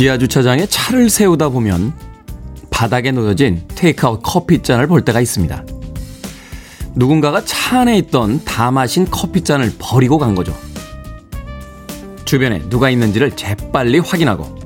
지하 0.00 0.16
주차장에 0.16 0.64
차를 0.64 1.10
세우다 1.10 1.50
보면 1.50 1.92
바닥에 2.70 3.12
놓여진 3.12 3.64
테이크아웃 3.74 4.20
커피잔을 4.22 4.86
볼 4.86 5.04
때가 5.04 5.20
있습니다. 5.20 5.62
누군가가 6.94 7.44
차 7.44 7.80
안에 7.80 7.98
있던 7.98 8.42
다 8.46 8.70
마신 8.70 9.04
커피잔을 9.04 9.74
버리고 9.78 10.16
간 10.16 10.34
거죠. 10.34 10.56
주변에 12.24 12.66
누가 12.70 12.88
있는지를 12.88 13.36
재빨리 13.36 13.98
확인하고 13.98 14.58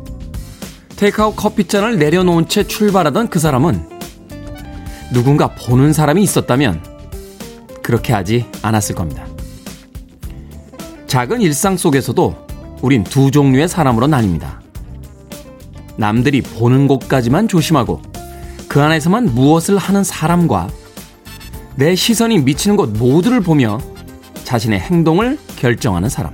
테이크아웃 0.94 1.34
커피잔을 1.34 1.98
내려놓은 1.98 2.46
채 2.46 2.62
출발하던 2.62 3.28
그 3.28 3.40
사람은 3.40 3.88
누군가 5.12 5.48
보는 5.56 5.92
사람이 5.92 6.22
있었다면 6.22 6.80
그렇게 7.82 8.12
하지 8.12 8.46
않았을 8.62 8.94
겁니다. 8.94 9.26
작은 11.08 11.40
일상 11.40 11.76
속에서도 11.76 12.46
우린 12.82 13.02
두 13.02 13.32
종류의 13.32 13.68
사람으로 13.68 14.06
나뉩니다. 14.06 14.63
남들이 15.96 16.40
보는 16.40 16.88
곳까지만 16.88 17.48
조심하고 17.48 18.00
그 18.68 18.82
안에서만 18.82 19.34
무엇을 19.34 19.78
하는 19.78 20.02
사람과 20.02 20.68
내 21.76 21.94
시선이 21.94 22.38
미치는 22.40 22.76
곳 22.76 22.90
모두를 22.90 23.40
보며 23.40 23.78
자신의 24.44 24.80
행동을 24.80 25.38
결정하는 25.56 26.08
사람. 26.08 26.32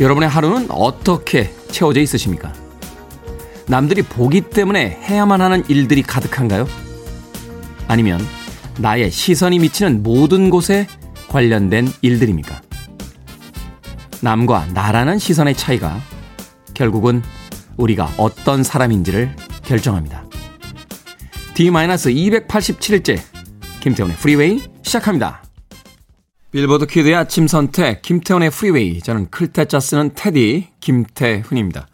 여러분의 0.00 0.28
하루는 0.28 0.66
어떻게 0.70 1.52
채워져 1.70 2.00
있으십니까? 2.00 2.52
남들이 3.66 4.02
보기 4.02 4.42
때문에 4.42 4.98
해야만 5.02 5.40
하는 5.40 5.64
일들이 5.68 6.02
가득한가요? 6.02 6.66
아니면 7.88 8.20
나의 8.78 9.10
시선이 9.10 9.58
미치는 9.58 10.02
모든 10.02 10.50
곳에 10.50 10.86
관련된 11.28 11.88
일들입니까? 12.02 12.60
남과 14.20 14.66
나라는 14.74 15.18
시선의 15.18 15.54
차이가 15.54 16.00
결국은 16.74 17.22
우리가 17.76 18.10
어떤 18.16 18.62
사람인지를 18.62 19.34
결정합니다. 19.64 20.24
D-287일째 21.54 23.20
김태훈의 23.80 24.16
프리웨이 24.16 24.62
시작합니다. 24.82 25.42
빌보드 26.50 26.86
kid의 26.86 27.14
아침 27.14 27.46
선택 27.46 28.02
김태훈의 28.02 28.50
프리웨이 28.50 29.00
저는 29.00 29.30
클 29.30 29.52
태 29.52 29.69
자 29.69 29.80
쓰는 29.80 30.10
태디 30.14 30.68
김태훈입니다. 30.80 31.88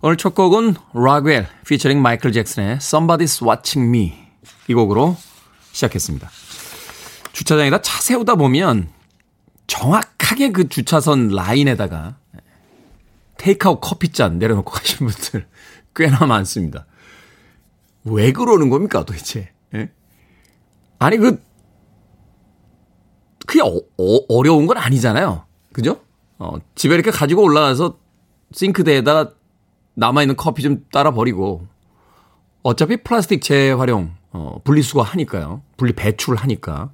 오늘 0.00 0.16
첫 0.16 0.34
곡은 0.34 0.74
락웰 0.94 1.46
피처링 1.66 2.00
마이클 2.00 2.30
잭슨의 2.30 2.76
Somebody's 2.76 3.44
Watching 3.44 3.88
Me 3.88 4.14
이 4.68 4.74
곡으로 4.74 5.16
시작했습니다. 5.72 6.30
주차장에다 7.32 7.82
차 7.82 8.00
세우다 8.00 8.36
보면 8.36 8.88
정확하게 9.66 10.52
그 10.52 10.68
주차선 10.68 11.28
라인에다가 11.28 12.16
테이크아웃 13.38 13.80
커피잔 13.80 14.38
내려놓고 14.38 14.70
가신 14.72 15.06
분들 15.06 15.46
꽤나 15.94 16.26
많습니다. 16.26 16.86
왜 18.04 18.32
그러는 18.32 18.70
겁니까 18.70 19.04
도대체? 19.04 19.50
예? 19.74 19.90
아니 20.98 21.16
그 21.16 21.42
그게 23.46 23.60
어, 23.62 23.80
어, 23.96 24.42
려운건 24.42 24.76
아니잖아요. 24.76 25.44
그죠? 25.72 26.00
어, 26.38 26.56
집에 26.74 26.94
이렇게 26.94 27.10
가지고 27.10 27.42
올라가서 27.42 27.98
싱크대에다 28.52 29.30
남아있는 29.94 30.36
커피 30.36 30.62
좀 30.62 30.84
따라 30.92 31.12
버리고 31.12 31.66
어차피 32.62 32.96
플라스틱 32.98 33.42
재활용 33.42 34.14
어, 34.32 34.60
분리수거 34.64 35.02
하니까요. 35.02 35.62
분리 35.76 35.92
배출을 35.92 36.38
하니까 36.38 36.90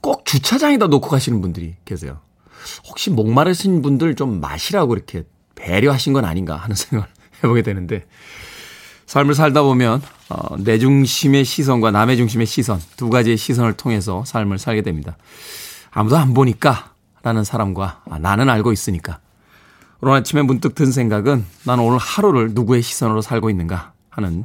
꼭 0.00 0.24
주차장에다 0.24 0.86
놓고 0.86 1.08
가시는 1.08 1.40
분들이 1.40 1.76
계세요. 1.84 2.20
혹시 2.88 3.10
목마르신 3.10 3.82
분들 3.82 4.16
좀 4.16 4.40
마시라고 4.40 4.94
이렇게 4.94 5.24
배려하신 5.54 6.12
건 6.12 6.24
아닌가 6.24 6.56
하는 6.56 6.74
생각을 6.76 7.06
해보게 7.42 7.62
되는데 7.62 8.06
삶을 9.06 9.34
살다 9.34 9.62
보면 9.62 10.02
어, 10.28 10.56
내 10.58 10.78
중심의 10.78 11.44
시선과 11.44 11.90
남의 11.90 12.16
중심의 12.18 12.46
시선 12.46 12.80
두 12.96 13.08
가지의 13.08 13.36
시선을 13.36 13.72
통해서 13.74 14.24
삶을 14.26 14.58
살게 14.58 14.82
됩니다. 14.82 15.16
아무도 15.90 16.16
안 16.16 16.34
보니까 16.34 16.92
라는 17.22 17.42
사람과 17.42 18.02
아, 18.08 18.18
나는 18.18 18.48
알고 18.50 18.72
있으니까 18.72 19.20
오늘 20.00 20.14
아침에 20.14 20.42
문득 20.42 20.74
든 20.74 20.92
생각은 20.92 21.44
나는 21.64 21.84
오늘 21.84 21.98
하루를 21.98 22.50
누구의 22.52 22.82
시선으로 22.82 23.22
살고 23.22 23.50
있는가 23.50 23.92
하는 24.10 24.44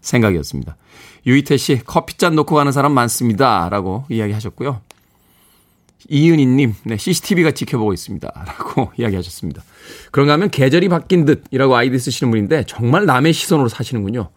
생각이었습니다. 0.00 0.76
유이태 1.26 1.56
씨 1.56 1.82
커피잔 1.84 2.36
놓고 2.36 2.54
가는 2.54 2.70
사람 2.70 2.92
많습니다. 2.92 3.68
라고 3.68 4.04
이야기하셨고요. 4.08 4.80
이은희님, 6.08 6.74
네, 6.84 6.96
CCTV가 6.96 7.50
지켜보고 7.52 7.92
있습니다. 7.92 8.32
라고 8.46 8.92
이야기하셨습니다. 8.96 9.62
그런가 10.10 10.34
하면 10.34 10.50
계절이 10.50 10.88
바뀐 10.88 11.24
듯 11.24 11.44
이라고 11.50 11.76
아이디 11.76 11.98
쓰시는 11.98 12.30
분인데 12.30 12.64
정말 12.66 13.06
남의 13.06 13.32
시선으로 13.32 13.68
사시는군요. 13.68 14.30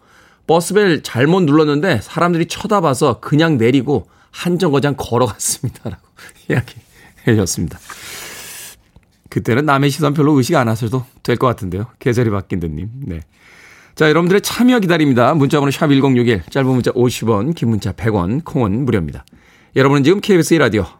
버스벨 0.46 1.02
잘못 1.02 1.42
눌렀는데 1.42 2.00
사람들이 2.02 2.46
쳐다봐서 2.46 3.20
그냥 3.20 3.56
내리고 3.56 4.08
한 4.30 4.58
정거장 4.58 4.94
걸어갔습니다. 4.96 5.80
라고 5.90 6.02
이야기해 6.48 6.80
주셨습니다. 7.26 7.78
그때는 9.28 9.64
남의 9.64 9.90
시선 9.90 10.12
별로 10.12 10.32
의식 10.32 10.56
안 10.56 10.68
하셔도 10.68 11.04
될 11.22 11.36
것 11.36 11.46
같은데요. 11.46 11.86
계절이 12.00 12.30
바뀐 12.30 12.58
듯님. 12.58 12.90
네. 13.06 13.20
자, 13.94 14.08
여러분들의 14.08 14.40
참여 14.40 14.80
기다립니다. 14.80 15.34
문자번호 15.34 15.70
샵 15.70 15.88
1061, 15.88 16.42
짧은 16.50 16.68
문자 16.68 16.90
50원, 16.92 17.54
긴 17.54 17.68
문자 17.68 17.92
100원, 17.92 18.44
콩은 18.44 18.84
무료입니다. 18.84 19.24
여러분은 19.76 20.02
지금 20.04 20.20
KBS 20.20 20.56
1라디오 20.56 20.99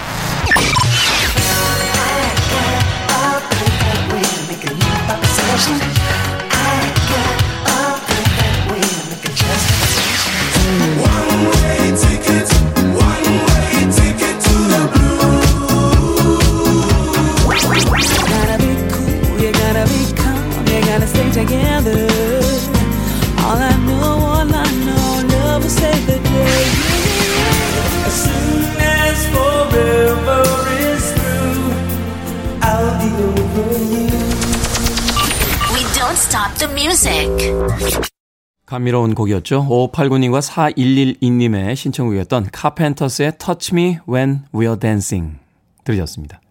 감미로운 38.65 39.15
곡이었죠. 39.15 39.65
5589님과 39.69 40.41
4112님의 40.41 41.75
신청곡이었던 41.75 42.49
카펜터스의 42.51 43.37
Touch 43.37 43.73
Me 43.73 43.99
When 44.09 44.43
We're 44.53 44.77
Dancing 44.77 45.39
들으셨습니다. 45.85 46.41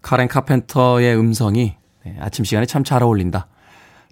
카렌 0.00 0.28
카펜터의 0.28 1.14
음성이 1.18 1.74
네, 2.04 2.16
아침 2.20 2.44
시간에 2.46 2.64
참 2.64 2.84
잘 2.84 3.02
어울린다. 3.02 3.48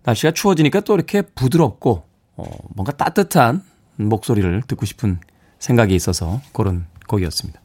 날씨가 0.02 0.32
추워지니까 0.32 0.80
또 0.80 0.94
이렇게 0.94 1.22
부드럽고 1.22 2.04
어, 2.36 2.44
뭔가 2.74 2.92
따뜻한 2.92 3.62
목소리를 3.96 4.62
듣고 4.66 4.84
싶은 4.84 5.18
생각이 5.58 5.94
있어서 5.94 6.42
그런 6.52 6.84
곡이었습니다. 7.08 7.58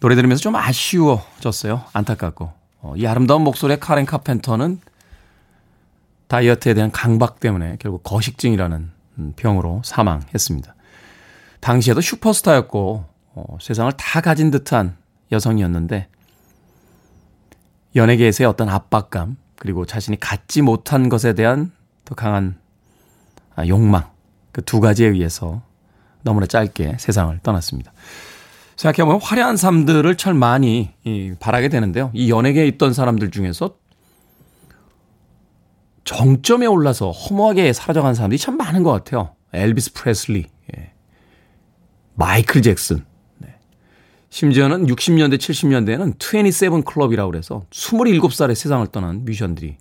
노래 0.00 0.14
들으면서 0.14 0.40
좀 0.40 0.54
아쉬워졌어요. 0.54 1.82
안타깝고. 1.92 2.52
어, 2.82 2.94
이 2.96 3.06
아름다운 3.06 3.42
목소리의 3.42 3.80
카렌 3.80 4.06
카펜터는 4.06 4.80
다이어트에 6.28 6.74
대한 6.74 6.90
강박 6.90 7.40
때문에 7.40 7.76
결국 7.78 8.02
거식증이라는 8.02 8.90
병으로 9.36 9.82
사망했습니다. 9.84 10.74
당시에도 11.60 12.00
슈퍼스타였고 12.00 13.04
어, 13.34 13.58
세상을 13.60 13.92
다 13.92 14.20
가진 14.20 14.50
듯한 14.50 14.96
여성이었는데 15.32 16.08
연예계에서의 17.94 18.48
어떤 18.48 18.68
압박감 18.68 19.36
그리고 19.56 19.86
자신이 19.86 20.20
갖지 20.20 20.62
못한 20.62 21.08
것에 21.08 21.32
대한 21.32 21.72
더 22.04 22.14
강한 22.14 22.58
아, 23.54 23.66
욕망 23.66 24.04
그 24.52 24.62
두 24.62 24.80
가지에 24.80 25.08
의해서 25.08 25.60
너무나 26.22 26.46
짧게 26.46 26.96
세상을 26.98 27.38
떠났습니다. 27.42 27.92
생각해보면 28.76 29.20
화려한 29.20 29.58
삶들을 29.58 30.16
참 30.16 30.36
많이 30.38 30.90
바라게 31.40 31.68
되는데요. 31.68 32.10
이 32.14 32.30
연예계에 32.30 32.66
있던 32.68 32.94
사람들 32.94 33.30
중에서 33.30 33.76
정점에 36.06 36.66
올라서 36.66 37.10
허무하게 37.10 37.72
사라져간 37.72 38.14
사람들이 38.14 38.38
참 38.38 38.56
많은 38.56 38.82
것 38.84 38.92
같아요. 38.92 39.34
엘비스 39.52 39.92
프레슬리, 39.92 40.46
예. 40.76 40.92
마이클 42.14 42.62
잭슨. 42.62 43.04
네. 43.38 43.56
심지어는 44.30 44.86
60년대, 44.86 45.36
70년대에는 45.36 46.18
27 46.18 46.82
클럽이라고 46.84 47.30
그래서 47.30 47.66
27살에 47.70 48.54
세상을 48.54 48.86
떠난 48.86 49.24
뮤지션들이 49.24 49.76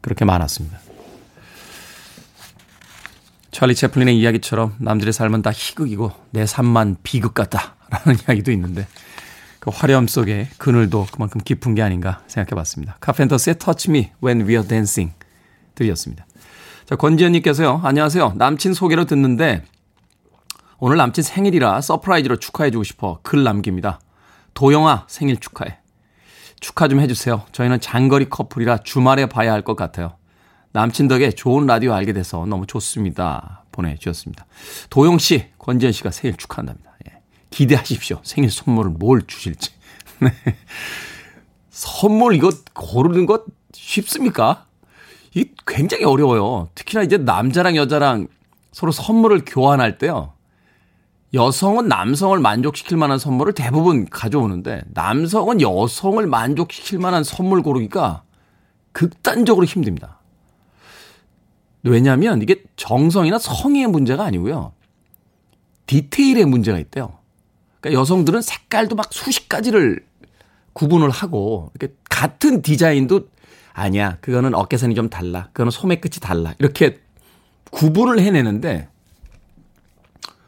그렇게 0.00 0.24
많았습니다. 0.24 0.80
찰리 3.52 3.74
채플린의 3.74 4.18
이야기처럼 4.18 4.74
남들의 4.78 5.12
삶은 5.12 5.42
다 5.42 5.50
희극이고 5.50 6.10
내 6.30 6.44
삶만 6.44 6.96
비극 7.04 7.34
같다 7.34 7.76
라는 7.88 8.18
이야기도 8.28 8.50
있는데 8.50 8.86
그 9.60 9.70
화려함 9.72 10.08
속에 10.08 10.48
그늘도 10.58 11.06
그만큼 11.12 11.40
깊은 11.42 11.76
게 11.76 11.82
아닌가 11.82 12.22
생각해 12.26 12.50
봤습니다. 12.56 12.96
카펜터스의 13.00 13.56
Me 13.88 14.10
When 14.22 14.46
We're 14.46 14.68
Dancing 14.68 15.14
들으셨습니다. 15.76 16.26
자, 16.86 16.96
권지현님께서요. 16.96 17.80
안녕하세요. 17.84 18.34
남친 18.36 18.74
소개로 18.74 19.04
듣는데 19.04 19.62
오늘 20.78 20.96
남친 20.96 21.22
생일이라 21.22 21.80
surprise로 21.80 22.36
축하해주고 22.36 22.82
싶어 22.84 23.20
글 23.22 23.44
남깁니다. 23.44 24.00
도영아 24.54 25.04
생일 25.08 25.36
축하해. 25.38 25.78
축하 26.60 26.88
좀 26.88 27.00
해주세요. 27.00 27.44
저희는 27.52 27.80
장거리 27.80 28.28
커플이라 28.28 28.78
주말에 28.78 29.26
봐야 29.26 29.52
할 29.52 29.62
것 29.62 29.76
같아요. 29.76 30.16
남친 30.72 31.08
덕에 31.08 31.30
좋은 31.30 31.66
라디오 31.66 31.92
알게 31.94 32.12
돼서 32.12 32.44
너무 32.46 32.66
좋습니다. 32.66 33.64
보내주셨습니다. 33.72 34.46
도영 34.90 35.18
씨, 35.18 35.46
권지현 35.58 35.92
씨가 35.92 36.10
생일 36.10 36.36
축하한답니다. 36.36 36.92
예. 37.08 37.18
기대하십시오. 37.50 38.20
생일 38.22 38.50
선물을 38.50 38.92
뭘 38.92 39.22
주실지. 39.26 39.70
네. 40.20 40.32
선물 41.70 42.34
이거 42.34 42.50
고르는 42.74 43.26
것 43.26 43.44
쉽습니까? 43.72 44.66
이 45.36 45.50
굉장히 45.66 46.04
어려워요. 46.04 46.70
특히나 46.74 47.02
이제 47.02 47.18
남자랑 47.18 47.76
여자랑 47.76 48.26
서로 48.72 48.90
선물을 48.90 49.42
교환할 49.46 49.98
때요. 49.98 50.32
여성은 51.34 51.88
남성을 51.88 52.38
만족시킬 52.38 52.96
만한 52.96 53.18
선물을 53.18 53.52
대부분 53.52 54.08
가져오는데 54.08 54.80
남성은 54.94 55.60
여성을 55.60 56.26
만족시킬 56.26 56.98
만한 56.98 57.22
선물 57.22 57.62
고르기가 57.62 58.22
극단적으로 58.92 59.66
힘듭니다. 59.66 60.20
왜냐하면 61.82 62.40
이게 62.40 62.62
정성이나 62.76 63.38
성의의 63.38 63.88
문제가 63.88 64.24
아니고요. 64.24 64.72
디테일의 65.84 66.46
문제가 66.46 66.78
있대요. 66.78 67.18
그러니까 67.80 68.00
여성들은 68.00 68.40
색깔도 68.40 68.96
막 68.96 69.12
수십 69.12 69.50
가지를 69.50 70.02
구분을 70.72 71.10
하고 71.10 71.70
이렇게 71.74 71.94
같은 72.08 72.62
디자인도 72.62 73.28
아니야. 73.78 74.16
그거는 74.22 74.54
어깨선이 74.54 74.94
좀 74.94 75.10
달라. 75.10 75.48
그거는 75.52 75.70
소매 75.70 75.96
끝이 75.96 76.14
달라. 76.20 76.54
이렇게 76.58 76.98
구분을 77.70 78.20
해내는데 78.20 78.88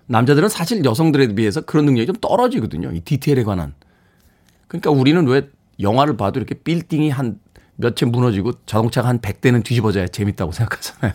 남자들은 0.07 0.49
사실 0.49 0.83
여성들에 0.85 1.35
비해서 1.35 1.61
그런 1.61 1.85
능력이 1.85 2.07
좀 2.07 2.17
떨어지거든요. 2.17 2.93
이 2.93 3.01
디테일에 3.01 3.45
관한. 3.45 3.75
그러니까 4.67 4.91
우리는 4.91 5.27
왜 5.27 5.49
영화를 5.79 6.17
봐도 6.17 6.41
이렇게 6.41 6.55
빌딩이 6.55 7.11
한 7.11 7.39
몇 7.81 7.95
채 7.95 8.07
무너지고 8.07 8.55
자동차가 8.67 9.07
한 9.09 9.21
100대는 9.21 9.63
뒤집어져야 9.63 10.09
재밌다고 10.09 10.51
생각하잖아요. 10.51 11.13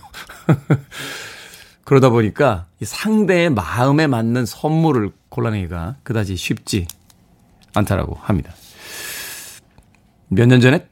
그러다 1.84 2.10
보니까 2.10 2.68
이 2.80 2.86
상대의 2.86 3.50
마음에 3.50 4.08
맞는 4.08 4.46
선물을 4.46 5.12
골라내기가 5.28 5.98
그다지 6.04 6.38
쉽지 6.38 6.88
않다라고 7.74 8.16
합니다. 8.16 8.54
몇 10.30 10.48
년 10.48 10.62
전에 10.62 10.88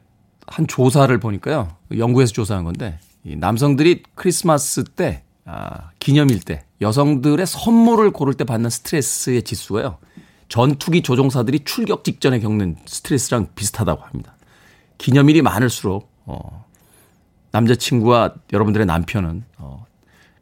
한 0.52 0.66
조사를 0.66 1.16
보니까요. 1.18 1.74
영국에서 1.96 2.32
조사한 2.32 2.64
건데 2.64 2.98
이 3.24 3.36
남성들이 3.36 4.02
크리스마스 4.14 4.84
때 4.84 5.22
아, 5.46 5.90
기념일 5.98 6.40
때 6.40 6.64
여성들의 6.82 7.46
선물을 7.46 8.10
고를 8.10 8.34
때 8.34 8.44
받는 8.44 8.68
스트레스의 8.68 9.42
지수가요. 9.42 9.98
전투기 10.48 11.02
조종사들이 11.02 11.60
출격 11.60 12.04
직전에 12.04 12.38
겪는 12.38 12.76
스트레스랑 12.84 13.48
비슷하다고 13.54 14.02
합니다. 14.02 14.36
기념일이 14.98 15.40
많을수록 15.40 16.12
어, 16.26 16.66
남자친구와 17.52 18.34
여러분들의 18.52 18.86
남편은 18.86 19.44
어, 19.56 19.86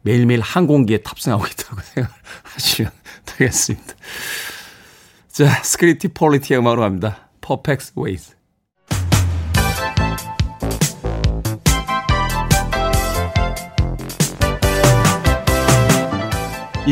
매일매일 0.02 0.40
항공기에 0.40 0.98
탑승하고 0.98 1.46
있다고 1.46 1.80
생각하시면 1.94 2.90
되겠습니다. 3.26 3.94
자, 5.28 5.62
스크리티 5.62 6.08
폴리티의 6.08 6.58
음악으로 6.58 6.82
갑니다. 6.82 7.28
Ways. 7.96 8.34
이 8.34 8.39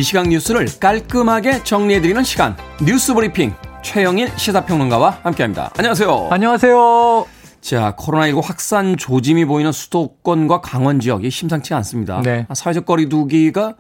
시각 0.03 0.29
뉴스를 0.29 0.67
깔끔하게 0.81 1.63
정리해드리는 1.65 2.23
시간 2.25 2.57
뉴스 2.85 3.15
브리핑 3.15 3.53
최영일 3.83 4.31
시사평론가와 4.37 5.21
함께합니다. 5.23 5.71
안녕하세요. 5.77 6.29
안녕하세요. 6.31 7.27
자 7.61 7.95
코로나19 7.97 8.43
확산 8.43 8.97
조짐이 8.97 9.45
보이는 9.45 9.73
수도권과 9.73 10.61
강원 10.61 11.01
지역이 11.01 11.31
심상치 11.31 11.75
않습니다. 11.75 12.23
네. 12.23 12.47
사회적 12.55 12.87
거리두기가 12.87 13.75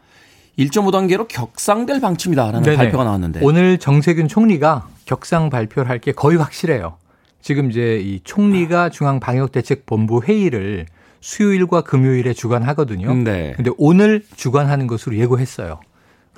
1.5단계로 0.58 1.28
격상될 1.28 2.00
방침이다라는 2.00 2.62
네네. 2.62 2.76
발표가 2.76 3.04
나왔는데 3.04 3.40
오늘 3.42 3.78
정세균 3.78 4.26
총리가 4.28 4.88
격상 5.04 5.50
발표를 5.50 5.88
할 5.88 6.00
게 6.00 6.12
거의 6.12 6.36
확실해요. 6.38 6.96
지금 7.40 7.70
이제 7.70 7.98
이 8.02 8.20
총리가 8.24 8.88
중앙방역대책본부 8.90 10.22
회의를 10.24 10.86
수요일과 11.20 11.82
금요일에 11.82 12.32
주관하거든요. 12.32 13.14
네. 13.14 13.52
근데 13.56 13.70
오늘 13.78 14.22
주관하는 14.36 14.86
것으로 14.86 15.16
예고했어요. 15.16 15.80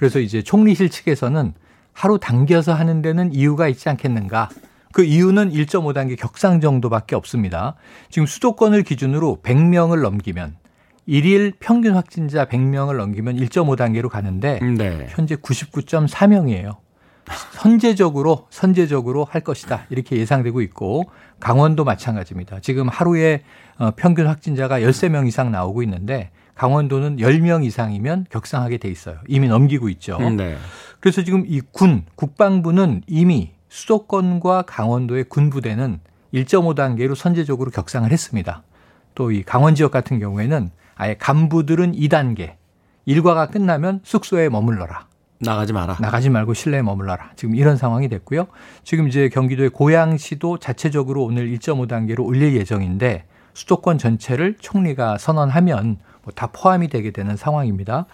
그래서 0.01 0.19
이제 0.19 0.41
총리실 0.41 0.89
측에서는 0.89 1.53
하루 1.93 2.19
당겨서 2.19 2.73
하는 2.73 3.03
데는 3.03 3.35
이유가 3.35 3.69
있지 3.69 3.91
않겠는가. 3.91 4.49
그 4.95 5.05
이유는 5.05 5.53
1.5단계 5.53 6.19
격상 6.19 6.63
정도밖에 6.63 7.15
없습니다. 7.17 7.75
지금 8.09 8.25
수도권을 8.25 8.83
기준으로 8.83 9.41
100명을 9.43 10.01
넘기면 10.01 10.57
일일 11.05 11.53
평균 11.61 11.97
확진자 11.97 12.47
100명을 12.47 12.97
넘기면 12.97 13.37
1.5단계로 13.37 14.09
가는데 14.09 14.61
네. 14.61 15.07
현재 15.11 15.37
99.4명이에요. 15.37 16.79
선제적으로 17.53 18.47
선제적으로 18.49 19.25
할 19.25 19.43
것이다 19.43 19.85
이렇게 19.91 20.17
예상되고 20.17 20.63
있고 20.63 21.11
강원도 21.41 21.85
마찬가지입니다. 21.85 22.61
지금 22.61 22.89
하루에 22.89 23.43
어, 23.77 23.91
평균 23.95 24.29
확진자가 24.29 24.81
13명 24.81 25.29
이상 25.29 25.53
나오고 25.53 25.83
있는데 25.83 26.31
강원도는 26.61 27.17
10명 27.17 27.65
이상이면 27.65 28.27
격상하게 28.29 28.77
돼 28.77 28.91
있어요. 28.91 29.17
이미 29.27 29.49
넘기고 29.49 29.89
있죠. 29.89 30.19
음, 30.21 30.37
네. 30.37 30.59
그래서 31.01 31.23
지금 31.25 31.45
이 31.47 31.63
군, 31.63 32.05
국방부는 32.17 33.01
이미 33.07 33.53
수도권과 33.71 34.65
강원도의 34.67 35.25
군부대는 35.31 36.01
1.5단계로 36.35 37.15
선제적으로 37.15 37.71
격상을 37.71 38.13
했습니다. 38.13 38.63
또 39.15 39.33
이 39.33 39.43
강원 39.43 39.75
지역 39.75 39.91
같은 39.91 40.19
경우에는 40.19 40.71
아예 40.97 41.15
간부들은 41.19 41.93
2단계. 41.93 42.57
일과가 43.07 43.47
끝나면 43.47 44.01
숙소에 44.03 44.51
머물러라. 44.51 45.07
나가지 45.39 45.73
마라. 45.73 45.97
나가지 45.99 46.29
말고 46.29 46.53
실내에 46.53 46.83
머물러라. 46.83 47.31
지금 47.37 47.55
이런 47.55 47.79
상황이 47.79 48.11
됐고요. 48.11 48.49
지금 48.85 49.09
이제 49.09 49.31
경기도의 49.31 49.71
고양시도 49.71 50.59
자체적으로 50.59 51.25
오늘 51.25 51.49
1.5단계로 51.53 52.23
올릴 52.23 52.55
예정인데 52.55 53.25
수도권 53.55 53.97
전체를 53.97 54.57
총리가 54.61 55.17
선언하면 55.17 55.87
뭐 55.87 56.10
다 56.35 56.49
포함이 56.53 56.89
되게 56.89 57.11
되는 57.11 57.37
상황입니다. 57.37 58.07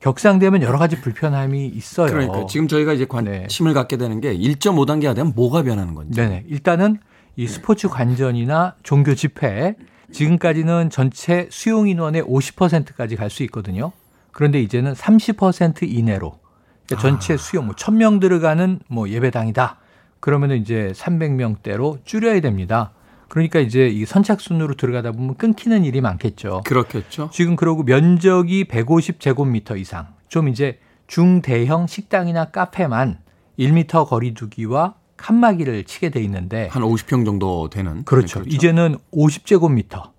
격상되면 0.00 0.62
여러 0.62 0.78
가지 0.78 1.00
불편함이 1.00 1.66
있어요. 1.66 2.10
그러니까 2.10 2.46
지금 2.46 2.68
저희가 2.68 2.94
이제 2.94 3.04
관심을 3.04 3.72
네. 3.72 3.74
갖게 3.74 3.96
되는 3.98 4.20
게 4.20 4.34
1.5단계가 4.36 5.14
되면 5.14 5.32
뭐가 5.34 5.62
변하는 5.62 5.94
건지. 5.94 6.20
네, 6.20 6.44
일단은 6.48 6.98
이 7.36 7.46
스포츠 7.46 7.88
관전이나 7.88 8.74
종교 8.82 9.14
집회 9.14 9.76
지금까지는 10.12 10.90
전체 10.90 11.48
수용 11.50 11.88
인원의 11.88 12.22
50%까지 12.24 13.16
갈 13.16 13.30
수 13.30 13.42
있거든요. 13.44 13.92
그런데 14.32 14.60
이제는 14.60 14.94
30% 14.94 15.82
이내로 15.82 16.38
그러니까 16.86 17.08
전체 17.08 17.34
아. 17.34 17.36
수용 17.36 17.66
뭐 17.66 17.74
1000명 17.74 18.20
들어가는 18.20 18.80
뭐 18.88 19.08
예배당이다. 19.08 19.76
그러면은 20.18 20.56
이제 20.58 20.92
300명대로 20.94 22.04
줄여야 22.04 22.40
됩니다. 22.40 22.92
그러니까 23.30 23.60
이제 23.60 23.86
이 23.88 24.04
선착순으로 24.04 24.74
들어가다 24.74 25.12
보면 25.12 25.36
끊기는 25.36 25.84
일이 25.84 26.00
많겠죠. 26.00 26.62
그렇겠죠. 26.66 27.30
지금 27.32 27.54
그러고 27.54 27.84
면적이 27.84 28.64
150제곱미터 28.64 29.78
이상, 29.78 30.08
좀 30.28 30.48
이제 30.48 30.78
중대형 31.06 31.86
식당이나 31.86 32.46
카페만 32.46 33.18
1미터 33.58 34.06
거리두기와 34.06 34.94
칸막이를 35.16 35.84
치게 35.84 36.10
돼 36.10 36.20
있는데 36.24 36.68
한 36.72 36.82
50평 36.82 37.24
정도 37.24 37.70
되는 37.70 38.04
그렇죠. 38.04 38.40
그렇죠. 38.40 38.54
이제는 38.54 38.96
50제곱미터. 39.12 40.10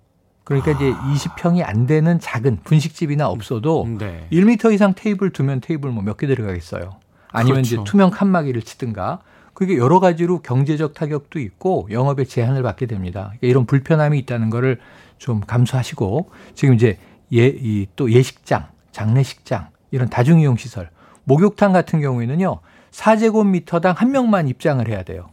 그러니까 0.44 0.70
아. 0.70 0.74
이제 0.74 0.92
20평이 0.92 1.62
안 1.64 1.86
되는 1.86 2.18
작은 2.18 2.60
분식집이나 2.64 3.28
없어도 3.28 3.86
네. 3.98 4.26
1미터 4.32 4.72
이상 4.72 4.94
테이블 4.94 5.30
두면 5.30 5.60
테이블 5.60 5.90
뭐 5.90 6.02
몇 6.02 6.16
개 6.16 6.26
들어가겠어요. 6.26 6.96
아니면 7.30 7.56
그렇죠. 7.62 7.74
이제 7.76 7.84
투명 7.84 8.10
칸막이를 8.10 8.62
치든가 8.62 9.20
그게 9.54 9.76
여러 9.76 10.00
가지로 10.00 10.40
경제적 10.40 10.94
타격도 10.94 11.38
있고 11.38 11.88
영업에 11.90 12.24
제한을 12.24 12.62
받게 12.62 12.86
됩니다. 12.86 13.24
그러니까 13.26 13.46
이런 13.46 13.66
불편함이 13.66 14.18
있다는 14.20 14.50
거를 14.50 14.78
좀 15.18 15.40
감수하시고 15.40 16.30
지금 16.54 16.74
이제 16.74 16.98
예, 17.32 17.46
이 17.46 17.86
또 17.96 18.10
예식장, 18.10 18.66
장례식장 18.92 19.68
이런 19.90 20.08
다중이용 20.08 20.56
시설, 20.56 20.90
목욕탕 21.24 21.72
같은 21.72 22.00
경우에는요 22.00 22.58
4제곱미터당 22.90 23.94
한 23.96 24.10
명만 24.10 24.48
입장을 24.48 24.86
해야 24.88 25.02
돼요. 25.02 25.28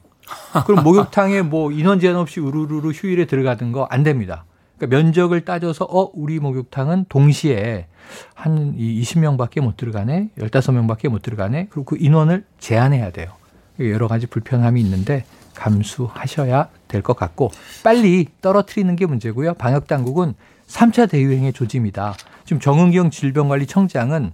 그럼 0.65 0.83
목욕탕에 0.83 1.41
뭐 1.41 1.71
인원 1.71 1.99
제한 1.99 2.15
없이 2.17 2.39
우르르르 2.39 2.89
휴일에 2.91 3.25
들어가던 3.25 3.71
거 3.71 3.87
안 3.89 4.03
됩니다. 4.03 4.45
그러니까 4.77 4.97
면적을 4.97 5.43
따져서 5.43 5.85
어 5.85 6.09
우리 6.13 6.39
목욕탕은 6.39 7.05
동시에 7.09 7.87
한 8.33 8.75
20명밖에 8.77 9.59
못 9.61 9.75
들어가네, 9.75 10.29
15명밖에 10.37 11.09
못 11.09 11.21
들어가네. 11.21 11.67
그리고 11.69 11.83
그 11.83 11.97
인원을 11.99 12.45
제한해야 12.59 13.11
돼요. 13.11 13.31
여러 13.79 14.07
가지 14.07 14.27
불편함이 14.27 14.79
있는데 14.81 15.25
감수하셔야 15.55 16.69
될 16.87 17.01
것 17.01 17.15
같고 17.15 17.51
빨리 17.83 18.27
떨어뜨리는 18.41 18.95
게 18.95 19.05
문제고요. 19.05 19.53
방역 19.55 19.87
당국은 19.87 20.33
3차 20.67 21.09
대유행의 21.09 21.53
조짐이다. 21.53 22.15
지금 22.45 22.59
정은경 22.59 23.09
질병관리청장은 23.11 24.31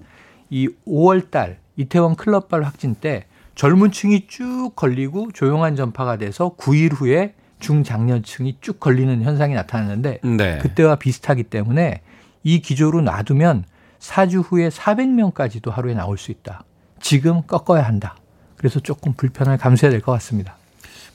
이 0.50 0.70
5월 0.88 1.32
달 1.32 1.60
이태원 1.78 2.16
클럽발 2.16 2.64
확진 2.64 2.96
때 2.96 3.26
젊은 3.56 3.92
층이 3.92 4.28
쭉 4.28 4.72
걸리고 4.76 5.32
조용한 5.34 5.76
전파가 5.76 6.18
돼서 6.18 6.56
9일 6.58 6.94
후에 6.94 7.34
중장년층이 7.60 8.58
쭉 8.62 8.80
걸리는 8.80 9.22
현상이 9.22 9.54
나타났는데 9.54 10.20
네. 10.24 10.58
그때와 10.60 10.96
비슷하기 10.96 11.44
때문에 11.44 12.02
이 12.44 12.62
기조로 12.62 13.02
놔두면 13.02 13.64
4주 14.00 14.44
후에 14.46 14.70
400명까지도 14.70 15.72
하루에 15.72 15.94
나올 15.94 16.18
수 16.18 16.32
있다. 16.32 16.64
지금 17.00 17.42
꺾어야 17.44 17.84
한다. 17.84 18.16
그래서 18.58 18.80
조금 18.80 19.14
불편을 19.14 19.58
감수해야 19.58 19.92
될 19.92 20.02
것 20.02 20.12
같습니다. 20.14 20.56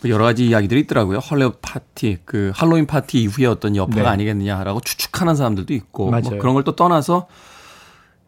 뭐 0.03 0.11
여러 0.11 0.25
가지 0.25 0.47
이야기들이 0.49 0.81
있더라고요. 0.83 1.19
헐레 1.19 1.51
파티, 1.61 2.19
그 2.25 2.53
할로윈 2.55 2.87
파티 2.87 3.23
이후에 3.23 3.47
어떤 3.47 3.77
여파가 3.77 4.03
네. 4.03 4.09
아니겠느냐라고 4.09 4.81
추측하는 4.81 5.37
사람들도 5.37 5.75
있고 5.75 6.11
뭐 6.11 6.21
그런 6.39 6.55
걸 6.55 6.65
또 6.65 6.75
떠나서 6.75 7.27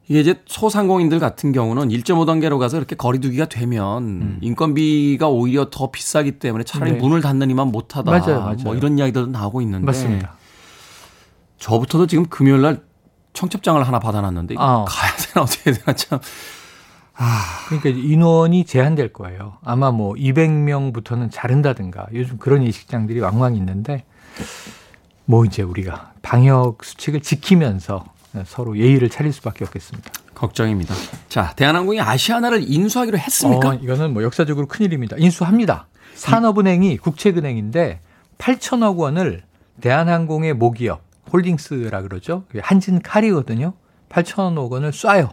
이게 0.08 0.20
이제 0.20 0.34
소상공인들 0.46 1.18
같은 1.20 1.52
경우는 1.52 1.88
1.5단계로 1.88 2.58
가서 2.58 2.76
이렇게 2.76 2.96
거리두기가 2.96 3.46
되면 3.46 4.02
음. 4.02 4.38
인건비가 4.42 5.28
오히려 5.28 5.68
더 5.70 5.90
비싸기 5.90 6.32
때문에 6.32 6.64
차라리 6.64 6.92
네. 6.92 6.98
문을 6.98 7.22
닫느니만 7.22 7.68
못하다. 7.68 8.10
맞아요, 8.10 8.40
맞아요. 8.40 8.56
뭐 8.64 8.74
이런 8.74 8.98
이야기들도 8.98 9.30
나오고 9.30 9.62
있는데. 9.62 9.86
맞습니다. 9.86 10.34
저부터도 11.58 12.06
지금 12.08 12.26
금요일 12.26 12.60
날 12.62 12.82
청첩장을 13.32 13.82
하나 13.86 13.98
받아놨는데 14.00 14.56
아. 14.58 14.84
가야 14.86 15.12
되나 15.16 15.44
어떻게 15.44 15.72
되나 15.72 15.94
참. 15.94 16.18
아. 17.14 17.66
그러니까 17.68 17.90
인원이 17.90 18.64
제한될 18.64 19.12
거예요. 19.12 19.58
아마 19.62 19.90
뭐 19.90 20.14
200명부터는 20.14 21.30
자른다든가 21.30 22.06
요즘 22.14 22.38
그런 22.38 22.64
예식장들이 22.64 23.20
왕왕 23.20 23.54
있는데 23.56 24.04
뭐 25.24 25.44
이제 25.44 25.62
우리가 25.62 26.12
방역 26.22 26.84
수칙을 26.84 27.20
지키면서 27.20 28.04
서로 28.46 28.78
예의를 28.78 29.10
차릴 29.10 29.32
수밖에 29.32 29.64
없겠습니다. 29.64 30.10
걱정입니다. 30.34 30.94
자, 31.28 31.52
대한항공이 31.54 32.00
아시아나를 32.00 32.64
인수하기로 32.66 33.18
했습니까? 33.18 33.68
어, 33.68 33.74
이거는 33.74 34.12
뭐 34.12 34.22
역사적으로 34.22 34.66
큰일입니다. 34.66 35.16
인수합니다. 35.18 35.86
산업은행이 36.14 36.96
국책은행인데 36.98 38.00
8천억 38.38 38.96
원을 38.96 39.42
대한항공의 39.80 40.54
모기업 40.54 41.02
홀딩스라 41.32 42.02
그러죠. 42.02 42.44
한진 42.60 43.00
칼이거든요. 43.00 43.74
8천억 44.08 44.70
원을 44.70 44.90
쏴요. 44.90 45.30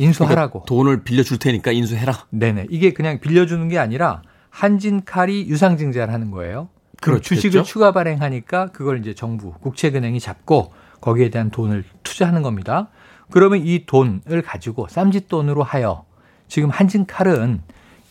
인수하라고. 0.00 0.62
그러니까 0.62 0.66
돈을 0.66 1.04
빌려줄 1.04 1.38
테니까 1.38 1.72
인수해라. 1.72 2.26
네네. 2.30 2.66
이게 2.70 2.92
그냥 2.92 3.20
빌려주는 3.20 3.68
게 3.68 3.78
아니라 3.78 4.22
한진칼이 4.50 5.48
유상증자를 5.48 6.12
하는 6.12 6.30
거예요. 6.30 6.68
그렇죠. 7.00 7.22
주식을 7.22 7.64
추가 7.64 7.92
발행하니까 7.92 8.72
그걸 8.72 8.98
이제 8.98 9.14
정부, 9.14 9.52
국책은행이 9.52 10.20
잡고 10.20 10.72
거기에 11.00 11.30
대한 11.30 11.50
돈을 11.50 11.84
투자하는 12.02 12.42
겁니다. 12.42 12.88
그러면 13.30 13.64
이 13.64 13.86
돈을 13.86 14.42
가지고 14.44 14.88
쌈짓돈으로 14.88 15.62
하여 15.62 16.04
지금 16.48 16.68
한진칼은 16.68 17.62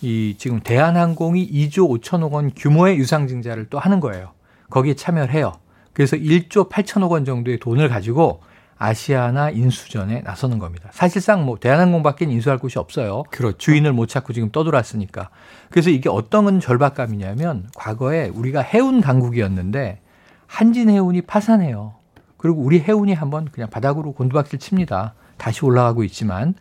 이 0.01 0.35
지금 0.37 0.61
대한항공이 0.61 1.51
2조 1.51 2.01
5천억 2.01 2.31
원 2.31 2.51
규모의 2.55 2.97
유상증자를 2.97 3.67
또 3.69 3.79
하는 3.79 3.99
거예요. 3.99 4.31
거기에 4.69 4.93
참여를 4.93 5.33
해요. 5.33 5.53
그래서 5.93 6.15
1조 6.15 6.69
8천억 6.69 7.11
원 7.11 7.25
정도의 7.25 7.59
돈을 7.59 7.89
가지고 7.89 8.41
아시아나 8.79 9.49
인수전에 9.49 10.21
나서는 10.21 10.57
겁니다. 10.57 10.89
사실상 10.93 11.45
뭐 11.45 11.59
대한항공밖에 11.59 12.25
인수할 12.25 12.57
곳이 12.57 12.79
없어요. 12.79 13.23
그렇죠. 13.29 13.57
주인을 13.57 13.91
못 13.91 14.07
찾고 14.07 14.31
지금 14.31 14.51
떠돌았으니까. 14.51 15.29
그래서 15.69 15.89
이게 15.89 16.09
어떤 16.09 16.61
절박감이냐면 16.61 17.67
과거에 17.75 18.29
우리가 18.29 18.61
해운 18.61 19.01
강국이었는데 19.01 19.99
한진해운이 20.47 21.23
파산해요. 21.23 21.95
그리고 22.37 22.61
우리 22.61 22.79
해운이 22.79 23.13
한번 23.13 23.49
그냥 23.51 23.69
바닥으로 23.69 24.13
곤두박질 24.13 24.59
칩니다. 24.59 25.13
다시 25.37 25.65
올라가고 25.65 26.03
있지만 26.05 26.55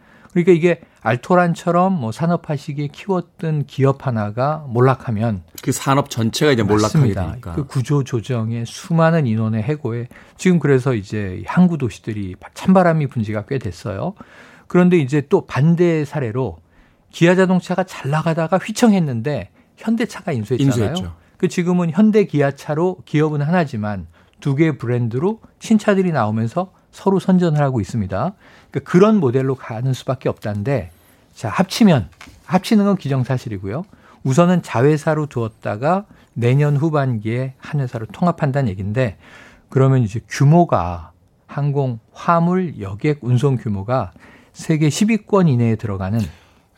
그러니까 0.44 0.52
이게 0.52 0.80
알토란처럼 1.00 1.92
뭐 1.92 2.12
산업화 2.12 2.56
시기에 2.56 2.88
키웠던 2.88 3.66
기업 3.66 4.06
하나가 4.06 4.64
몰락하면 4.68 5.42
그 5.62 5.72
산업 5.72 6.10
전체가 6.10 6.52
이제 6.52 6.62
몰락하게 6.62 7.14
되니까 7.14 7.52
그 7.52 7.66
구조 7.66 8.04
조정에 8.04 8.64
수많은 8.66 9.26
인원의 9.26 9.62
해고에 9.62 10.08
지금 10.36 10.58
그래서 10.58 10.94
이제 10.94 11.42
항구 11.46 11.78
도시들이 11.78 12.36
찬바람이 12.54 13.06
분 13.08 13.22
지가 13.22 13.46
꽤 13.46 13.58
됐어요. 13.58 14.14
그런데 14.66 14.98
이제 14.98 15.22
또 15.28 15.46
반대 15.46 16.04
사례로 16.04 16.58
기아 17.10 17.34
자동차가 17.34 17.84
잘 17.84 18.10
나가다가 18.10 18.58
휘청했는데 18.58 19.50
현대차가 19.76 20.32
인수했잖아요. 20.32 20.90
인수했죠. 20.90 21.14
그 21.38 21.48
지금은 21.48 21.90
현대 21.90 22.24
기아차로 22.24 22.98
기업은 23.04 23.40
하나지만 23.40 24.08
두 24.40 24.54
개의 24.54 24.76
브랜드로 24.76 25.40
신차들이 25.58 26.12
나오면서 26.12 26.72
서로 26.98 27.20
선전을 27.20 27.60
하고 27.60 27.80
있습니다. 27.80 28.32
그러니까 28.70 28.90
그런 28.90 29.20
모델로 29.20 29.54
가는 29.54 29.92
수밖에 29.92 30.28
없다는데 30.28 30.90
자 31.32 31.48
합치면 31.48 32.08
합치는 32.44 32.84
건 32.84 32.96
기정사실이고요. 32.96 33.84
우선은 34.24 34.62
자회사로 34.62 35.26
두었다가 35.26 36.06
내년 36.34 36.76
후반기에 36.76 37.54
한 37.58 37.80
회사로 37.80 38.06
통합한다는 38.06 38.68
얘기인데 38.70 39.16
그러면 39.68 40.02
이제 40.02 40.20
규모가 40.28 41.12
항공 41.46 42.00
화물 42.12 42.80
여객 42.80 43.20
운송 43.22 43.58
규모가 43.58 44.10
세계 44.52 44.88
10위권 44.88 45.48
이내에 45.48 45.76
들어가는 45.76 46.18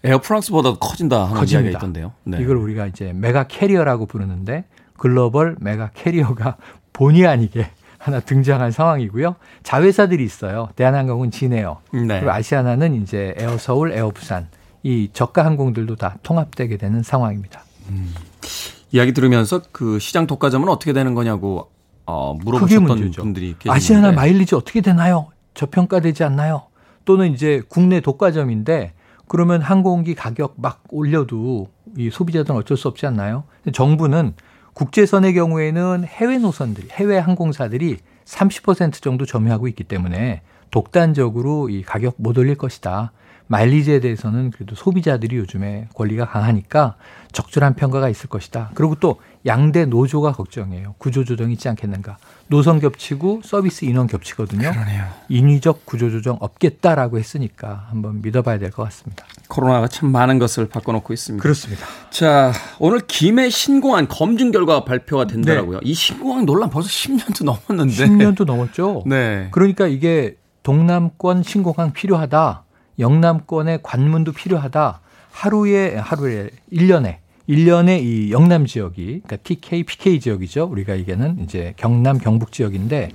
에어프랑스보다 0.04 0.74
커진다 0.74 1.24
하는 1.24 1.34
커집니다. 1.34 1.70
이야기가 1.70 1.78
있던데요. 1.78 2.12
네. 2.24 2.38
이걸 2.42 2.56
우리가 2.56 2.86
이제 2.86 3.14
mega 3.14 3.44
carrier라고 3.44 4.04
부르는데 4.04 4.64
글로벌 4.98 5.56
mega 5.60 5.90
carrier가 5.94 6.58
본의 6.92 7.26
아니게 7.26 7.70
하나 8.00 8.18
등장한 8.18 8.72
상황이고요. 8.72 9.36
자회사들이 9.62 10.24
있어요. 10.24 10.70
대한항공은 10.74 11.30
진에어, 11.30 11.82
네. 11.92 12.06
그리고 12.06 12.30
아시아나는 12.30 12.94
이제 13.02 13.34
에어 13.36 13.58
서울, 13.58 13.92
에어 13.92 14.10
부산 14.10 14.48
이 14.82 15.10
저가 15.12 15.44
항공들도 15.44 15.96
다 15.96 16.16
통합되게 16.22 16.78
되는 16.78 17.02
상황입니다. 17.02 17.62
음. 17.90 18.14
이야기 18.90 19.12
들으면서 19.12 19.60
그 19.70 19.98
시장 19.98 20.26
독과점은 20.26 20.70
어떻게 20.70 20.94
되는 20.94 21.14
거냐고 21.14 21.70
어, 22.06 22.32
물어보셨던 22.34 22.86
분들이 23.12 23.54
계시는데 23.58 23.70
아시아나 23.70 24.12
마일리지 24.12 24.54
어떻게 24.54 24.80
되나요? 24.80 25.28
저평가되지 25.52 26.24
않나요? 26.24 26.62
또는 27.04 27.34
이제 27.34 27.62
국내 27.68 28.00
독과점인데 28.00 28.94
그러면 29.28 29.60
항공기 29.60 30.14
가격 30.14 30.54
막 30.56 30.82
올려도 30.88 31.68
이 31.98 32.08
소비자들은 32.10 32.58
어쩔 32.58 32.78
수 32.78 32.88
없지 32.88 33.04
않나요? 33.06 33.44
정부는 33.74 34.32
국제선의 34.74 35.34
경우에는 35.34 36.04
해외 36.04 36.38
노선들이 36.38 36.88
해외 36.92 37.18
항공사들이 37.18 37.98
30% 38.24 39.02
정도 39.02 39.26
점유하고 39.26 39.68
있기 39.68 39.84
때문에 39.84 40.42
독단적으로 40.70 41.68
이 41.68 41.82
가격 41.82 42.14
못 42.18 42.38
올릴 42.38 42.54
것이다. 42.54 43.12
마일리지에 43.48 43.98
대해서는 43.98 44.52
그래도 44.52 44.76
소비자들이 44.76 45.36
요즘에 45.36 45.88
권리가 45.94 46.26
강하니까 46.26 46.94
적절한 47.32 47.74
평가가 47.74 48.08
있을 48.08 48.28
것이다. 48.28 48.70
그리고 48.74 48.94
또 48.94 49.20
양대 49.46 49.86
노조가 49.86 50.32
걱정이에요. 50.32 50.94
구조조정 50.98 51.50
있지 51.50 51.68
않겠는가. 51.68 52.18
노선 52.48 52.78
겹치고 52.78 53.40
서비스 53.44 53.84
인원 53.84 54.06
겹치거든요. 54.06 54.70
그러네요. 54.70 55.04
인위적 55.28 55.86
구조조정 55.86 56.36
없겠다라고 56.40 57.18
했으니까 57.18 57.86
한번 57.88 58.20
믿어봐야 58.22 58.58
될 58.58 58.70
것 58.70 58.82
같습니다. 58.84 59.24
코로나가 59.48 59.88
참 59.88 60.12
많은 60.12 60.38
것을 60.38 60.68
바꿔놓고 60.68 61.12
있습니다. 61.12 61.42
그렇습니다. 61.42 61.86
자, 62.10 62.52
오늘 62.78 63.00
김해 63.06 63.48
신공항 63.50 64.06
검증 64.08 64.50
결과 64.50 64.84
발표가 64.84 65.26
된다고요. 65.26 65.80
네. 65.80 65.88
이 65.88 65.94
신공항 65.94 66.44
논란 66.44 66.68
벌써 66.70 66.88
10년도 66.88 67.44
넘었는데. 67.44 68.06
10년도 68.06 68.44
넘었죠. 68.44 69.04
네. 69.06 69.48
그러니까 69.52 69.86
이게 69.86 70.36
동남권 70.62 71.42
신공항 71.42 71.92
필요하다. 71.92 72.64
영남권의 72.98 73.80
관문도 73.82 74.32
필요하다. 74.32 75.00
하루에 75.32 75.96
하루에 75.96 76.50
1년에 76.72 77.16
1년에 77.50 78.00
이 78.00 78.30
영남 78.30 78.64
지역이 78.64 79.04
그러니까 79.04 79.36
TK, 79.36 79.82
PK 79.82 80.20
지역이죠. 80.20 80.68
우리가 80.70 80.94
이게는 80.94 81.40
이제 81.40 81.74
경남 81.76 82.18
경북 82.18 82.52
지역인데 82.52 83.10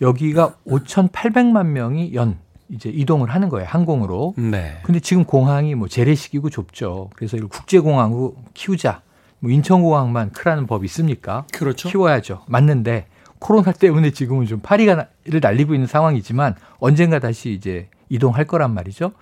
여기가 0.00 0.54
5,800만 0.66 1.66
명이 1.66 2.14
연 2.14 2.38
이제 2.68 2.88
이동을 2.88 3.30
하는 3.30 3.48
거예요. 3.48 3.66
항공으로. 3.68 4.34
네. 4.36 4.78
근데 4.84 5.00
지금 5.00 5.24
공항이 5.24 5.74
뭐 5.74 5.88
재래식이고 5.88 6.50
좁죠. 6.50 7.10
그래서 7.16 7.36
이걸 7.36 7.48
국제공항으로 7.48 8.36
키우자. 8.54 9.02
뭐 9.40 9.50
인천공항만 9.50 10.30
크라는 10.30 10.66
법이 10.66 10.84
있습니까? 10.86 11.44
그렇죠. 11.52 11.88
키워야죠. 11.88 12.44
맞는데 12.46 13.06
코로나 13.40 13.72
때문에 13.72 14.12
지금은 14.12 14.46
좀 14.46 14.60
파리가 14.60 15.08
를 15.26 15.40
날리고 15.40 15.74
있는 15.74 15.86
상황이지만 15.86 16.54
언젠가 16.78 17.18
다시 17.18 17.52
이제 17.52 17.88
이동할 18.08 18.46
거란 18.46 18.72
말이죠. 18.72 19.12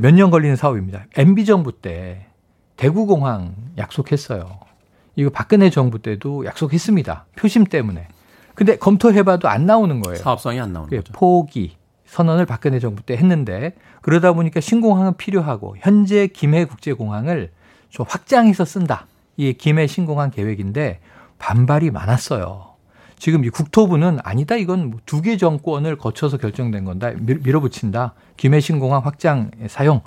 몇년 0.00 0.30
걸리는 0.30 0.56
사업입니다. 0.56 1.06
MB 1.16 1.44
정부 1.44 1.72
때 1.72 2.26
대구공항 2.82 3.54
약속했어요. 3.78 4.58
이거 5.14 5.30
박근혜 5.30 5.70
정부 5.70 6.00
때도 6.00 6.44
약속했습니다. 6.44 7.26
표심 7.36 7.62
때문에. 7.62 8.08
근데 8.56 8.76
검토해봐도 8.76 9.48
안 9.48 9.66
나오는 9.66 10.00
거예요. 10.00 10.18
사업성이 10.18 10.58
안 10.60 10.72
나오는 10.72 10.90
거죠. 10.90 11.12
포기 11.12 11.76
선언을 12.06 12.44
박근혜 12.44 12.80
정부 12.80 13.02
때 13.02 13.16
했는데 13.16 13.76
그러다 14.00 14.32
보니까 14.32 14.60
신공항은 14.60 15.16
필요하고 15.16 15.76
현재 15.78 16.26
김해 16.26 16.64
국제공항을 16.64 17.52
좀 17.88 18.04
확장해서 18.08 18.64
쓴다. 18.64 19.06
이게 19.36 19.52
김해 19.52 19.86
신공항 19.86 20.32
계획인데 20.32 20.98
반발이 21.38 21.92
많았어요. 21.92 22.72
지금 23.16 23.44
이 23.44 23.50
국토부는 23.50 24.18
아니다 24.24 24.56
이건 24.56 24.90
뭐 24.90 24.98
두개 25.06 25.36
정권을 25.36 25.96
거쳐서 25.96 26.38
결정된 26.38 26.84
건다 26.84 27.12
밀어붙인다 27.20 28.14
김해 28.36 28.58
신공항 28.58 29.04
확장 29.04 29.52
사용 29.68 30.00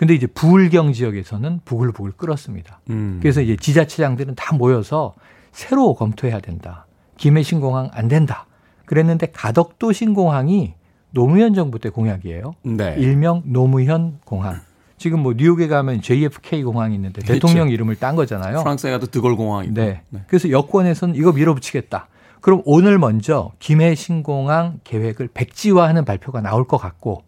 근데 0.00 0.14
이제 0.14 0.26
부울경 0.26 0.94
지역에서는 0.94 1.60
부글부글 1.66 2.12
끓었습니다. 2.12 2.80
음. 2.88 3.18
그래서 3.20 3.42
이제 3.42 3.54
지자체장들은 3.54 4.34
다 4.34 4.56
모여서 4.56 5.12
새로 5.52 5.92
검토해야 5.94 6.40
된다. 6.40 6.86
김해 7.18 7.42
신공항 7.42 7.90
안 7.92 8.08
된다. 8.08 8.46
그랬는데 8.86 9.26
가덕도 9.26 9.92
신공항이 9.92 10.72
노무현 11.10 11.52
정부 11.52 11.78
때 11.78 11.90
공약이에요. 11.90 12.54
네. 12.62 12.94
일명 12.96 13.42
노무현 13.44 14.20
공항. 14.24 14.62
지금 14.96 15.20
뭐 15.20 15.34
뉴욕에 15.36 15.68
가면 15.68 16.00
JFK 16.00 16.62
공항이 16.62 16.94
있는데 16.94 17.20
그렇죠. 17.20 17.34
대통령 17.34 17.68
이름을 17.68 17.96
딴 17.96 18.16
거잖아요. 18.16 18.62
프랑스에 18.62 18.90
가도 18.92 19.04
드골 19.04 19.36
공항이고. 19.36 19.74
네. 19.74 20.00
네. 20.08 20.22
그래서 20.28 20.48
여권에서는 20.48 21.14
이거 21.14 21.32
밀어붙이겠다. 21.32 22.08
그럼 22.40 22.62
오늘 22.64 22.98
먼저 22.98 23.52
김해 23.58 23.94
신공항 23.94 24.80
계획을 24.82 25.28
백지화하는 25.34 26.06
발표가 26.06 26.40
나올 26.40 26.66
것 26.66 26.78
같고 26.78 27.22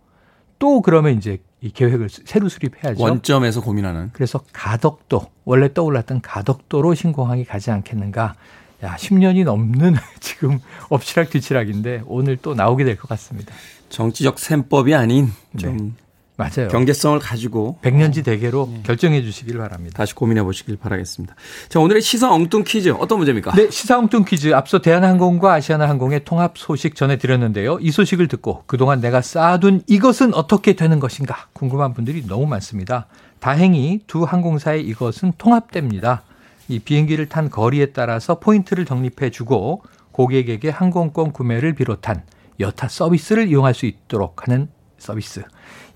또 0.58 0.80
그러면 0.80 1.18
이제 1.18 1.42
이 1.62 1.70
계획을 1.70 2.08
새로 2.10 2.48
수립해야죠. 2.48 3.00
원점에서 3.02 3.60
고민하는. 3.62 4.10
그래서 4.12 4.40
가덕도 4.52 5.26
원래 5.44 5.72
떠올랐던 5.72 6.20
가덕도로 6.20 6.94
신공항이 6.94 7.44
가지 7.44 7.70
않겠는가. 7.70 8.34
야, 8.82 8.96
10년이 8.96 9.44
넘는 9.44 9.94
지금 10.20 10.58
엎치락 10.88 11.30
뒤치락인데 11.30 12.02
오늘 12.06 12.36
또 12.36 12.54
나오게 12.54 12.84
될 12.84 12.96
것 12.96 13.08
같습니다. 13.10 13.54
정치적 13.90 14.38
셈법이 14.40 14.94
아닌 14.94 15.28
좀 15.56 15.76
네. 15.76 15.92
맞아요. 16.36 16.68
경제성을 16.68 17.18
가지고 17.18 17.78
백년지 17.82 18.22
대계로 18.22 18.68
네. 18.72 18.82
결정해 18.84 19.22
주시길 19.22 19.58
바랍니다. 19.58 19.98
다시 19.98 20.14
고민해 20.14 20.42
보시길 20.42 20.76
바라겠습니다. 20.76 21.34
자, 21.68 21.78
오늘의 21.78 22.00
시사 22.00 22.32
엉뚱 22.32 22.64
퀴즈 22.66 22.90
어떤 22.90 23.18
문제입니까? 23.18 23.52
네, 23.52 23.70
시사 23.70 23.98
엉뚱 23.98 24.24
퀴즈 24.24 24.54
앞서 24.54 24.80
대한항공과 24.80 25.52
아시아나항공의 25.54 26.24
통합 26.24 26.56
소식 26.56 26.94
전해 26.94 27.18
드렸는데요. 27.18 27.78
이 27.80 27.90
소식을 27.90 28.28
듣고 28.28 28.64
그동안 28.66 29.00
내가 29.00 29.20
쌓아둔 29.20 29.82
이것은 29.86 30.34
어떻게 30.34 30.72
되는 30.72 31.00
것인가 31.00 31.48
궁금한 31.52 31.92
분들이 31.92 32.26
너무 32.26 32.46
많습니다. 32.46 33.06
다행히 33.38 34.00
두 34.06 34.24
항공사의 34.24 34.82
이것은 34.86 35.32
통합됩니다. 35.36 36.22
이 36.68 36.78
비행기를 36.78 37.28
탄 37.28 37.50
거리에 37.50 37.86
따라서 37.86 38.38
포인트를 38.38 38.86
적립해 38.86 39.30
주고 39.30 39.82
고객에게 40.12 40.70
항공권 40.70 41.32
구매를 41.32 41.74
비롯한 41.74 42.22
여타 42.60 42.88
서비스를 42.88 43.48
이용할 43.48 43.74
수 43.74 43.86
있도록 43.86 44.46
하는 44.46 44.68
서비스. 44.96 45.42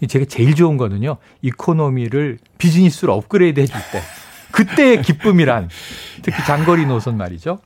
제가 0.06 0.26
제일 0.28 0.54
좋은 0.54 0.76
거는요. 0.76 1.16
이코노미를 1.42 2.38
비즈니스로 2.58 3.14
업그레이드 3.14 3.60
해줄 3.60 3.76
때. 3.92 4.02
그때의 4.52 5.02
기쁨이란 5.02 5.68
특히 6.22 6.44
장거리 6.44 6.86
노선 6.86 7.16
말이죠. 7.16 7.60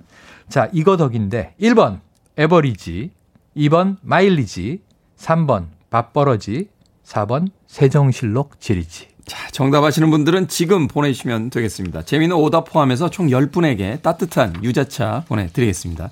자, 0.48 0.68
이거 0.72 0.96
덕인데 0.96 1.54
1번 1.60 2.00
애버리지, 2.36 3.10
2번 3.56 3.96
마일리지, 4.02 4.80
3번 5.16 5.66
밥버러지, 5.90 6.68
4번 7.04 7.48
세종실록 7.66 8.60
지리지. 8.60 9.08
자, 9.26 9.48
정답 9.52 9.84
아시는 9.84 10.10
분들은 10.10 10.48
지금 10.48 10.88
보내주시면 10.88 11.50
되겠습니다. 11.50 12.02
재미있는 12.02 12.36
오답 12.36 12.70
포함해서 12.72 13.10
총 13.10 13.28
10분에게 13.28 14.02
따뜻한 14.02 14.64
유자차 14.64 15.24
보내드리겠습니다. 15.28 16.10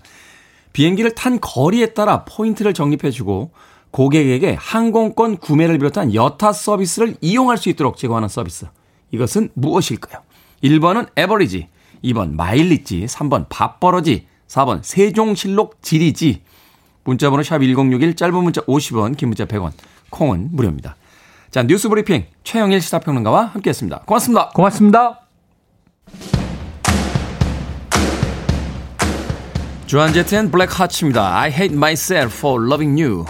비행기를 0.73 1.17
탄 1.17 1.41
거리에 1.41 1.95
따라 1.95 2.25
포인트를 2.25 2.75
적립해주고 2.75 3.51
고객에게 3.99 4.57
항공권 4.61 5.39
구매를 5.39 5.77
비롯한 5.79 6.15
여타 6.15 6.53
서비스를 6.53 7.17
이용할 7.21 7.59
수 7.59 7.69
있도록 7.69 7.97
제공하는 7.97 8.29
서비스. 8.29 8.67
이것은 9.11 9.51
무엇일까요? 9.55 10.23
1번은 10.63 11.09
애버리지, 11.17 11.67
2번 12.05 12.35
마일리지, 12.35 13.07
3번 13.07 13.47
밥버러지, 13.49 14.29
4번 14.47 14.85
세종실록 14.85 15.83
지리지. 15.83 16.43
문자번호 17.03 17.43
샵 17.43 17.59
1061, 17.59 18.15
짧은 18.15 18.35
문자 18.41 18.61
50원, 18.67 19.17
긴 19.17 19.31
문자 19.31 19.47
100원, 19.47 19.73
콩은 20.11 20.51
무료입니다. 20.53 20.95
자, 21.51 21.65
뉴스 21.65 21.89
브리핑 21.89 22.25
최영일 22.45 22.81
시사평론가와 22.81 23.47
함께했습니다. 23.47 24.03
고맙습니다. 24.07 24.51
고맙습니다. 24.51 25.23
주한 29.87 30.13
제트앤 30.13 30.53
블랙 30.53 30.79
하츠입니다. 30.79 31.37
I 31.37 31.51
hate 31.51 31.77
myself 31.77 32.39
for 32.39 32.65
loving 32.65 33.03
you. 33.03 33.25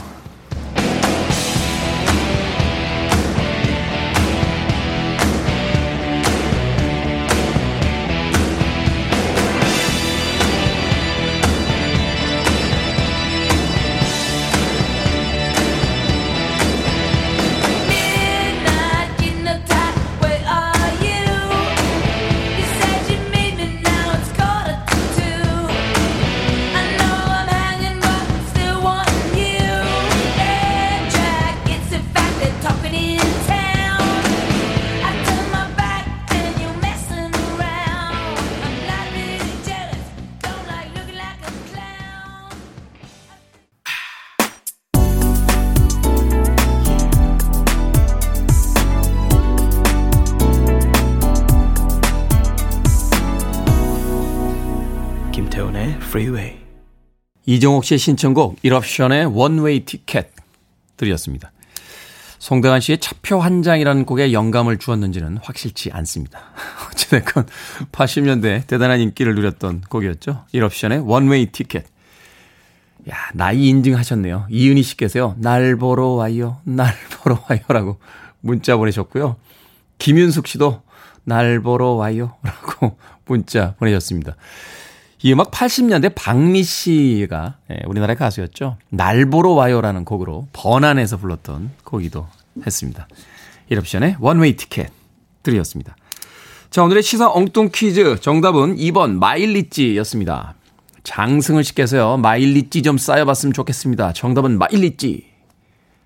이정옥 57.49 57.83
씨의 57.83 57.99
신청곡 57.99 58.59
이럽션의 58.63 59.25
원웨이 59.25 59.87
티켓 59.87 60.33
들이었습니다. 60.99 61.51
송대관 62.39 62.83
씨의 62.83 62.99
차표 62.99 63.41
한 63.41 63.63
장이라는 63.63 64.05
곡에 64.05 64.35
영감을 64.35 64.77
주었는지는 64.77 65.39
확실치 65.39 65.91
않습니다. 65.91 66.41
어찌됐건 66.93 67.47
80년대 67.91 68.67
대단한 68.67 69.01
인기를 69.01 69.35
누렸던 69.35 69.81
곡이었죠. 69.89 70.45
이럽션의 70.53 71.01
원웨이 71.07 71.47
티켓. 71.47 71.87
야, 73.11 73.17
나이 73.33 73.67
인증하셨네요. 73.69 74.47
이은희 74.51 74.83
씨께서요. 74.83 75.35
날 75.39 75.77
보러 75.77 76.09
와요. 76.09 76.59
날 76.65 76.95
보러 77.17 77.43
와요라고 77.49 77.99
문자 78.41 78.77
보내셨고요. 78.77 79.37
김윤숙 79.97 80.49
씨도 80.49 80.83
날 81.25 81.61
보러 81.61 81.93
와요. 81.93 82.35
라고 82.43 82.99
문자 83.25 83.75
보내셨습니다. 83.79 84.37
이 85.23 85.33
음악 85.33 85.51
80년대 85.51 86.13
박미 86.15 86.63
씨가 86.63 87.57
예, 87.73 87.81
우리나라의 87.87 88.17
가수였죠. 88.17 88.77
날 88.91 89.27
보러 89.27 89.51
와요라는 89.51 90.05
곡으로 90.05 90.47
번안해서 90.53 91.17
불렀던 91.17 91.71
곡이기도 91.85 92.29
했습니다. 92.65 93.09
이럽션의 93.69 94.17
원웨이 94.21 94.57
티켓 94.57 94.91
들이었습니다. 95.43 95.97
자, 96.71 96.85
오늘의 96.85 97.03
시사 97.03 97.31
엉뚱 97.31 97.71
퀴즈 97.75 98.21
정답은 98.21 98.77
2번 98.77 99.13
마일리지였습니다. 99.19 100.55
장승을 101.03 101.65
시켜서요. 101.65 102.19
마일리지 102.19 102.83
좀 102.83 102.99
쌓여봤으면 102.99 103.53
좋겠습니다. 103.55 104.13
정답은 104.13 104.59
마일리지. 104.59 105.27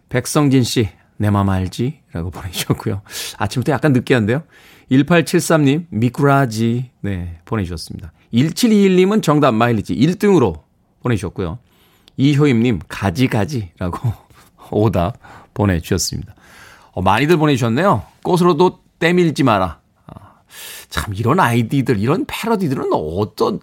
백성진 0.09 0.63
씨, 0.63 0.89
내 1.17 1.31
맘 1.31 1.49
알지? 1.51 2.01
라고 2.13 2.31
보내주셨고요. 2.33 3.03
아침부터 3.39 3.73
약간 3.73 3.93
느끼한데요. 3.93 4.43
1873님, 4.91 5.87
미꾸라지. 5.91 6.91
네, 7.01 7.41
보내주셨습니다. 7.45 8.13
1721님은 8.33 9.23
정답 9.23 9.53
마일리지 9.53 9.95
1등으로 9.95 10.63
보내주셨고요. 11.01 11.59
이효임님, 12.17 12.81
가지가지라고 12.89 14.13
오답 14.71 15.19
보내주셨습니다. 15.55 16.35
어, 16.93 17.03
많이들 17.03 17.37
보내주셨네요. 17.37 18.03
꽃으로도 18.23 18.81
때밀지 18.99 19.43
마라. 19.43 19.81
아, 20.07 20.35
참, 20.89 21.15
이런 21.15 21.41
아이디들, 21.41 21.99
이런 21.99 22.25
패러디들은 22.27 22.91
어떤 22.93 23.61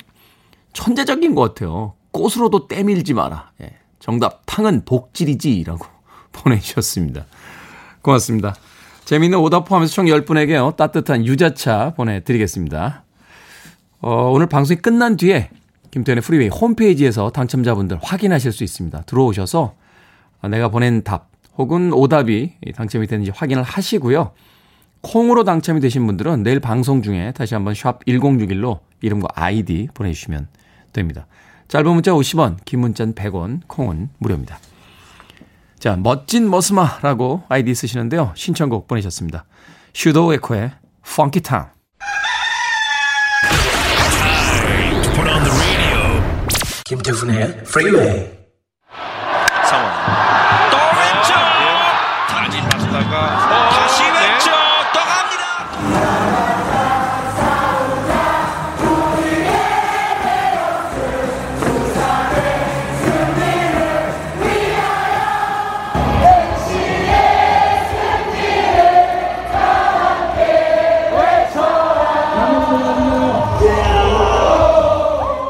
천재적인 0.74 1.36
것 1.36 1.42
같아요. 1.42 1.94
꽃으로도 2.12 2.68
때밀지 2.68 3.14
마라. 3.14 3.52
예, 3.62 3.76
정답, 4.00 4.42
탕은 4.46 4.86
복질이지라고 4.86 5.86
보내주셨습니다. 6.32 7.26
고맙습니다. 8.02 8.56
재미있는 9.06 9.40
오답 9.40 9.66
포함해서 9.66 9.94
총 9.94 10.06
10분에게요. 10.06 10.76
따뜻한 10.76 11.26
유자차 11.26 11.94
보내드리겠습니다. 11.96 13.04
어, 14.02 14.32
오늘 14.32 14.48
방송이 14.48 14.80
끝난 14.80 15.18
뒤에 15.18 15.50
김태훈의 15.92 16.22
프리웨이 16.22 16.48
홈페이지에서 16.48 17.32
당첨자분들 17.32 18.00
확인하실 18.02 18.52
수 18.54 18.64
있습니다. 18.64 19.02
들어오셔서 19.02 19.76
내가 20.50 20.70
보낸 20.70 21.04
답 21.04 21.30
혹은 21.58 21.92
오답이 21.92 22.54
당첨이 22.76 23.08
되는지 23.08 23.32
확인을 23.32 23.64
하시고요. 23.64 24.32
콩으로 25.02 25.44
당첨이 25.44 25.82
되신 25.82 26.06
분들은 26.06 26.44
내일 26.44 26.60
방송 26.60 27.02
중에 27.02 27.34
다시 27.34 27.56
한번 27.56 27.74
샵 27.74 28.06
1061로 28.06 28.80
이름과 29.02 29.28
아이디 29.34 29.90
보내주시면 29.94 30.48
됩니다. 30.94 31.28
짧은 31.68 31.92
문자 31.92 32.12
50원, 32.12 32.58
긴 32.66 32.80
문자는 32.80 33.16
100원, 33.16 33.62
콩은 33.68 34.10
무료입니다. 34.18 34.60
자, 35.78 35.96
멋진 35.96 36.50
머스마라고 36.50 37.44
아이디 37.48 37.76
쓰시는데요. 37.76 38.32
신청곡 38.36 38.88
보내셨습니다. 38.88 39.46
슈도 39.94 40.34
에코의 40.34 40.72
Town. 41.44 41.68
김태훈의 46.90 47.66
프리웨이 47.66 48.39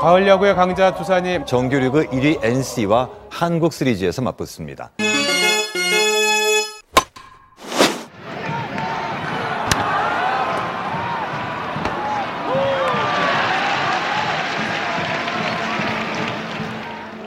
가을 0.09 0.27
야구의 0.27 0.55
강자 0.55 0.95
두산이 0.95 1.45
정규리그 1.45 2.07
1위 2.07 2.43
NC와 2.43 3.11
한국 3.29 3.73
시리즈에서 3.73 4.23
맞붙습니다. 4.23 4.91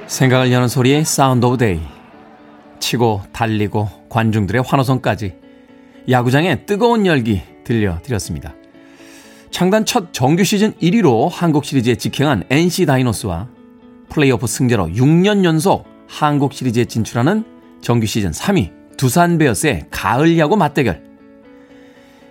생각을 0.09 0.51
여는 0.51 0.67
소리의 0.67 1.05
Sound 1.05 1.47
of 1.47 1.59
Day. 1.59 1.81
치고 2.81 3.23
달리고 3.33 3.89
관중들의 4.09 4.61
환호성까지 4.67 5.37
야구장의 6.11 6.67
뜨거운 6.67 7.07
열기 7.07 7.43
들려드렸습니다. 7.63 8.55
창단 9.53 9.85
첫 9.85 10.15
정규 10.15 10.45
시즌 10.45 10.73
1위로 10.81 11.29
한국 11.31 11.67
시리즈에 11.67 11.95
직행한 11.95 12.45
NC 12.49 12.87
다이노스와 12.87 13.49
플레이오프 14.09 14.47
승자로 14.47 14.87
6년 14.89 15.45
연속 15.45 15.85
한국 16.09 16.55
시리즈에 16.55 16.87
진출하는 16.87 17.45
정규 17.83 18.07
시즌 18.07 18.31
3위 18.31 18.73
두산 18.97 19.37
베어스의 19.37 19.89
가을 19.91 20.39
야구 20.39 20.57
맞대결. 20.57 21.03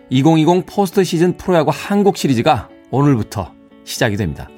2020 0.09 0.65
포스트 0.65 1.03
시즌 1.03 1.37
프로야구 1.37 1.71
한국 1.71 2.17
시리즈가 2.17 2.69
오늘부터 2.89 3.53
시작이 3.83 4.17
됩니다. 4.17 4.49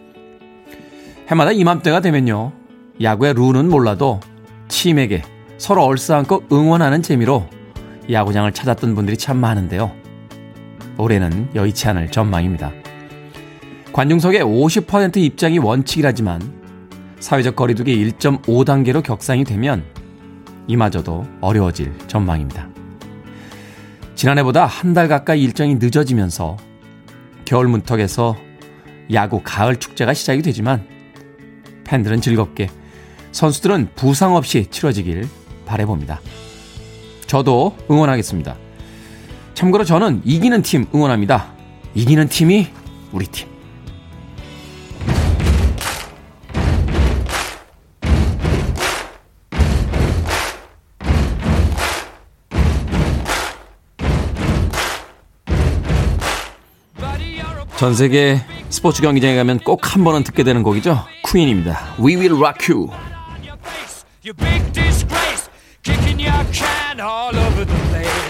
해마다 1.28 1.52
이맘때가 1.52 2.00
되면요. 2.00 2.54
야구의 3.02 3.34
룰은 3.34 3.70
몰라도 3.70 4.22
팀에게 4.70 5.22
서로 5.58 5.84
얼싸안고 5.84 6.46
응원하는 6.50 7.02
재미로 7.02 7.46
야구장을 8.10 8.50
찾았던 8.54 8.96
분들이 8.96 9.18
참 9.18 9.38
많은데요. 9.38 10.03
올해는 10.98 11.50
여의치 11.56 11.88
않을 11.90 12.12
전망입니다. 12.12 12.72
관중석의 13.92 14.42
50% 14.42 15.18
입장이 15.18 15.60
원칙이라지만 15.60 16.42
사회적 17.20 17.56
거리두기 17.56 18.12
1.5단계로 18.12 19.04
격상이 19.04 19.44
되면 19.44 19.84
이마저도 20.68 21.26
어려워질 21.42 21.94
전망입니다. 22.08 22.68
지난해보다 24.16 24.66
한 24.66 24.94
달 24.94 25.08
가까이 25.08 25.42
일정이 25.44 25.76
늦어지면서 25.76 26.58
겨울 27.46 27.68
문턱에서 27.68 28.36
야구 29.12 29.42
가을 29.44 29.76
축제가 29.76 30.14
시작이 30.14 30.42
되지만 30.42 30.86
팬들은 31.84 32.22
즐겁게 32.22 32.70
선수들은 33.32 33.90
부상 33.96 34.36
없이 34.36 34.68
치러지길 34.70 35.28
바래봅니다. 35.66 36.22
저도 37.26 37.76
응원하겠습니다. 37.90 38.56
참고로 39.54 39.84
저는 39.84 40.22
이기는 40.26 40.62
팀 40.62 40.86
응원합니다. 40.94 41.52
이기는 41.96 42.28
팀이 42.28 42.68
우리 43.12 43.26
팀. 43.28 43.48
전 57.78 57.94
세계 57.96 58.40
스포츠 58.70 59.02
경기장에 59.02 59.36
가면 59.36 59.60
꼭 59.60 59.82
한 59.94 60.04
번은 60.04 60.24
듣게 60.24 60.44
되는 60.44 60.64
곡이죠. 60.64 61.06
퀸입니다. 61.32 61.96
We 62.00 62.16
will 62.16 62.36
rock 62.38 62.74
you. 62.74 62.90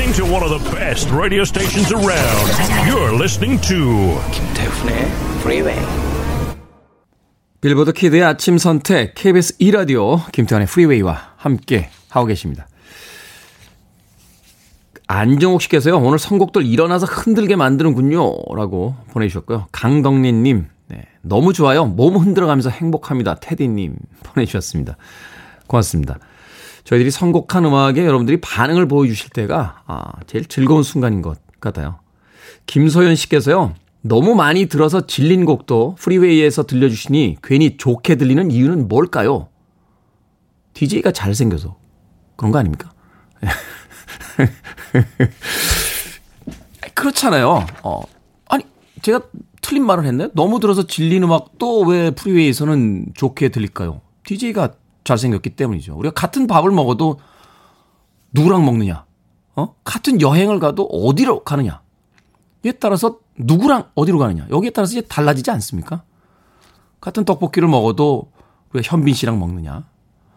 listening 0.00 0.16
to 0.16 0.24
one 0.24 0.42
of 0.42 0.50
the 0.50 0.70
best 0.74 1.10
radio 1.12 1.42
stations 1.44 1.92
around. 1.92 2.48
You're 2.88 3.14
listening 3.14 3.60
to 3.68 4.16
김태훈의 4.32 5.04
Freeway. 5.40 5.78
빌보드 7.60 7.92
kid의 7.92 8.24
아침 8.24 8.56
선택 8.56 9.14
KBS 9.14 9.56
2 9.58 9.70
라디오 9.72 10.24
김태훈의 10.32 10.64
Freeway와 10.64 11.34
함께 11.36 11.90
하고 12.08 12.26
계십니다. 12.26 12.66
안정옥 15.06 15.60
씨께서요, 15.60 15.98
오늘 15.98 16.18
선곡들 16.18 16.64
일어나서 16.64 17.04
흔들게 17.04 17.56
만드는군요. 17.56 18.54
라고 18.56 18.94
보내 19.10 19.28
주셨고요. 19.28 19.66
강덕린님, 19.70 20.66
네, 20.88 21.02
너무 21.20 21.52
좋아요. 21.52 21.84
몸 21.84 22.16
흔들어 22.16 22.46
가면서 22.46 22.70
행복합니다. 22.70 23.34
테디 23.34 23.68
님 23.68 23.96
보내 24.22 24.46
주셨습니다. 24.46 24.96
고맙습니다. 25.66 26.18
저희들이 26.84 27.10
선곡한 27.10 27.64
음악에 27.64 28.04
여러분들이 28.04 28.40
반응을 28.40 28.88
보여주실 28.88 29.30
때가 29.30 29.82
아, 29.86 30.12
제일 30.26 30.44
즐거운 30.46 30.82
순간인 30.82 31.22
것 31.22 31.38
같아요. 31.60 32.00
김소연 32.66 33.14
씨께서요. 33.16 33.74
너무 34.02 34.34
많이 34.34 34.66
들어서 34.66 35.06
질린 35.06 35.44
곡도 35.44 35.96
프리웨이에서 35.98 36.62
들려주시니 36.64 37.36
괜히 37.42 37.76
좋게 37.76 38.14
들리는 38.16 38.50
이유는 38.50 38.88
뭘까요? 38.88 39.48
DJ가 40.74 41.12
잘생겨서 41.12 41.76
그런 42.36 42.50
거 42.52 42.58
아닙니까? 42.58 42.90
그렇잖아요. 46.94 47.66
어, 47.82 48.02
아니, 48.48 48.64
제가 49.02 49.20
틀린 49.60 49.84
말을 49.84 50.04
했나요? 50.06 50.30
너무 50.34 50.60
들어서 50.60 50.86
질린 50.86 51.22
음악 51.24 51.58
또 51.58 51.82
왜 51.82 52.10
프리웨이에서는 52.10 53.06
좋게 53.14 53.50
들릴까요? 53.50 54.00
DJ가 54.24 54.72
잘생겼기 55.04 55.50
때문이죠. 55.50 55.96
우리가 55.96 56.14
같은 56.14 56.46
밥을 56.46 56.70
먹어도 56.70 57.18
누구랑 58.32 58.64
먹느냐, 58.64 59.04
어? 59.56 59.74
같은 59.84 60.20
여행을 60.20 60.60
가도 60.60 60.84
어디로 60.84 61.44
가느냐, 61.44 61.82
이에 62.64 62.72
따라서 62.72 63.18
누구랑 63.36 63.90
어디로 63.94 64.18
가느냐, 64.18 64.46
여기에 64.50 64.70
따라서 64.70 64.92
이제 64.92 65.00
달라지지 65.02 65.50
않습니까? 65.50 66.02
같은 67.00 67.24
떡볶이를 67.24 67.68
먹어도 67.68 68.30
우리가 68.72 68.88
현빈 68.88 69.14
씨랑 69.14 69.38
먹느냐, 69.38 69.84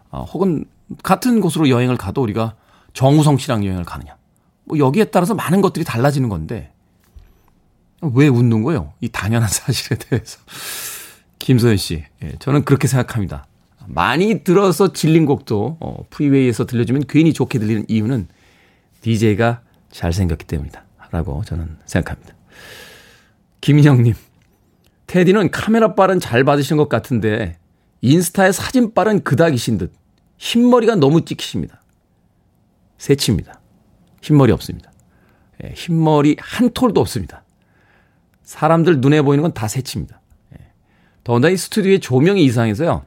어, 0.10 0.24
혹은 0.24 0.66
같은 1.04 1.42
곳으로 1.42 1.70
여행을 1.70 1.98
가도 1.98 2.22
우리가 2.22 2.56
정우성 2.94 3.38
씨랑 3.38 3.66
여행을 3.66 3.84
가느냐, 3.84 4.18
뭐 4.64 4.78
여기에 4.78 5.06
따라서 5.06 5.36
많은 5.36 5.62
것들이 5.62 5.86
달라지는 5.86 6.30
건데, 6.30 6.74
왜 8.02 8.28
웃는 8.28 8.64
거예요? 8.64 8.94
이 9.00 9.10
당연한 9.10 9.48
사실에 9.50 9.98
대해서. 9.98 10.40
김소연 11.40 11.78
씨, 11.78 12.04
예, 12.22 12.34
저는 12.40 12.64
그렇게 12.64 12.88
생각합니다. 12.88 13.46
많이 13.88 14.44
들어서 14.44 14.94
질린 14.94 15.26
곡도 15.26 15.78
어, 15.80 16.06
프리웨이에서 16.10 16.66
들려주면 16.66 17.04
괜히 17.08 17.34
좋게 17.34 17.60
들리는 17.60 17.86
이유는 17.88 18.28
DJ가 19.02 19.62
잘생겼기 19.92 20.46
때문이다. 20.46 20.84
라고 21.12 21.44
저는 21.46 21.78
생각합니다. 21.86 22.34
김인영님, 23.62 24.16
테디는 25.08 25.52
카메라 25.52 25.94
빨은 25.96 26.20
잘 26.20 26.44
받으시는 26.44 26.78
것 26.78 26.90
같은데 26.90 27.58
인스타에 28.02 28.52
사진 28.52 28.94
빨은 28.94 29.24
그닥이신 29.24 29.78
듯 29.78 29.94
흰머리가 30.38 30.96
너무 30.96 31.24
찍히십니다. 31.24 31.82
새치입니다. 32.98 33.60
흰머리 34.22 34.52
없습니다. 34.54 34.92
예, 35.64 35.74
흰머리 35.76 36.38
한 36.40 36.72
톨도 36.72 37.00
없습니다. 37.02 37.44
사람들 38.44 39.00
눈에 39.02 39.22
보이는 39.22 39.42
건 39.42 39.54
다 39.54 39.68
새치입니다. 39.68 40.20
예. 40.54 40.66
더군다나 41.24 41.54
이 41.54 41.58
스튜디오의 41.58 42.00
조명이 42.00 42.44
이상해서요. 42.44 43.06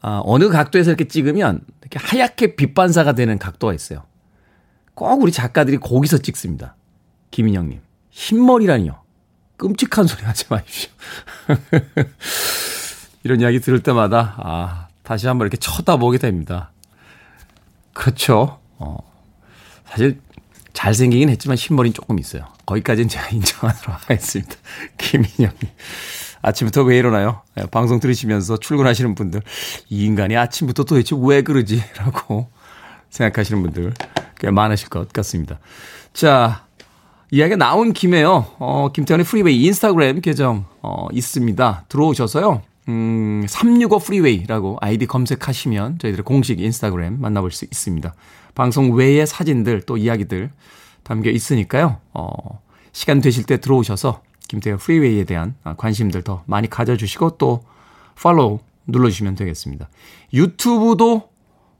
아, 0.00 0.20
어느 0.24 0.48
각도에서 0.48 0.90
이렇게 0.90 1.08
찍으면 1.08 1.60
이렇게 1.80 1.98
하얗게 1.98 2.56
빛반사가 2.56 3.12
되는 3.12 3.38
각도가 3.38 3.74
있어요. 3.74 4.04
꼭 4.94 5.22
우리 5.22 5.32
작가들이 5.32 5.78
거기서 5.78 6.18
찍습니다. 6.18 6.76
김인영님. 7.30 7.80
흰머리라니요. 8.10 9.02
끔찍한 9.56 10.06
소리 10.06 10.24
하지 10.24 10.44
마십시오. 10.48 10.90
이런 13.24 13.40
이야기 13.40 13.60
들을 13.60 13.82
때마다, 13.82 14.34
아, 14.38 14.88
다시 15.02 15.26
한번 15.26 15.46
이렇게 15.46 15.56
쳐다보게 15.56 16.18
됩니다. 16.18 16.72
그렇죠. 17.92 18.60
어, 18.78 18.98
사실 19.86 20.20
잘생기긴 20.76 21.30
했지만 21.30 21.56
흰머리는 21.56 21.94
조금 21.94 22.18
있어요. 22.18 22.44
거기까지는 22.66 23.08
제가 23.08 23.30
인정하도록 23.32 24.02
하겠습니다. 24.02 24.54
김인영님. 24.98 25.58
아침부터 26.42 26.82
왜 26.82 26.98
이러나요? 26.98 27.40
예, 27.58 27.64
방송 27.64 27.98
들으시면서 27.98 28.58
출근하시는 28.58 29.14
분들, 29.14 29.40
이 29.88 30.04
인간이 30.04 30.36
아침부터 30.36 30.84
도대체 30.84 31.16
왜 31.18 31.42
그러지? 31.42 31.82
라고 31.96 32.48
생각하시는 33.08 33.62
분들 33.62 33.94
꽤 34.38 34.50
많으실 34.50 34.90
것 34.90 35.10
같습니다. 35.14 35.58
자, 36.12 36.66
이야기가 37.30 37.56
나온 37.56 37.92
김에요. 37.94 38.46
어, 38.58 38.90
김태훈의 38.92 39.24
Freeway 39.24 39.64
인스타그램 39.64 40.20
계정, 40.20 40.66
어, 40.82 41.08
있습니다. 41.10 41.86
들어오셔서요. 41.88 42.62
음, 42.88 43.44
365 43.48 43.98
Freeway라고 43.98 44.76
아이디 44.80 45.06
검색하시면 45.06 45.98
저희들의 46.00 46.22
공식 46.22 46.60
인스타그램 46.60 47.18
만나볼 47.18 47.50
수 47.50 47.64
있습니다. 47.64 48.14
방송 48.56 48.94
외의 48.94 49.26
사진들 49.26 49.82
또 49.82 49.96
이야기들 49.96 50.50
담겨 51.04 51.30
있으니까요. 51.30 52.00
어, 52.14 52.62
시간 52.90 53.20
되실 53.20 53.44
때 53.44 53.58
들어오셔서 53.58 54.22
김태현 54.48 54.78
프리웨이에 54.78 55.24
대한 55.24 55.54
관심들 55.76 56.22
더 56.22 56.42
많이 56.46 56.68
가져주시고 56.68 57.36
또 57.36 57.62
팔로우 58.20 58.60
눌러주시면 58.86 59.34
되겠습니다. 59.34 59.88
유튜브도 60.32 61.28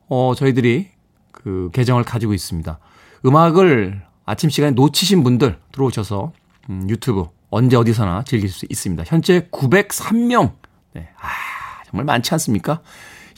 어, 0.09 0.35
저희들이 0.37 0.89
그 1.33 1.71
계정을 1.73 2.05
가지고 2.05 2.35
있습니다. 2.35 2.79
음악을 3.25 4.03
아침 4.27 4.51
시간에 4.51 4.73
놓치신 4.73 5.25
분들 5.25 5.59
들어오셔서 5.73 6.33
음, 6.69 6.87
유튜브 6.91 7.27
언제 7.49 7.77
어디서나 7.77 8.25
즐길 8.25 8.51
수 8.51 8.67
있습니다. 8.69 9.03
현재 9.07 9.49
903명. 9.51 10.53
네. 10.93 11.09
아, 11.19 11.29
정말 11.89 12.05
많지 12.05 12.35
않습니까? 12.35 12.83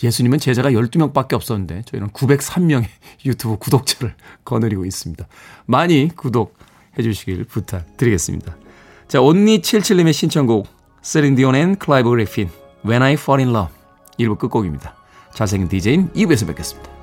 예수님은 0.03 0.39
제자가 0.39 0.71
12명밖에 0.71 1.35
없었는데 1.35 1.83
저희는 1.87 2.11
903명의 2.11 2.87
유튜브 3.25 3.57
구독자를 3.57 4.15
거느리고 4.45 4.85
있습니다. 4.85 5.27
많이 5.67 6.09
구독해 6.15 7.03
주시길 7.03 7.45
부탁드리겠습니다. 7.45 8.57
자, 9.09 9.19
온니77님의 9.19 10.13
신청곡 10.13 10.69
셀린 11.03 11.34
디온 11.34 11.55
and 11.55 11.77
클라이브 11.77 12.11
그리핀 12.11 12.51
When 12.85 13.03
I 13.03 13.15
Fall 13.15 13.45
in 13.45 13.55
Love 13.55 13.75
1부 14.19 14.39
끝곡입니다. 14.39 14.95
잘생긴 15.33 15.69
DJ는 15.69 16.11
2부에서 16.13 16.47
뵙겠습니다. 16.47 16.98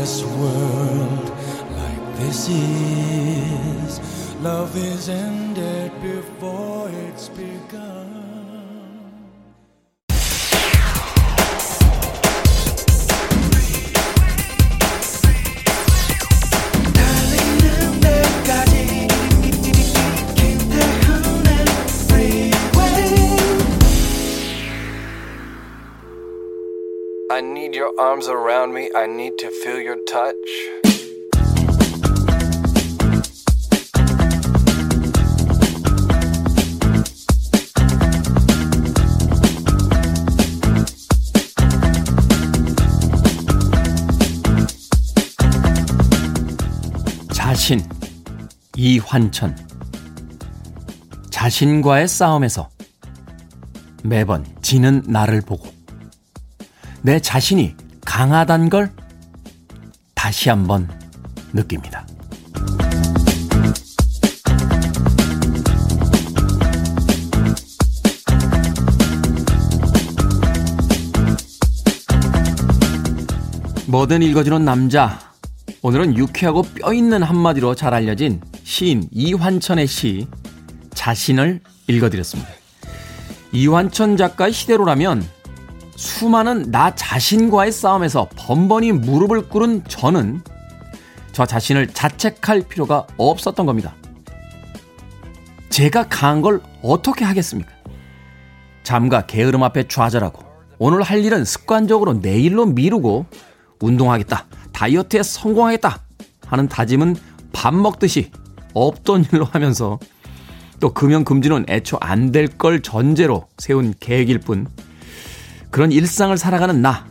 this 0.00 0.24
world 0.24 1.28
like 1.76 2.16
this 2.16 2.48
is. 2.48 4.00
Love 4.40 4.74
is 4.74 5.10
ended 5.10 5.92
before 6.00 6.88
it's 6.88 7.28
begun. 7.28 8.19
Arms 28.00 28.28
around 28.28 28.72
me. 28.72 28.90
I 28.96 29.06
need 29.06 29.36
to 29.40 29.50
feel 29.62 29.78
your 29.78 29.98
touch. 30.06 30.34
자신 47.34 47.86
이환천 48.76 49.54
자신과의 51.28 52.08
싸움에서 52.08 52.70
매번 54.02 54.46
지는 54.62 55.02
나를 55.06 55.42
보고 55.42 55.68
내 57.02 57.20
자신이 57.20 57.76
강하단 58.10 58.70
걸 58.70 58.90
다시 60.16 60.48
한번 60.48 60.88
느낍니다. 61.52 62.04
뭐든 73.86 74.22
읽어주는 74.22 74.64
남자. 74.64 75.20
오늘은 75.80 76.18
유쾌하고 76.18 76.62
뼈 76.62 76.92
있는 76.92 77.22
한마디로 77.22 77.76
잘 77.76 77.94
알려진 77.94 78.40
시인 78.64 79.08
이환천의 79.12 79.86
시 79.86 80.26
자신을 80.94 81.60
읽어드렸습니다. 81.86 82.50
이환천 83.52 84.16
작가의 84.16 84.52
시대로라면 84.52 85.24
수많은 86.00 86.70
나 86.70 86.94
자신과의 86.94 87.72
싸움에서 87.72 88.30
번번이 88.34 88.92
무릎을 88.92 89.50
꿇은 89.50 89.84
저는 89.86 90.40
저 91.32 91.44
자신을 91.44 91.88
자책할 91.88 92.62
필요가 92.68 93.06
없었던 93.18 93.66
겁니다. 93.66 93.94
제가 95.68 96.08
강한 96.08 96.40
걸 96.40 96.62
어떻게 96.82 97.26
하겠습니까? 97.26 97.70
잠과 98.82 99.26
게으름 99.26 99.62
앞에 99.62 99.88
좌절하고 99.88 100.42
오늘 100.78 101.02
할 101.02 101.22
일은 101.22 101.44
습관적으로 101.44 102.14
내일로 102.14 102.64
미루고 102.64 103.26
운동하겠다, 103.80 104.46
다이어트에 104.72 105.22
성공하겠다 105.22 105.98
하는 106.46 106.66
다짐은 106.66 107.16
밥 107.52 107.74
먹듯이 107.74 108.30
없던 108.72 109.26
일로 109.30 109.44
하면서 109.44 109.98
또 110.80 110.94
금연 110.94 111.24
금지는 111.24 111.66
애초 111.68 111.98
안 112.00 112.32
될 112.32 112.48
걸 112.56 112.80
전제로 112.80 113.48
세운 113.58 113.92
계획일 114.00 114.38
뿐 114.38 114.66
그런 115.70 115.92
일상을 115.92 116.36
살아가는 116.36 116.82
나. 116.82 117.06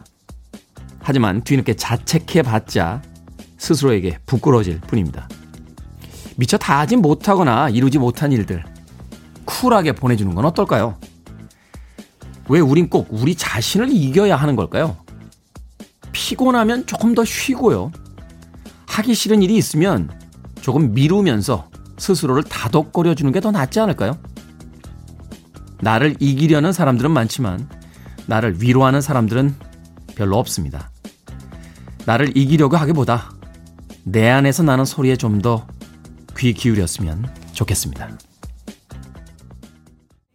하지만 1.02 1.42
뒤늦게 1.44 1.76
자책해봤자 1.76 3.02
스스로에게 3.58 4.20
부끄러워질 4.26 4.82
뿐입니다. 4.82 5.28
미처 6.36 6.58
다 6.58 6.80
하지 6.80 6.96
못하거나 6.96 7.70
이루지 7.70 7.98
못한 8.00 8.32
일들 8.32 8.64
쿨하게 9.46 9.94
보내주는 9.94 10.34
건 10.36 10.46
어떨까요? 10.46 10.98
왜 12.48 12.60
우린 12.60 12.90
꼭 12.90 13.08
우리 13.10 13.36
자신을 13.36 13.92
이겨야 13.92 14.36
하는 14.36 14.56
걸까요? 14.56 14.98
피곤하면 16.12 16.86
조금 16.86 17.14
더 17.16 17.24
쉬고요. 17.26 17.92
하기 18.88 19.14
싫은 19.14 19.42
일이 19.42 19.56
있으면 19.58 20.10
조금 20.62 20.94
미루면서 20.94 21.70
스스로를 21.98 22.44
다독거려 22.44 23.16
주는 23.16 23.32
게 23.32 23.40
더 23.40 23.52
낫지 23.52 23.80
않을까요? 23.80 24.18
나를 25.82 26.16
이기려는 26.20 26.74
사람들은 26.74 27.12
많지만 27.12 27.68
나를 28.30 28.62
위로하는 28.62 29.02
사람들은 29.02 29.56
별로 30.16 30.38
없습니다. 30.38 30.92
나를 32.06 32.38
이기려고 32.38 32.78
하기보다 32.78 33.32
내 34.04 34.30
안에서 34.30 34.64
나는 34.64 34.86
소리에 34.86 35.16
좀 35.16 35.42
더 35.42 35.66
귀 36.40 36.54
기울였으면 36.54 37.30
좋겠습니다. 37.52 38.18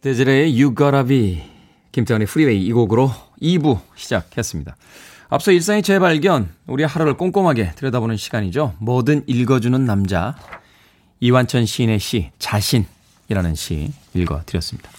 데즈레의 0.01 0.61
You 0.61 0.75
Gotta 0.77 1.03
Be 1.07 1.43
김태훈의 1.91 2.27
Freeway 2.27 2.63
이 2.63 2.71
곡으로 2.71 3.11
2부 3.41 3.79
시작했습니다. 3.95 4.75
앞서 5.29 5.51
일상의 5.51 5.81
재발견, 5.81 6.49
우리 6.67 6.83
하루를 6.83 7.17
꼼꼼하게 7.17 7.71
들여다보는 7.71 8.17
시간이죠. 8.17 8.75
뭐든 8.79 9.23
읽어주는 9.25 9.83
남자 9.83 10.35
이환천 11.21 11.65
시인의 11.65 11.99
시 11.99 12.29
자신이라는 12.37 13.55
시 13.55 13.91
읽어드렸습니다. 14.13 14.91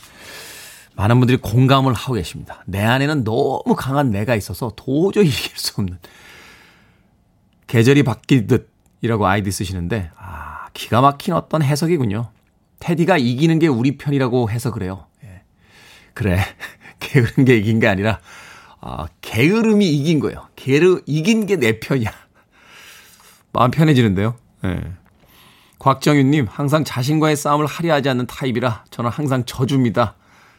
많은 0.96 1.18
분들이 1.20 1.37
공감을 1.38 1.92
하고 1.92 2.14
계십니다. 2.14 2.62
내 2.66 2.82
안에는 2.82 3.22
너무 3.22 3.74
강한 3.76 4.11
내가 4.11 4.35
있어서 4.35 4.72
도저히 4.76 5.28
이길 5.28 5.52
수 5.56 5.74
없는 5.80 5.98
계절이 7.66 8.02
바뀌듯이라고 8.02 9.26
아이디 9.26 9.52
쓰시는데 9.52 10.11
아 10.16 10.68
기가 10.72 11.00
막힌 11.02 11.35
어떤 11.35 11.62
해석이군요. 11.62 12.30
테디가 12.80 13.18
이기는 13.18 13.59
게 13.59 13.66
우리 13.68 13.98
편이라고 13.98 14.50
해서 14.50 14.70
그래요. 14.70 15.06
예. 15.24 15.42
그래 16.14 16.40
게으른 16.98 17.44
게 17.44 17.56
이긴 17.59 17.78
게 17.78 17.88
아니라 17.88 18.20
아 18.80 19.06
게으름이 19.20 19.87
이긴 19.88 20.18
거예요. 20.20 20.48
게으 20.56 21.02
이긴 21.06 21.46
게 21.46 21.56
내 21.56 21.78
편이야. 21.78 22.11
마음 23.52 23.70
편해지는데요. 23.70 24.35
예. 24.64 24.80
곽정윤님 25.78 26.46
항상 26.48 26.85
자신과의 26.85 27.37
싸움을 27.37 27.66
하려 27.66 27.92
하지 27.92 28.09
않는 28.09 28.26
타입이라 28.26 28.85
저는 28.90 29.11
항상 29.11 29.44
져줍니다. 29.44 30.14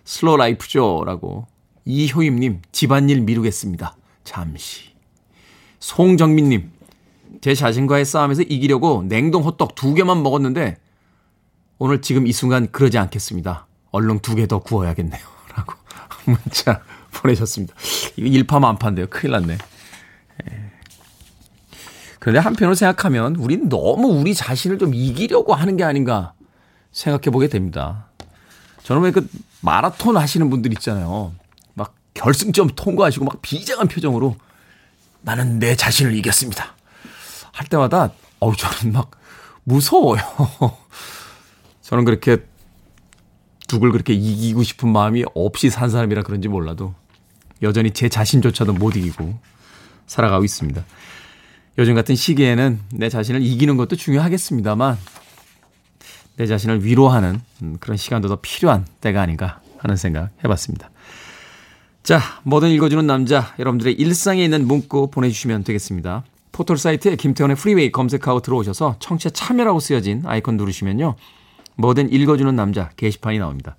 슬로 0.08 0.38
라이프죠. 0.38 1.04
라고. 1.06 1.48
이효임님, 1.84 2.62
집안일 2.72 3.22
미루겠습니다. 3.22 3.96
잠시. 4.24 4.92
송정민님, 5.80 6.72
제 7.42 7.54
자신과의 7.54 8.06
싸움에서 8.06 8.42
이기려고 8.42 9.04
냉동 9.06 9.44
호떡 9.44 9.76
두 9.76 9.94
개만 9.94 10.24
먹었는데, 10.24 10.78
오늘 11.78 12.02
지금 12.02 12.26
이 12.26 12.32
순간 12.32 12.72
그러지 12.72 12.98
않겠습니다. 12.98 13.68
얼른 13.92 14.20
두 14.20 14.36
개 14.36 14.48
더 14.48 14.60
구워야겠네요. 14.60 15.22
라고 15.56 15.74
문자 16.26 16.82
보내셨습니다. 17.12 17.74
이거 18.16 18.28
일파만파인데요. 18.28 19.08
큰일 19.08 19.34
났네. 19.34 19.54
예. 19.54 20.72
그런데 22.20 22.40
한편으로 22.40 22.76
생각하면 22.76 23.36
우린 23.36 23.70
너무 23.70 24.08
우리 24.08 24.34
자신을 24.34 24.78
좀 24.78 24.94
이기려고 24.94 25.54
하는 25.54 25.78
게 25.78 25.84
아닌가 25.84 26.34
생각해 26.92 27.30
보게 27.32 27.48
됩니다. 27.48 28.07
저는 28.88 29.02
왜그 29.02 29.28
마라톤 29.60 30.16
하시는 30.16 30.50
분들 30.50 30.72
있잖아요. 30.76 31.34
막 31.74 31.94
결승점 32.14 32.70
통과하시고 32.74 33.26
막 33.26 33.42
비장한 33.42 33.90
표정으로 33.90 34.38
나는 35.20 35.60
내 35.60 35.76
자신을 35.76 36.16
이겼습니다. 36.16 36.74
할 37.52 37.68
때마다 37.68 38.14
어우 38.40 38.56
저는 38.56 38.94
막 38.94 39.12
무서워요. 39.66 40.22
저는 41.82 42.06
그렇게 42.06 42.38
누굴 43.68 43.92
그렇게 43.92 44.14
이기고 44.14 44.64
싶은 44.64 44.90
마음이 44.90 45.26
없이 45.36 45.70
산 45.70 45.90
사람이라 45.90 46.24
그런지 46.24 46.48
몰라도 46.48 46.96
여전히 47.62 47.92
제 47.92 48.08
자신조차도 48.08 48.72
못 48.72 48.96
이기고 48.96 49.38
살아가고 50.06 50.46
있습니다. 50.46 50.82
요즘 51.78 51.94
같은 51.94 52.16
시기에는 52.16 52.80
내 52.94 53.10
자신을 53.10 53.42
이기는 53.42 53.76
것도 53.76 53.98
중요하겠습니다만 53.98 54.98
내 56.38 56.46
자신을 56.46 56.86
위로하는 56.86 57.42
음, 57.62 57.78
그런 57.80 57.98
시간도 57.98 58.30
더 58.30 58.38
필요한 58.42 58.86
때가 59.02 59.22
아닌가 59.22 59.60
하는 59.80 59.96
생각 59.96 60.30
해봤습니다. 60.44 60.90
자, 62.04 62.22
뭐든 62.44 62.70
읽어주는 62.70 63.06
남자, 63.06 63.54
여러분들의 63.60 63.94
일상에 63.96 64.44
있는 64.44 64.66
문구 64.66 65.12
보내주시면 65.12 65.66
되겠습니다. 65.66 66.24
포털 66.54 66.78
사이트에 66.78 67.16
김태훈의 67.18 67.58
Freeway 67.58 67.92
검색하고 67.92 68.42
들어오셔서 68.42 68.96
청취자 69.00 69.32
참여라고 69.32 69.80
쓰여진 69.80 70.24
아이콘 70.26 70.58
누르시면요. 70.58 71.16
뭐든 71.76 72.12
읽어주는 72.12 72.56
남자 72.56 72.90
게시판이 72.96 73.40
나옵니다. 73.40 73.76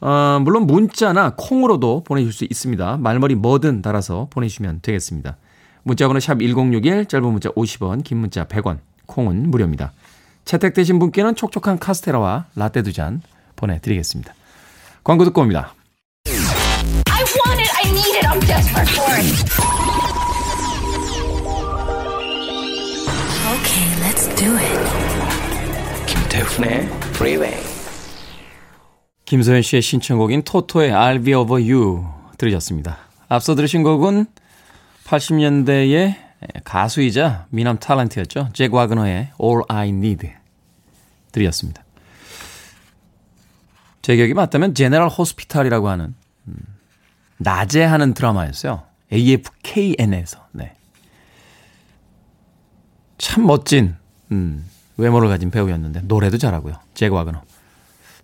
어, 0.00 0.38
물론 0.42 0.66
문자나 0.66 1.34
콩으로도 1.36 2.04
보내줄 2.04 2.32
수 2.32 2.44
있습니다. 2.44 2.96
말머리 2.98 3.34
뭐든 3.34 3.82
달아서 3.82 4.28
보내주시면 4.30 4.80
되겠습니다. 4.82 5.36
문자번호 5.82 6.20
샵 6.20 6.40
1061, 6.40 7.06
짧은 7.06 7.30
문자 7.30 7.50
50원, 7.50 8.02
긴 8.04 8.18
문자 8.18 8.44
100원, 8.44 8.78
콩은 9.06 9.50
무료입니다. 9.50 9.92
채택되신 10.44 10.98
분께는 10.98 11.34
촉촉한 11.34 11.78
카스테라와 11.78 12.46
라떼 12.54 12.82
두 12.82 12.92
잔 12.92 13.22
보내드리겠습니다. 13.56 14.34
광고 15.02 15.24
듣고 15.24 15.40
옵니다. 15.40 15.74
I 16.26 17.22
want 17.22 17.60
it, 17.60 17.70
I 17.84 17.90
need 17.90 18.16
it, 18.16 18.26
I'm 18.26 18.40
desperate 18.46 18.90
for 18.90 19.14
it. 19.14 20.44
Okay, 23.54 23.86
let's 24.02 24.26
do 24.36 24.50
it. 24.56 24.80
김태훈의 26.06 26.88
Freeway. 27.14 27.56
김소연 29.24 29.62
씨의 29.62 29.82
신청곡인 29.82 30.42
토토의 30.42 30.90
I'll 30.92 31.24
Be 31.24 31.34
Over 31.34 31.62
You 31.62 32.04
들으셨습니다. 32.38 32.98
앞서 33.28 33.54
들으신 33.54 33.82
곡은 33.82 34.26
80년대의 35.06 36.16
가수이자 36.64 37.46
미남 37.50 37.78
탤런트였죠. 37.78 38.52
잭 38.54 38.72
와그너의 38.72 39.30
All 39.42 39.62
I 39.68 39.88
Need 39.88 40.32
들이었습니다. 41.32 41.84
제 44.02 44.16
기억이 44.16 44.34
맞다면 44.34 44.74
제네럴 44.74 45.08
호스피탈이라고 45.08 45.88
하는 45.88 46.14
음, 46.46 46.54
낮에 47.38 47.82
하는 47.84 48.14
드라마였어요. 48.14 48.82
AFKN에서. 49.12 50.46
네. 50.52 50.74
참 53.18 53.46
멋진 53.46 53.96
음, 54.32 54.68
외모를 54.96 55.28
가진 55.28 55.50
배우였는데 55.50 56.02
노래도 56.02 56.38
잘하고요. 56.38 56.74
잭 56.94 57.12
와그너. 57.12 57.42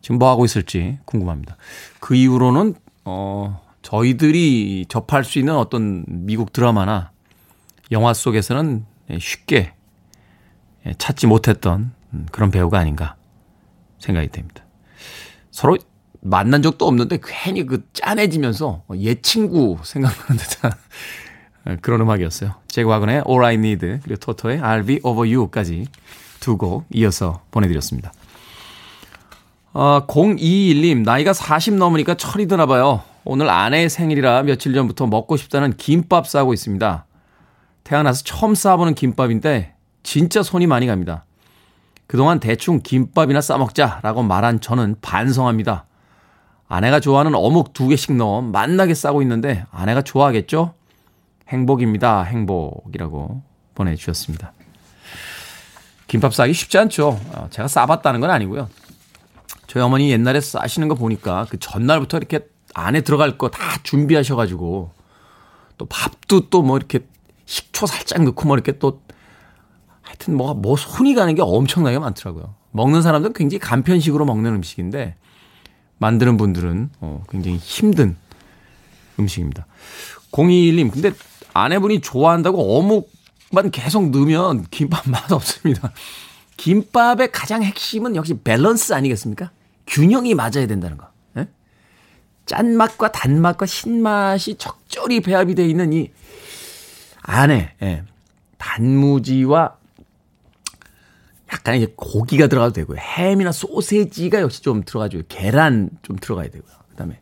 지금 0.03 0.19
뭐 0.19 0.31
하고 0.31 0.45
있을지 0.45 0.99
궁금합니다. 1.05 1.57
그 2.01 2.15
이후로는 2.15 2.75
어 3.05 3.61
저희들이 3.83 4.87
접할 4.89 5.25
수 5.25 5.39
있는 5.39 5.57
어떤 5.57 6.05
미국 6.07 6.53
드라마나 6.53 7.11
영화 7.91 8.15
속에서는 8.15 8.85
쉽게 9.19 9.73
찾지 10.99 11.27
못했던 11.27 11.93
그런 12.31 12.51
배우가 12.51 12.79
아닌가 12.79 13.17
생각이 13.99 14.29
됩니다. 14.29 14.65
서로 15.51 15.77
만난 16.21 16.63
적도 16.63 16.87
없는데 16.87 17.19
괜히 17.25 17.65
그 17.67 17.87
짠해지면서 17.93 18.85
옛 18.99 19.23
친구 19.23 19.79
생각나는 19.83 20.37
듯한 20.37 20.73
그런 21.83 22.01
음악이었어요. 22.03 22.55
잭 22.69 22.87
와건의 22.87 23.25
All 23.29 23.45
I 23.45 23.55
Need 23.55 23.99
그리고 24.03 24.17
토토의 24.17 24.61
I'll 24.61 24.87
Be 24.87 25.01
Over 25.03 25.29
You까지 25.35 25.87
두 26.41 26.57
곡 26.57 26.87
이어서 26.91 27.43
보내드렸습니다. 27.51 28.13
아, 29.73 30.05
021님, 30.09 31.05
나이가 31.05 31.33
40 31.33 31.75
넘으니까 31.75 32.15
철이 32.15 32.47
드나 32.49 32.67
봐요. 32.67 33.03
오늘 33.25 33.49
아내의 33.51 33.89
생일이라 33.91 34.43
며칠 34.43 34.75
전부터 34.75 35.07
먹고 35.07 35.37
싶다는 35.37 35.77
김밥 35.77 36.27
싸고 36.27 36.55
있습니다. 36.55 37.05
태어나서 37.85 38.23
처음 38.25 38.55
싸보는 38.55 38.95
김밥인데 38.95 39.75
진짜 40.03 40.43
손이 40.43 40.67
많이 40.67 40.87
갑니다. 40.87 41.25
그동안 42.07 42.41
대충 42.41 42.81
김밥이나 42.83 43.41
싸먹자라고 43.41 44.23
말한 44.23 44.61
저는 44.61 44.97
반성합니다. 45.01 45.87
아내가 46.69 47.01
좋아하는 47.01 47.35
어묵 47.35 47.73
두 47.73 47.89
개씩 47.89 48.15
넣어 48.17 48.41
맛나게 48.43 48.95
싸고 48.95 49.23
있는데 49.23 49.65
아내가 49.71 50.03
좋아하겠죠? 50.03 50.75
행복입니다. 51.49 52.23
행복이라고 52.23 53.43
보내주셨습니다. 53.75 54.53
김밥 56.07 56.35
싸기 56.35 56.53
쉽지 56.53 56.79
않죠. 56.79 57.21
어, 57.35 57.49
제가 57.51 57.69
싸봤다는 57.69 58.21
건 58.21 58.31
아니고요. 58.31 58.69
저희 59.67 59.83
어머니 59.83 60.11
옛날에 60.11 60.41
싸시는 60.41 60.89
거 60.89 60.95
보니까 60.97 61.47
그 61.49 61.59
전날부터 61.59 62.19
이렇게 62.19 62.41
안에 62.75 63.01
들어갈 63.03 63.39
거 63.39 63.49
다 63.49 63.59
준비하셔가지고 63.83 64.91
또 65.79 65.87
밥도 65.87 66.51
또 66.51 66.63
뭐 66.63 66.77
이렇게 66.77 67.01
식초 67.51 67.87
살짝 67.87 68.23
넣고 68.23 68.47
뭐 68.47 68.55
이렇게 68.57 68.79
또 68.79 69.03
하여튼 70.03 70.37
뭐가 70.37 70.55
뭐 70.55 70.77
손이 70.77 71.15
가는 71.15 71.35
게 71.35 71.43
엄청나게 71.43 71.99
많더라고요. 71.99 72.55
먹는 72.71 73.03
사람들은 73.03 73.33
굉장히 73.33 73.59
간편식으로 73.59 74.25
먹는 74.25 74.55
음식인데 74.55 75.17
만드는 75.99 76.37
분들은 76.37 76.91
어, 77.01 77.25
굉장히 77.29 77.57
힘든 77.57 78.17
음식입니다. 79.19 79.67
021님, 80.31 80.93
근데 80.93 81.11
아내분이 81.53 82.03
좋아한다고 82.03 82.79
어묵만 82.79 83.73
계속 83.73 84.11
넣으면 84.11 84.67
김밥 84.71 85.11
맛 85.11 85.33
없습니다. 85.33 85.93
김밥의 86.57 87.33
가장 87.33 87.65
핵심은 87.65 88.15
역시 88.15 88.35
밸런스 88.35 88.93
아니겠습니까? 88.93 89.51
균형이 89.89 90.35
맞아야 90.35 90.69
된다는 90.69 90.97
거. 90.97 91.09
예? 91.37 91.49
짠맛과 92.47 93.11
단맛과 93.11 93.67
신맛이 93.67 94.55
적절히 94.55 95.21
배합이 95.21 95.57
되어 95.57 95.67
있는 95.67 95.93
이 95.93 96.13
안에 97.23 97.75
예, 97.83 98.05
단무지와 98.59 99.77
약간 101.53 101.75
이제 101.77 101.93
고기가 101.97 102.47
들어가도 102.47 102.73
되고요. 102.75 102.99
햄이나 102.99 103.51
소세지가 103.53 104.41
역시 104.41 104.63
좀 104.63 104.83
들어가죠. 104.85 105.23
계란 105.29 105.91
좀 106.03 106.17
들어가야 106.17 106.49
되고요. 106.49 106.73
그다음에 106.91 107.21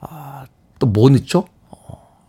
아, 0.00 0.46
또 0.78 0.86
뭐 0.86 1.08
넣죠? 1.10 1.46
어, 1.70 2.26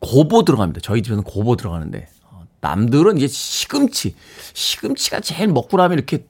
고보 0.00 0.44
들어갑니다. 0.44 0.80
저희 0.82 1.02
집에는 1.02 1.22
고보 1.22 1.56
들어가는데 1.56 2.08
어, 2.24 2.42
남들은 2.60 3.16
이제 3.16 3.26
시금치, 3.28 4.14
시금치가 4.52 5.20
제일 5.20 5.48
먹고 5.48 5.76
나면 5.76 5.96
이렇게 5.96 6.26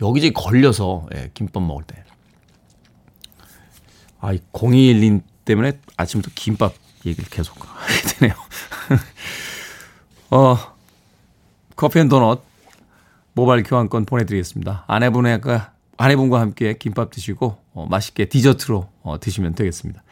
여기저기 0.00 0.32
걸려서 0.32 1.06
예, 1.14 1.30
김밥 1.34 1.62
먹을 1.62 1.84
때. 1.84 2.02
아, 4.20 4.32
이0212 4.32 5.22
때문에 5.44 5.78
아침부터 5.98 6.32
김밥 6.34 6.72
얘기를 7.06 7.28
계속 7.30 7.56
하게 7.60 8.00
되네요. 8.18 8.34
어, 10.30 10.56
커피 11.76 11.98
and 11.98 12.08
도넛 12.08 12.42
모바일 13.34 13.62
교환권 13.64 14.04
보내드리겠습니다. 14.04 14.84
아내분과, 14.86 15.72
아내분과 15.96 16.40
함께 16.40 16.74
김밥 16.78 17.10
드시고, 17.10 17.56
어, 17.74 17.86
맛있게 17.90 18.26
디저트로 18.26 18.88
어, 19.02 19.20
드시면 19.20 19.54
되겠습니다. 19.54 20.02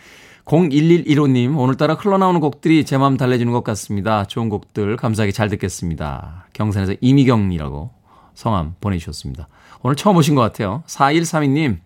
01115님, 0.44 1.56
오늘따라 1.56 1.94
흘러나오는 1.94 2.40
곡들이 2.40 2.84
제 2.84 2.98
마음 2.98 3.16
달래주는 3.16 3.52
것 3.52 3.62
같습니다. 3.62 4.24
좋은 4.24 4.48
곡들 4.48 4.96
감사하게 4.96 5.30
잘 5.30 5.48
듣겠습니다. 5.50 6.46
경산에서 6.52 6.94
이미경이라고 7.00 7.90
성함 8.34 8.74
보내주셨습니다. 8.80 9.48
오늘 9.82 9.94
처음 9.94 10.16
오신 10.16 10.34
것 10.34 10.40
같아요. 10.40 10.82
4132님, 10.88 11.78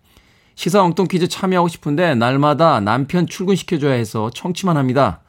시사 0.57 0.83
엉뚱 0.83 1.07
퀴즈 1.07 1.27
참여하고 1.27 1.67
싶은데 1.67 2.15
날마다 2.15 2.79
남편 2.79 3.27
출근시켜줘야 3.27 3.93
해서 3.93 4.31
청취만 4.31 4.75
합니다. 4.75 5.21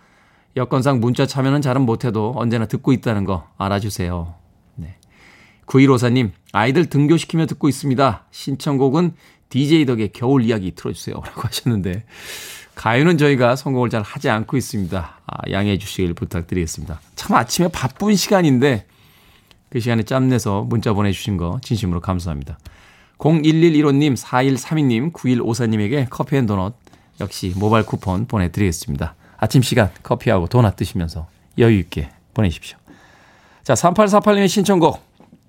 여건상 0.57 1.01
문자 1.01 1.27
참여는 1.27 1.61
잘은 1.61 1.83
못해도 1.83 2.33
언제나 2.35 2.65
듣고 2.65 2.95
있다는 2.95 3.25
거 3.25 3.47
알아주세요. 3.59 4.35
네. 4.77 4.97
9154님, 5.67 6.31
아이들 6.53 6.87
등교시키며 6.87 7.45
듣고 7.45 7.69
있습니다. 7.69 8.25
신청곡은 8.31 9.13
DJ 9.51 9.85
덕의 9.85 10.13
겨울 10.15 10.45
이야기 10.45 10.75
틀어주세요. 10.75 11.17
라고 11.17 11.43
하셨는데, 11.43 12.05
가요는 12.75 13.19
저희가 13.19 13.55
성공을 13.55 13.91
잘 13.91 14.01
하지 14.01 14.31
않고 14.31 14.57
있습니다. 14.57 15.21
아, 15.27 15.51
양해해 15.51 15.77
주시길 15.77 16.15
부탁드리겠습니다. 16.15 17.03
참 17.17 17.37
아침에 17.37 17.69
바쁜 17.69 18.17
시간인데, 18.17 18.87
그 19.69 19.79
시간에 19.79 20.05
짬내서 20.05 20.63
문자 20.63 20.95
보내주신 20.95 21.37
거 21.37 21.61
진심으로 21.63 22.01
감사합니다. 22.01 22.59
0115님, 23.19 24.17
4132님, 24.17 25.13
9154님에게 25.13 26.07
커피 26.09 26.37
and 26.37 26.47
도넛 26.47 26.75
역시 27.21 27.53
모바일 27.57 27.85
쿠폰 27.85 28.27
보내드리겠습니다. 28.27 29.15
아침 29.37 29.63
시간 29.63 29.91
커피하고 30.03 30.47
도넛 30.47 30.77
드시면서 30.77 31.27
여유 31.59 31.79
있게 31.79 32.11
보내십시오. 32.35 32.79
자, 33.63 33.75
3848님의 33.75 34.49
신청곡 34.49 35.03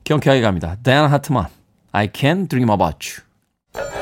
경쾌하게 0.04 0.42
갑니다. 0.42 0.78
댄 0.84 1.12
하트만, 1.12 1.48
I 1.92 2.10
can 2.14 2.48
dream 2.48 2.70
about 2.70 2.98
you. 3.08 3.99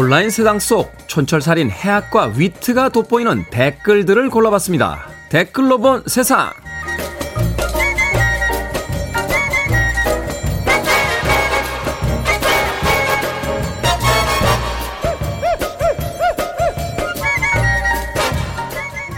온라인 0.00 0.30
세상 0.30 0.60
속 0.60 0.92
촌철살인 1.08 1.72
해학과 1.72 2.26
위트가 2.26 2.90
돋보이는 2.90 3.46
댓글들을 3.50 4.30
골라봤습니다. 4.30 5.08
댓글로 5.28 5.78
본 5.78 6.04
세상. 6.06 6.52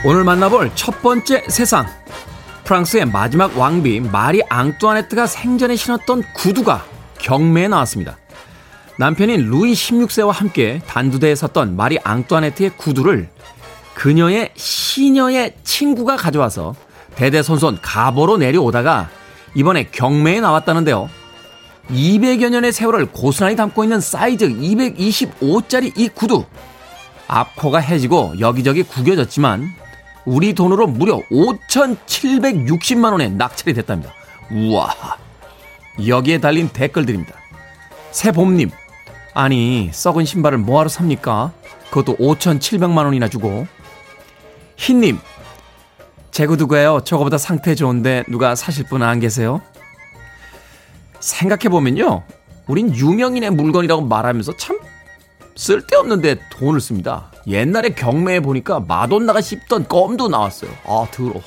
오늘 0.02 0.24
만나볼 0.24 0.70
첫 0.74 1.02
번째 1.02 1.44
세상. 1.48 1.84
프랑스의 2.64 3.04
마지막 3.04 3.54
왕비 3.58 4.00
마리 4.00 4.40
앙뚜아네트가 4.48 5.26
생전에 5.26 5.76
신었던 5.76 6.22
구두가 6.32 6.86
경매에 7.18 7.68
나왔습니다. 7.68 8.19
남편인 9.00 9.48
루이 9.48 9.72
16세와 9.72 10.30
함께 10.30 10.82
단두대에 10.86 11.34
섰던 11.34 11.74
마리 11.74 11.98
앙뚜아네트의 12.04 12.72
구두를 12.76 13.30
그녀의 13.94 14.50
시녀의 14.54 15.54
친구가 15.64 16.16
가져와서 16.16 16.74
대대손손 17.14 17.78
가보로 17.80 18.36
내려오다가 18.36 19.08
이번에 19.54 19.84
경매에 19.84 20.40
나왔다는데요. 20.40 21.08
200여 21.88 22.50
년의 22.50 22.72
세월을 22.72 23.06
고스란히 23.06 23.56
담고 23.56 23.84
있는 23.84 24.00
사이즈 24.00 24.46
225짜리 24.46 25.98
이 25.98 26.10
구두. 26.10 26.44
앞코가 27.26 27.78
해지고 27.78 28.34
여기저기 28.38 28.82
구겨졌지만 28.82 29.66
우리 30.26 30.52
돈으로 30.52 30.86
무려 30.86 31.18
5,760만 31.30 33.12
원에 33.12 33.28
낙찰이 33.28 33.72
됐답니다. 33.72 34.12
우와. 34.52 34.94
여기에 36.06 36.36
달린 36.38 36.68
댓글들입니다. 36.68 37.34
새봄님, 38.10 38.70
아니, 39.34 39.90
썩은 39.92 40.24
신발을 40.24 40.58
뭐하러 40.58 40.88
삽니까? 40.88 41.52
그것도 41.90 42.16
5,700만 42.16 43.04
원이나 43.04 43.28
주고. 43.28 43.66
흰님, 44.76 45.18
제구두가요. 46.30 47.02
저거보다 47.04 47.38
상태 47.38 47.74
좋은데 47.74 48.24
누가 48.28 48.54
사실 48.54 48.84
분 48.86 49.02
안 49.02 49.20
계세요? 49.20 49.60
생각해보면요. 51.20 52.22
우린 52.66 52.94
유명인의 52.94 53.50
물건이라고 53.50 54.02
말하면서 54.02 54.56
참 54.56 54.78
쓸데없는데 55.56 56.38
돈을 56.52 56.80
씁니다. 56.80 57.30
옛날에 57.46 57.90
경매에 57.90 58.40
보니까 58.40 58.80
마돈나가 58.80 59.40
씹던 59.40 59.88
껌도 59.88 60.28
나왔어요. 60.28 60.70
아, 60.86 61.06
더러. 61.10 61.40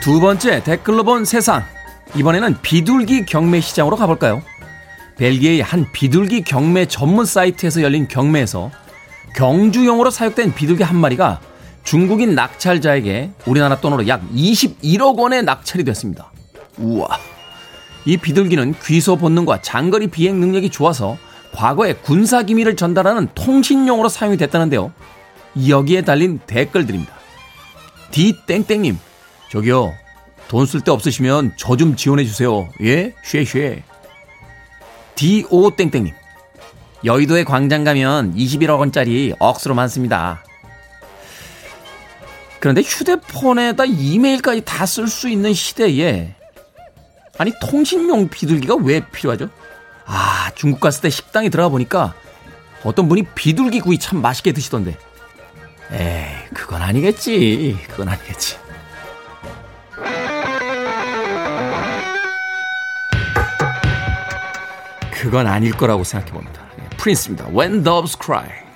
두 0.00 0.20
번째 0.20 0.62
댓글로 0.62 1.02
본 1.04 1.24
세상. 1.24 1.64
이번에는 2.14 2.58
비둘기 2.62 3.26
경매 3.26 3.60
시장으로 3.60 3.96
가볼까요? 3.96 4.42
벨기에의 5.16 5.60
한 5.60 5.90
비둘기 5.92 6.42
경매 6.42 6.86
전문 6.86 7.24
사이트에서 7.24 7.82
열린 7.82 8.06
경매에서 8.06 8.70
경주용으로 9.34 10.10
사육된 10.10 10.54
비둘기 10.54 10.84
한 10.84 10.96
마리가 10.96 11.40
중국인 11.82 12.34
낙찰자에게 12.34 13.32
우리나라 13.46 13.80
돈으로 13.80 14.06
약 14.08 14.22
21억 14.34 15.18
원에 15.18 15.42
낙찰이 15.42 15.84
됐습니다. 15.84 16.30
우와. 16.78 17.08
이 18.04 18.16
비둘기는 18.16 18.74
귀소 18.84 19.16
본능과 19.16 19.62
장거리 19.62 20.06
비행 20.06 20.38
능력이 20.40 20.70
좋아서 20.70 21.18
과거에 21.52 21.94
군사 21.94 22.42
기밀을 22.42 22.76
전달하는 22.76 23.28
통신용으로 23.34 24.08
사용이 24.08 24.36
됐다는데요. 24.36 24.92
여기에 25.68 26.02
달린 26.02 26.38
댓글들입니다. 26.46 27.12
디땡땡님, 28.12 28.98
저기요, 29.50 29.94
돈 30.48 30.64
쓸 30.66 30.80
데 30.82 30.90
없으시면 30.90 31.54
저 31.56 31.76
좀 31.76 31.96
지원해 31.96 32.24
주세요. 32.24 32.68
예? 32.82 33.14
쉐쉐. 33.24 33.82
디오땡땡님, 35.14 36.14
여의도에 37.04 37.44
광장 37.44 37.82
가면 37.84 38.34
21억 38.34 38.78
원짜리 38.78 39.34
억수로 39.38 39.74
많습니다. 39.74 40.42
그런데 42.60 42.82
휴대폰에다 42.82 43.84
이메일까지 43.84 44.62
다 44.64 44.84
쓸 44.84 45.06
수 45.08 45.28
있는 45.28 45.54
시대에 45.54 46.34
아니 47.38 47.52
통신용 47.60 48.28
비둘기가 48.28 48.76
왜 48.76 49.00
필요하죠? 49.00 49.48
아 50.06 50.50
중국 50.56 50.80
갔을 50.80 51.02
때 51.02 51.10
식당에 51.10 51.50
들어가 51.50 51.68
보니까 51.68 52.14
어떤 52.82 53.08
분이 53.08 53.24
비둘기 53.34 53.80
구이 53.80 53.98
참 53.98 54.20
맛있게 54.22 54.52
드시던데 54.52 54.96
에이 55.92 56.26
그건 56.54 56.82
아니겠지 56.82 57.76
그건 57.90 58.08
아니겠지 58.08 58.56
그건 65.20 65.46
아닐 65.46 65.72
거라고 65.72 66.04
생각해 66.04 66.32
봅니다. 66.32 66.62
예, 66.80 66.96
프린스입니다. 66.96 67.48
When 67.48 67.82
Doves 67.82 68.16
Cry 68.22 68.67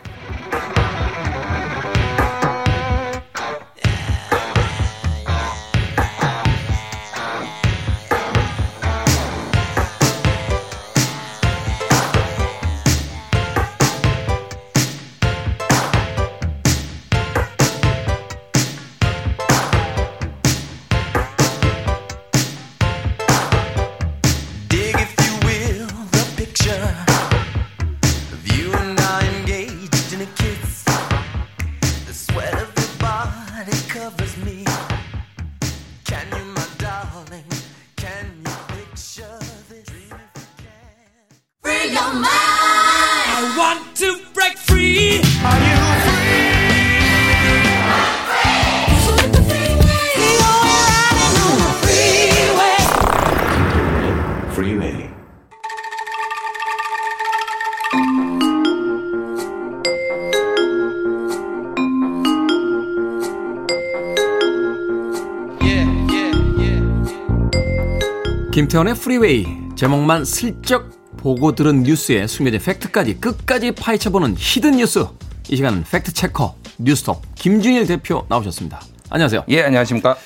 김태훈의 68.72 68.94
Freeway 68.94 69.46
제목만 69.76 70.24
슬쩍 70.24 70.88
보고 71.18 71.54
들은 71.54 71.82
뉴스에 71.82 72.26
숨겨진 72.26 72.58
팩트까지 72.58 73.20
끝까지 73.20 73.72
파헤쳐보는 73.72 74.34
hidden 74.38 74.78
뉴스 74.78 75.04
이 75.50 75.56
시간은 75.56 75.84
fact 75.84 76.10
checker 76.10 76.54
뉴스톱 76.78 77.20
김준일 77.34 77.86
대표 77.86 78.24
나오셨습니다. 78.30 78.80
안녕하세요. 79.10 79.44
예, 79.48 79.64
안녕하십니까. 79.64 80.16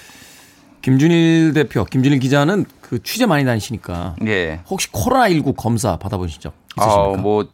김준일 0.80 1.54
대표, 1.54 1.84
김준일 1.84 2.20
기자는 2.20 2.66
그 2.80 3.02
취재 3.02 3.26
많이 3.26 3.44
다니시니까 3.44 4.14
예. 4.26 4.60
혹시 4.70 4.92
코로나 4.92 5.28
19 5.28 5.54
검사 5.54 5.96
받아보신 5.96 6.40
적 6.40 6.54
있으십니까? 6.78 7.02
어, 7.02 7.16
뭐 7.16 7.48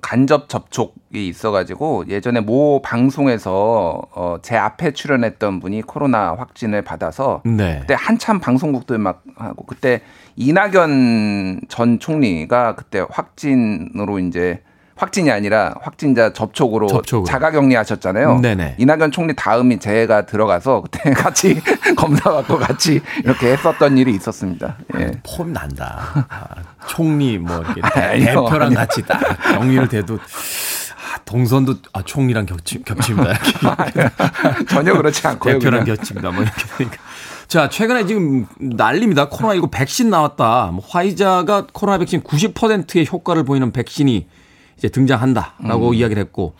간접 0.00 0.48
접촉이 0.48 1.26
있어가지고 1.28 2.06
예전에 2.08 2.40
모 2.40 2.80
방송에서 2.82 4.02
어, 4.14 4.36
제 4.42 4.56
앞에 4.56 4.92
출연했던 4.92 5.60
분이 5.60 5.82
코로나 5.82 6.34
확진을 6.34 6.82
받아서 6.82 7.42
네. 7.44 7.78
그때 7.80 7.94
한참 7.98 8.40
방송국들 8.40 8.98
막 8.98 9.22
하고 9.36 9.64
그때 9.66 10.02
이낙연 10.36 11.62
전 11.68 11.98
총리가 11.98 12.76
그때 12.76 13.04
확진으로 13.08 14.18
이제 14.20 14.62
확진이 14.98 15.30
아니라 15.30 15.74
확진자 15.80 16.32
접촉으로, 16.32 16.88
접촉으로. 16.88 17.24
자가격리 17.24 17.74
하셨잖아요. 17.76 18.40
네네. 18.40 18.74
이낙연 18.78 19.12
총리 19.12 19.34
다음이 19.36 19.78
제가 19.78 20.26
들어가서 20.26 20.82
그때 20.82 21.10
같이 21.14 21.60
검사 21.96 22.30
받고 22.32 22.58
같이 22.58 23.00
이렇게 23.24 23.52
했었던 23.52 23.96
일이 23.96 24.12
있었습니다. 24.16 24.76
예. 24.98 25.12
폼 25.24 25.52
난다. 25.52 26.26
아, 26.28 26.46
총리 26.88 27.38
뭐 27.38 27.60
이렇게 27.60 27.80
아니요, 28.00 28.24
대표랑 28.44 28.62
아니요. 28.68 28.78
같이 28.78 29.02
딱 29.02 29.20
격리를 29.52 29.88
돼도 29.88 30.14
아, 30.16 31.18
동선도 31.24 31.76
아, 31.92 32.02
총리랑 32.02 32.46
겹치, 32.46 32.82
겹칩니다. 32.82 33.34
전혀 34.68 34.94
그렇지 34.94 35.26
않고요. 35.26 35.54
대표랑 35.60 35.84
그냥. 35.84 35.96
겹칩니다. 35.96 36.30
뭐 36.32 36.42
이렇게 36.42 36.62
되니까. 36.76 36.96
자, 37.46 37.68
최근에 37.70 38.04
지금 38.06 38.46
난립니다. 38.58 39.28
코로나19 39.30 39.70
백신 39.70 40.10
나왔다. 40.10 40.70
뭐 40.72 40.84
화이자가 40.86 41.68
코로나 41.72 41.98
백신 41.98 42.22
90%의 42.22 43.06
효과를 43.10 43.44
보이는 43.44 43.72
백신이 43.72 44.26
이제 44.78 44.88
등장한다라고 44.88 45.88
음. 45.90 45.94
이야기를 45.94 46.20
했고 46.22 46.54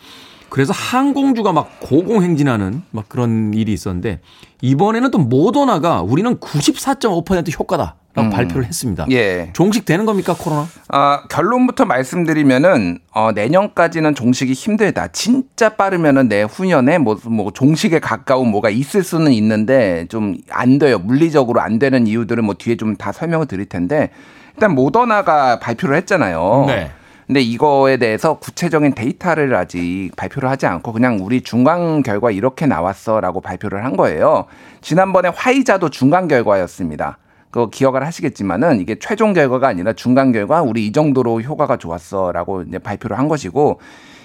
그래서 0.49 0.73
항공주가 0.73 1.51
막 1.53 1.79
고공행진하는 1.79 2.81
막 2.91 3.07
그런 3.07 3.53
일이 3.53 3.71
있었는데 3.73 4.19
이번에는 4.61 5.11
또 5.11 5.17
모더나가 5.19 6.01
우리는 6.01 6.35
94.5% 6.37 7.57
효과다. 7.59 7.95
라고 8.15 8.29
음. 8.29 8.31
발표를 8.31 8.65
했습니다. 8.65 9.05
예. 9.11 9.51
종식 9.53 9.85
되는 9.85 10.03
겁니까 10.07 10.33
코로나? 10.35 10.67
아 10.87 11.21
결론부터 11.29 11.85
말씀드리면은 11.85 12.97
어, 13.13 13.31
내년까지는 13.33 14.15
종식이 14.15 14.53
힘들다. 14.53 15.09
진짜 15.09 15.69
빠르면은 15.69 16.27
내 16.27 16.41
후년에 16.41 16.97
뭐, 16.97 17.19
뭐 17.25 17.51
종식에 17.51 17.99
가까운 17.99 18.49
뭐가 18.49 18.71
있을 18.71 19.03
수는 19.03 19.31
있는데 19.33 20.07
좀 20.09 20.37
안 20.49 20.79
돼요. 20.79 20.97
물리적으로 20.97 21.61
안 21.61 21.77
되는 21.77 22.07
이유들은 22.07 22.43
뭐 22.43 22.55
뒤에 22.55 22.77
좀 22.77 22.95
다 22.95 23.11
설명을 23.11 23.45
드릴 23.45 23.67
텐데 23.67 24.09
일단 24.55 24.73
모더나가 24.73 25.59
발표를 25.59 25.95
했잖아요. 25.97 26.63
네. 26.67 26.91
근데 27.29 27.41
이거에 27.41 27.97
대해서 27.97 28.39
구체적인 28.39 28.95
데이터를 28.95 29.53
아직 29.53 30.09
발표를 30.17 30.49
하지 30.49 30.65
않고 30.65 30.91
그냥 30.93 31.19
우리 31.21 31.41
중간 31.41 32.01
결과 32.01 32.31
이렇게 32.31 32.65
나왔어라고 32.65 33.39
발표를 33.39 33.85
한 33.85 33.95
거예요. 33.95 34.45
지난번에 34.81 35.29
화이자도 35.35 35.91
중간 35.91 36.27
결과였습니다. 36.27 37.19
그거 37.51 37.69
기억을 37.69 38.03
하시겠지만은 38.03 38.79
이게 38.79 38.97
최종 38.97 39.33
결과가 39.33 39.67
아니라 39.67 39.93
중간 39.93 40.31
결과 40.31 40.63
우리 40.63 40.87
이 40.87 40.91
정도로 40.91 41.43
효과가 41.43 41.77
좋았어라고 41.77 42.63
이제 42.63 42.79
발표를 42.79 43.19
한 43.19 43.27
것이고 43.27 43.79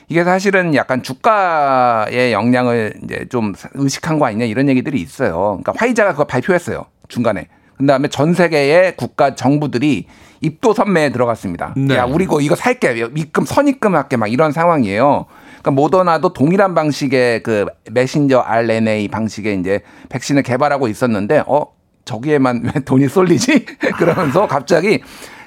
이게 0.09 0.25
사실은 0.25 0.75
약간 0.75 1.03
주가의 1.03 2.33
영향을 2.33 2.95
이제 3.03 3.27
좀 3.29 3.53
의식한 3.75 4.19
거 4.19 4.25
아니냐 4.25 4.47
이런 4.47 4.67
얘기들이 4.71 4.99
있어요. 4.99 5.61
그러니까 5.63 5.75
화이자가 5.77 6.13
그거 6.13 6.25
발표했어요. 6.25 6.87
중간에. 7.09 7.49
그다음에 7.85 8.09
전 8.09 8.35
세계의 8.35 8.97
국가 8.97 9.35
정부들이 9.35 10.07
입도 10.41 10.75
선매에 10.75 11.11
들어갔습니다. 11.11 11.75
네. 11.77 11.97
야, 11.97 12.05
우리 12.05 12.25
이거 12.25 12.41
이거 12.41 12.55
살게. 12.55 13.09
입금 13.15 13.45
선입금 13.45 13.95
할게 13.95 14.17
막 14.17 14.31
이런 14.31 14.53
상황이에요. 14.53 15.27
그러니까 15.61 15.71
모더나도 15.71 16.33
동일한 16.33 16.75
방식의 16.75 17.43
그 17.43 17.67
메신저 17.91 18.41
RNA 18.41 19.09
방식의 19.09 19.61
이제 19.61 19.81
백신을 20.11 20.43
개발하고 20.43 20.89
있었는데 20.89 21.45
어 21.47 21.67
저기에만 22.05 22.71
왜 22.75 22.81
돈이 22.85 23.09
쏠리지? 23.09 23.65
그러면서 23.97 24.47
갑자기 24.47 25.01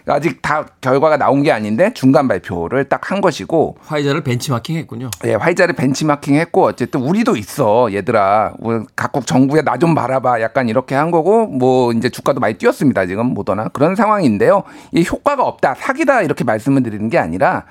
아직 0.10 0.42
다 0.42 0.66
결과가 0.82 1.18
나온 1.18 1.44
게 1.44 1.52
아닌데 1.52 1.92
중간 1.94 2.28
발표를 2.28 2.86
딱 2.90 3.12
한 3.12 3.22
것이고 3.22 3.78
화이자를 3.86 4.22
벤치마킹 4.24 4.76
했군요. 4.78 5.10
예, 5.26 5.34
화이자를 5.36 5.76
벤치마킹 5.76 6.36
했고 6.36 6.64
어쨌든 6.66 7.02
우리도 7.02 7.36
있어. 7.38 7.94
얘들아. 7.94 8.54
각국 8.96 9.26
정부에 9.26 9.62
나 9.62 9.78
좀 9.78 9.94
바라봐. 9.96 10.42
약간 10.42 10.68
이렇게 10.70 10.96
한 10.96 11.12
거고 11.12 11.46
뭐 11.48 11.94
이제 11.94 12.10
주가도 12.10 12.40
많이 12.40 12.56
뛰었습니다. 12.56 13.06
지금 13.06 13.28
모더나. 13.28 13.70
그런 13.70 13.96
상황인데요. 13.96 14.64
이 14.92 15.06
효과가 15.10 15.44
없다. 15.44 15.76
사기다. 15.76 16.24
이렇게 16.24 16.44
말씀을 16.44 16.84
드리는 16.84 17.10
게 17.10 17.18
아니라 17.18 17.64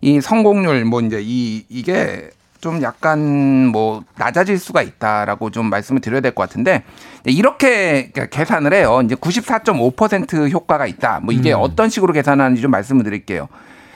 이 0.00 0.20
성공률 0.20 0.84
뭐 0.84 1.00
이제 1.00 1.20
이 1.22 1.64
이게 1.70 2.28
좀 2.64 2.80
약간 2.80 3.66
뭐 3.66 4.02
낮아질 4.16 4.58
수가 4.58 4.80
있다라고 4.80 5.50
좀 5.50 5.68
말씀을 5.68 6.00
드려야 6.00 6.22
될 6.22 6.32
것 6.32 6.48
같은데 6.48 6.82
이렇게 7.26 8.10
계산을 8.30 8.72
해요. 8.72 9.02
이제 9.04 9.14
94.5% 9.16 10.50
효과가 10.50 10.86
있다. 10.86 11.20
뭐 11.22 11.34
이게 11.34 11.52
음. 11.52 11.58
어떤 11.60 11.90
식으로 11.90 12.14
계산하는지 12.14 12.62
좀 12.62 12.70
말씀을 12.70 13.04
드릴게요. 13.04 13.48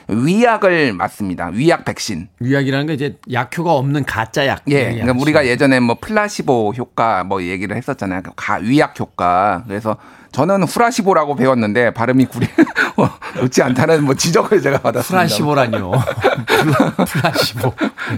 위약을 0.08 0.94
맞습니다. 0.94 1.50
위약 1.52 1.84
백신. 1.84 2.28
위약이라는 2.40 2.86
게 2.86 2.94
이제 2.94 3.18
약효가 3.30 3.72
없는 3.74 4.04
가짜 4.04 4.46
약. 4.46 4.62
예. 4.68 4.92
그러니까 4.94 5.14
우리가 5.20 5.46
예전에 5.46 5.80
뭐 5.80 5.96
플라시보 6.00 6.72
효과 6.76 7.24
뭐 7.24 7.42
얘기를 7.42 7.76
했었잖아요. 7.76 8.22
그 8.22 8.30
가, 8.34 8.54
위약 8.56 8.98
효과. 8.98 9.64
그래서 9.68 9.96
저는 10.32 10.62
후라시보라고 10.64 11.36
배웠는데 11.36 11.92
발음이 11.92 12.26
그리 12.26 12.46
좋지 13.38 13.62
않다는 13.62 14.04
뭐 14.04 14.14
지적을 14.14 14.60
제가 14.62 14.78
받았습니다. 14.78 15.18
플라시보라뇨. 15.18 15.92
플라시보. 17.06 17.74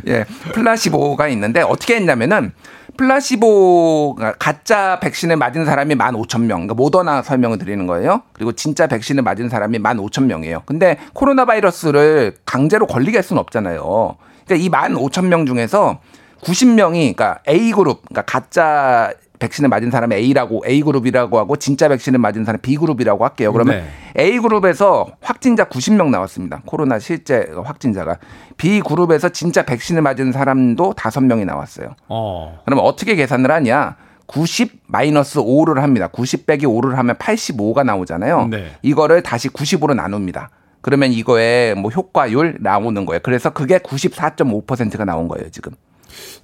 예, 0.08 0.24
플라시보가 0.52 1.28
있는데 1.28 1.62
어떻게 1.62 1.96
했냐면은 1.96 2.52
플라시보 3.00 4.18
가짜 4.38 5.00
백신을 5.00 5.36
맞은 5.36 5.64
사람이 5.64 5.94
15,000명. 5.94 6.48
그러니까 6.48 6.74
모더나 6.74 7.22
설명을 7.22 7.56
드리는 7.56 7.86
거예요. 7.86 8.20
그리고 8.34 8.52
진짜 8.52 8.86
백신을 8.86 9.22
맞은 9.22 9.48
사람이 9.48 9.78
15,000명이에요. 9.78 10.66
근데 10.66 10.98
코로나 11.14 11.46
바이러스를 11.46 12.36
강제로 12.44 12.86
걸리게 12.86 13.16
할 13.16 13.22
수는 13.22 13.40
없잖아요. 13.40 14.16
그러니까 14.44 14.54
이 14.54 14.68
15,000명 14.68 15.46
중에서 15.46 16.00
90명이 16.42 17.16
그러니까 17.16 17.38
A 17.48 17.72
그룹, 17.72 18.02
그러니까 18.06 18.22
가짜 18.22 19.10
백신을 19.40 19.68
맞은 19.68 19.90
사람이 19.90 20.14
A라고 20.14 20.62
A 20.66 20.82
그룹이라고 20.82 21.38
하고 21.38 21.56
진짜 21.56 21.88
백신을 21.88 22.20
맞은 22.20 22.44
사람 22.44 22.60
B 22.60 22.76
그룹이라고 22.76 23.24
할게요. 23.24 23.52
그러면 23.52 23.82
네. 24.14 24.22
A 24.22 24.38
그룹에서 24.38 25.08
확진자 25.20 25.64
90명 25.64 26.10
나왔습니다. 26.10 26.62
코로나 26.66 27.00
실제 27.00 27.50
확진자가 27.64 28.18
B 28.56 28.80
그룹에서 28.80 29.30
진짜 29.30 29.64
백신을 29.64 30.02
맞은 30.02 30.30
사람도 30.30 30.92
5명이 30.92 31.44
나왔어요. 31.46 31.94
어. 32.08 32.60
그러면 32.64 32.84
어떻게 32.84 33.16
계산을 33.16 33.50
하냐? 33.50 33.96
90 34.26 34.82
마이너스 34.86 35.40
5를 35.40 35.80
합니다. 35.80 36.06
90 36.06 36.46
빼기 36.46 36.66
5를 36.66 36.94
하면 36.94 37.16
85가 37.16 37.84
나오잖아요. 37.84 38.46
네. 38.46 38.76
이거를 38.82 39.22
다시 39.22 39.48
90으로 39.48 39.94
나눕니다. 39.94 40.50
그러면 40.82 41.12
이거에 41.12 41.74
뭐 41.74 41.90
효과율 41.90 42.56
나오는 42.60 43.04
거예요. 43.06 43.20
그래서 43.24 43.50
그게 43.50 43.78
94.5%가 43.78 45.04
나온 45.04 45.26
거예요, 45.26 45.50
지금. 45.50 45.72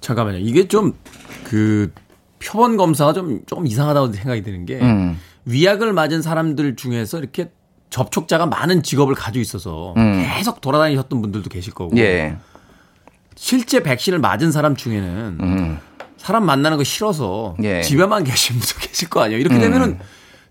잠깐만요. 0.01 0.39
이게 0.39 0.67
좀그 0.67 1.93
표본 2.39 2.77
검사가 2.77 3.13
좀 3.13 3.41
조금 3.45 3.67
이상하다고 3.67 4.13
생각이 4.13 4.43
드는 4.43 4.65
게 4.65 4.79
음. 4.79 5.19
위약을 5.45 5.93
맞은 5.93 6.21
사람들 6.21 6.75
중에서 6.75 7.19
이렇게 7.19 7.49
접촉자가 7.89 8.45
많은 8.47 8.83
직업을 8.83 9.15
가지고 9.15 9.41
있어서 9.41 9.93
음. 9.97 10.23
계속 10.35 10.61
돌아다니셨던 10.61 11.21
분들도 11.21 11.49
계실 11.49 11.73
거고 11.73 11.97
예. 11.97 12.37
실제 13.35 13.81
백신을 13.81 14.19
맞은 14.19 14.51
사람 14.51 14.75
중에는 14.75 15.37
음. 15.39 15.79
사람 16.17 16.45
만나는 16.45 16.77
거 16.77 16.83
싫어서 16.83 17.55
예. 17.63 17.81
집에만 17.81 18.23
계신 18.25 18.57
분도 18.59 18.75
계실 18.79 19.09
거 19.09 19.21
아니에요. 19.21 19.39
이렇게 19.39 19.55
음. 19.55 19.61
되면은 19.61 19.99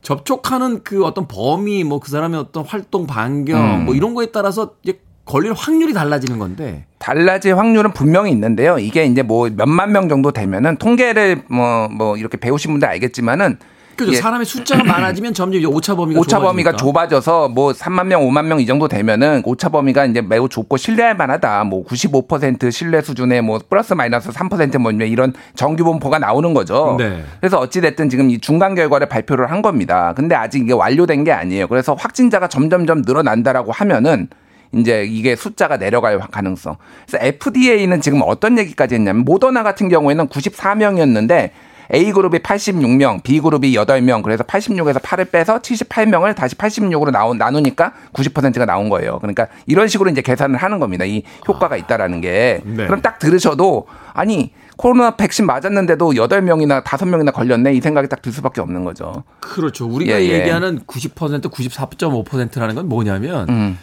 접촉하는 0.03 0.85
그 0.85 1.05
어떤 1.05 1.27
범위 1.27 1.83
뭐 1.83 1.99
그 1.99 2.11
사람의 2.11 2.39
어떤 2.39 2.65
활동 2.65 3.07
반경 3.07 3.81
음. 3.81 3.85
뭐 3.87 3.95
이런 3.95 4.15
거에 4.15 4.27
따라서 4.27 4.75
이제 4.83 5.01
걸릴 5.27 5.53
확률이 5.53 5.93
달라지는 5.93 6.39
건데. 6.39 6.85
달라질 6.99 7.59
확률은 7.59 7.93
분명히 7.93 8.31
있는데요. 8.31 8.79
이게 8.79 9.05
이제 9.05 9.23
뭐 9.23 9.49
몇만 9.55 9.93
명 9.93 10.09
정도 10.09 10.31
되면은 10.31 10.77
통계를 10.79 11.43
뭐, 11.49 11.89
뭐 11.89 12.17
이렇게 12.17 12.37
배우신 12.39 12.71
분들 12.73 12.89
알겠지만은 12.89 13.59
그죠. 13.97 14.13
예. 14.13 14.17
사람의 14.17 14.45
숫자가 14.45 14.85
많아지면 14.85 15.33
점점 15.35 15.59
이제 15.59 15.67
오차 15.67 15.97
범위가 15.97 16.21
오차 16.21 16.39
범위가 16.39 16.77
좁아져서 16.77 17.49
뭐 17.49 17.73
3만 17.73 18.07
명, 18.07 18.23
5만 18.23 18.45
명 18.45 18.61
이 18.61 18.67
정도 18.67 18.89
되면은 18.89 19.43
오차 19.45 19.71
범위가 19.71 20.05
이제 20.05 20.21
매우 20.21 20.49
좁고 20.49 20.77
신뢰할 20.77 21.17
만하다. 21.17 21.65
뭐 21.65 21.85
95% 21.85 22.71
신뢰 22.71 23.01
수준의 23.01 23.43
뭐 23.43 23.59
플러스 23.69 23.95
마이너스 23.95 24.31
3%뭐 24.31 24.93
이런 24.93 25.33
정규 25.55 25.83
분포가 25.85 26.19
나오는 26.19 26.53
거죠. 26.55 26.97
네. 26.99 27.25
그래서 27.41 27.59
어찌 27.59 27.81
됐든 27.81 28.11
지금 28.11 28.31
이 28.31 28.39
중간 28.39 28.75
결과를 28.75 29.09
발표를 29.09 29.51
한 29.51 29.63
겁니다. 29.63 30.13
근데 30.15 30.35
아직 30.35 30.63
이게 30.63 30.73
완료된 30.73 31.25
게 31.25 31.33
아니에요. 31.33 31.67
그래서 31.67 31.95
확진자가 31.95 32.49
점점점 32.49 33.03
늘어난다라고 33.07 33.73
하면은 33.73 34.29
이제 34.73 35.05
이게 35.05 35.37
숫자가 35.37 35.79
내려갈 35.79 36.19
가능성. 36.19 36.77
그래서 37.07 37.25
FDA는 37.25 38.01
지금 38.01 38.23
어떤 38.25 38.59
얘기까지 38.59 38.95
했냐면 38.97 39.25
모더나 39.25 39.63
같은 39.63 39.89
경우에는 39.89 40.29
94명이었는데 40.29 41.51
A그룹이 41.95 42.41
86명, 42.41 43.23
B그룹이 43.23 43.73
8명, 43.75 44.23
그래서 44.23 44.43
86에서 44.43 45.01
8을 45.01 45.31
빼서 45.31 45.61
78명을 45.61 46.35
다시 46.35 46.57
86으로 46.57 47.13
나온, 47.13 47.39
나누니까 47.39 47.93
90%가 48.13 48.67
나온 48.67 48.89
거예요. 48.89 49.19
그러니까 49.21 49.47
이런 49.67 49.87
식으로 49.87 50.11
이제 50.11 50.21
계산을 50.21 50.57
하는 50.57 50.81
겁니다. 50.81 51.05
이 51.05 51.23
효과가 51.47 51.77
있다라는 51.77 52.21
게. 52.21 52.61
네. 52.65 52.87
그럼 52.87 53.03
딱 53.03 53.21
들으셔도 53.21 53.87
아니, 54.15 54.53
코로나 54.77 55.13
백신 55.17 55.47
맞았는데도 55.47 56.11
8명이나 56.11 56.83
5명이나 56.83 57.33
걸렸네 57.33 57.73
이 57.75 57.81
생각이 57.81 58.09
딱 58.09 58.21
들 58.21 58.33
수밖에 58.33 58.61
없는 58.61 58.83
거죠. 58.85 59.23
그렇죠. 59.39 59.87
우리가 59.87 60.21
예, 60.21 60.25
예. 60.25 60.41
얘기하는 60.41 60.81
90% 60.81 61.49
94.5%라는 61.49 62.75
건 62.75 62.89
뭐냐면 62.89 63.49
음. 63.49 63.79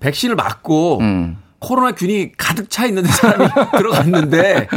백신을 0.00 0.34
맞고 0.36 0.98
음. 1.00 1.38
코로나 1.58 1.92
균이 1.92 2.32
가득 2.36 2.70
차 2.70 2.86
있는데 2.86 3.08
사람이 3.08 3.48
들어갔는데 3.76 4.68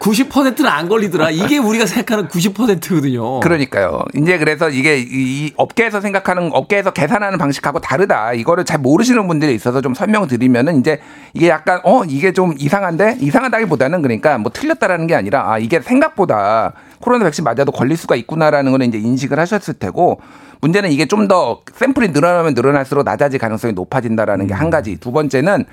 90%는 0.00 0.66
안 0.66 0.88
걸리더라. 0.88 1.30
이게 1.30 1.58
우리가 1.58 1.86
생각하는 1.86 2.28
90%거든요. 2.28 3.40
그러니까요. 3.40 4.02
이제 4.16 4.38
그래서 4.38 4.70
이게 4.70 4.98
이 4.98 5.52
업계에서 5.56 6.00
생각하는 6.00 6.50
업계에서 6.52 6.92
계산하는 6.92 7.38
방식하고 7.38 7.80
다르다. 7.80 8.32
이거를 8.32 8.64
잘 8.64 8.78
모르시는 8.78 9.28
분들이 9.28 9.54
있어서 9.54 9.80
좀 9.82 9.94
설명을 9.94 10.26
드리면은 10.26 10.80
이제 10.80 11.00
이게 11.34 11.48
약간 11.48 11.80
어 11.84 12.02
이게 12.04 12.32
좀 12.32 12.54
이상한데 12.58 13.18
이상하다기보다는 13.20 14.00
그러니까 14.02 14.38
뭐 14.38 14.50
틀렸다라는 14.52 15.06
게 15.06 15.14
아니라 15.14 15.50
아 15.52 15.58
이게 15.58 15.80
생각보다 15.80 16.72
코로나 16.98 17.24
백신 17.24 17.44
맞아도 17.44 17.72
걸릴 17.72 17.96
수가 17.96 18.16
있구나라는 18.16 18.72
거는 18.72 18.88
이제 18.88 18.98
인식을 18.98 19.38
하셨을 19.38 19.74
테고 19.74 20.20
문제는 20.62 20.90
이게 20.90 21.06
좀 21.06 21.22
더 21.28 21.60
샘플이 21.74 22.08
늘어나면 22.08 22.54
늘어날수록 22.54 23.04
낮아질 23.04 23.38
가능성이 23.38 23.74
높아진다라는 23.74 24.48
게한 24.48 24.70
가지. 24.70 24.96
두 24.98 25.12
번째는 25.12 25.64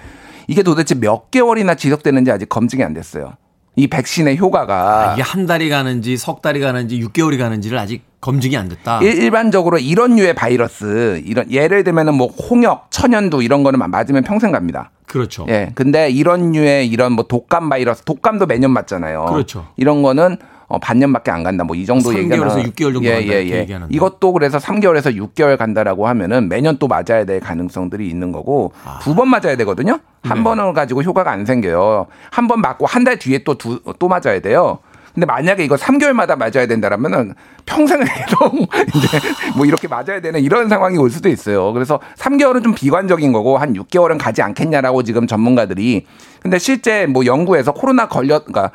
이게 0.48 0.62
도대체 0.62 0.94
몇 0.96 1.32
개월이나 1.32 1.74
지속되는지 1.76 2.32
아직 2.32 2.50
검증이 2.50 2.84
안 2.84 2.94
됐어요. 2.94 3.34
이 3.76 3.88
백신의 3.88 4.38
효과가 4.38 5.10
아, 5.10 5.14
이게 5.14 5.22
한 5.24 5.46
달이 5.48 5.70
가는지 5.70 6.18
석 6.18 6.42
달이 6.44 6.60
가는지 6.60 7.00
6개월이 7.02 7.38
가는지를 7.40 7.78
아직 7.80 8.04
검증이 8.22 8.56
안 8.58 8.68
됐다. 8.70 9.00
일 9.02 9.32
반적으로 9.32 9.80
이런 9.80 10.16
류의 10.16 10.36
바이러스 10.36 11.22
이런 11.26 11.50
예를 11.52 11.84
들면은 11.84 12.14
뭐 12.14 12.28
홍역, 12.28 12.92
천연두 12.92 13.42
이런 13.42 13.64
거는 13.64 13.80
맞으면 13.90 14.24
평생 14.24 14.52
갑니다. 14.52 14.92
그렇죠. 15.08 15.46
예. 15.50 15.72
근데 15.76 16.10
이런 16.12 16.52
류의 16.52 16.88
이런 16.88 17.14
뭐 17.14 17.26
독감 17.26 17.70
바이러스, 17.70 18.04
독감도 18.04 18.46
매년 18.46 18.72
맞잖아요. 18.72 19.26
그렇죠. 19.26 19.68
이런 19.78 20.02
거는 20.04 20.38
어, 20.70 20.80
반년밖에 20.80 21.32
안 21.32 21.44
간다. 21.44 21.64
뭐 21.64 21.76
이 21.76 21.86
정도 21.86 22.14
얘기가 22.14 22.36
3개월에서 22.36 22.64
6개월 22.74 22.94
정도 22.94 23.06
예, 23.06 23.22
예, 23.24 23.50
예. 23.50 23.68
이것도 23.90 24.34
그래서 24.34 24.58
3개월에서 24.60 25.16
6개월 25.34 25.58
간다라고 25.58 26.08
하면은 26.08 26.48
매년 26.48 26.78
또 26.78 26.88
맞아야 26.88 27.26
될 27.26 27.40
가능성들이 27.40 28.08
있는 28.08 28.32
거고 28.32 28.72
아. 28.86 29.00
두번 29.02 29.30
맞아야 29.30 29.56
되거든요. 29.58 30.00
한 30.24 30.38
네. 30.40 30.44
번을 30.44 30.74
가지고 30.74 31.02
효과가 31.04 31.32
안 31.32 31.46
생겨요. 31.46 32.08
한 32.32 32.48
번 32.48 32.62
맞고 32.62 32.86
한 32.86 33.04
달 33.04 33.18
뒤에 33.18 33.40
또두또 33.44 34.08
맞아야 34.08 34.40
돼요. 34.42 34.80
근데 35.14 35.26
만약에 35.26 35.64
이거 35.66 35.76
3개월마다 35.76 36.38
맞아야 36.38 36.68
된다라면은 36.68 37.34
평생을 37.66 38.06
계속 38.06 38.54
이제 38.96 39.20
뭐 39.58 39.66
이렇게 39.66 39.88
맞아야 39.88 40.22
되는 40.22 40.40
이런 40.40 40.70
상황이 40.70 40.98
올 40.98 41.10
수도 41.10 41.30
있어요. 41.30 41.74
그래서 41.74 42.00
3개월은 42.18 42.64
좀 42.64 42.76
비관적인 42.76 43.32
거고 43.34 43.58
한 43.58 43.74
6개월은 43.74 44.18
가지 44.20 44.42
않겠냐라고 44.44 45.02
지금 45.04 45.26
전문가들이 45.26 46.06
근데 46.42 46.60
실제 46.60 47.06
뭐 47.08 47.26
연구에서 47.26 47.74
코로나 47.74 48.08
걸렸 48.08 48.46
그러니까 48.46 48.72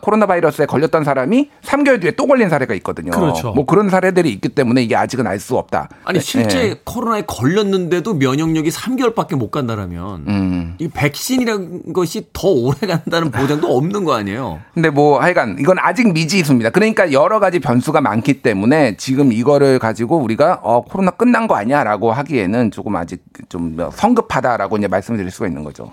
코로나 0.00 0.26
바이러스에 0.26 0.66
걸렸던 0.66 1.04
사람이 1.04 1.50
3개월 1.62 2.00
뒤에 2.00 2.12
또 2.12 2.26
걸린 2.26 2.48
사례가 2.48 2.74
있거든요. 2.74 3.10
그렇죠. 3.10 3.52
뭐 3.52 3.66
그런 3.66 3.90
사례들이 3.90 4.30
있기 4.32 4.48
때문에 4.50 4.82
이게 4.82 4.96
아직은 4.96 5.26
알 5.26 5.36
수 5.38 5.56
없다. 5.58 5.90
아니 6.04 6.18
실제 6.18 6.70
네. 6.70 6.80
코로나에 6.84 7.22
걸렸는데도 7.26 8.14
면역력이 8.14 8.70
3개월밖에 8.70 9.36
못 9.36 9.50
간다라면 9.50 10.24
음. 10.28 10.74
이 10.78 10.88
백신이라는 10.88 11.92
것이 11.92 12.28
더 12.32 12.48
오래 12.48 12.78
간다는 12.86 13.30
보장도 13.30 13.76
없는 13.76 14.04
거 14.04 14.14
아니에요. 14.14 14.60
근데 14.72 14.88
뭐 14.88 15.20
하여간 15.20 15.58
이건 15.60 15.76
아직 15.78 16.10
미지수입니다. 16.12 16.70
그러니까 16.70 17.12
여러 17.12 17.38
가지 17.38 17.58
변수가 17.60 18.00
많기 18.00 18.40
때문에 18.40 18.96
지금 18.96 19.30
이거를 19.30 19.78
가지고 19.78 20.16
우리가 20.18 20.60
어 20.62 20.80
코로나 20.82 21.10
끝난 21.10 21.46
거 21.46 21.54
아니야라고 21.54 22.12
하기에는 22.12 22.70
조금 22.70 22.96
아직 22.96 23.22
좀 23.50 23.76
성급하다라고 23.92 24.78
이제 24.78 24.88
말씀드릴 24.88 25.30
수가 25.30 25.46
있는 25.48 25.64
거죠. 25.64 25.92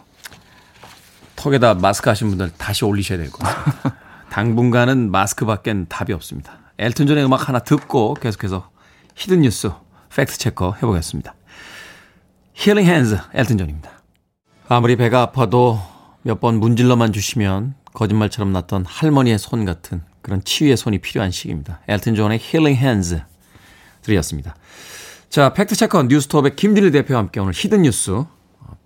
턱에다 1.43 1.73
마스크 1.75 2.09
하신 2.09 2.29
분들 2.29 2.51
다시 2.57 2.85
올리셔야 2.85 3.17
될 3.17 3.29
것 3.29 3.39
같습니다. 3.39 3.95
당분간은 4.31 5.11
마스크 5.11 5.45
밖엔 5.45 5.87
답이 5.89 6.13
없습니다. 6.13 6.59
엘튼 6.79 7.05
존의 7.05 7.25
음악 7.25 7.49
하나 7.49 7.59
듣고 7.59 8.13
계속해서 8.15 8.69
hidden 9.15 9.41
뉴스 9.41 9.69
fact 10.15 10.37
checker 10.37 10.75
해보겠습니다. 10.77 11.35
Healing 12.53 12.85
Hands 12.85 13.17
엘튼 13.33 13.57
존입니다. 13.57 13.91
아무리 14.69 14.95
배가 14.95 15.21
아파도 15.21 15.79
몇 16.21 16.39
번 16.39 16.59
문질러만 16.59 17.11
주시면 17.11 17.75
거짓말처럼 17.93 18.53
낫던 18.53 18.85
할머니의 18.87 19.37
손 19.37 19.65
같은 19.65 20.01
그런 20.21 20.41
치유의 20.43 20.77
손이 20.77 20.99
필요한 20.99 21.29
시기입니다. 21.31 21.81
엘튼 21.89 22.15
존의 22.15 22.39
Healing 22.41 22.75
Hands 22.75 23.21
드렸습니다. 24.01 24.55
자, 25.29 25.53
fact 25.53 25.75
checker 25.75 26.03
뉴스톱의 26.03 26.55
김준일 26.55 26.91
대표와 26.91 27.19
함께 27.19 27.39
오늘 27.41 27.51
hidden 27.53 27.81
뉴스 27.81 28.23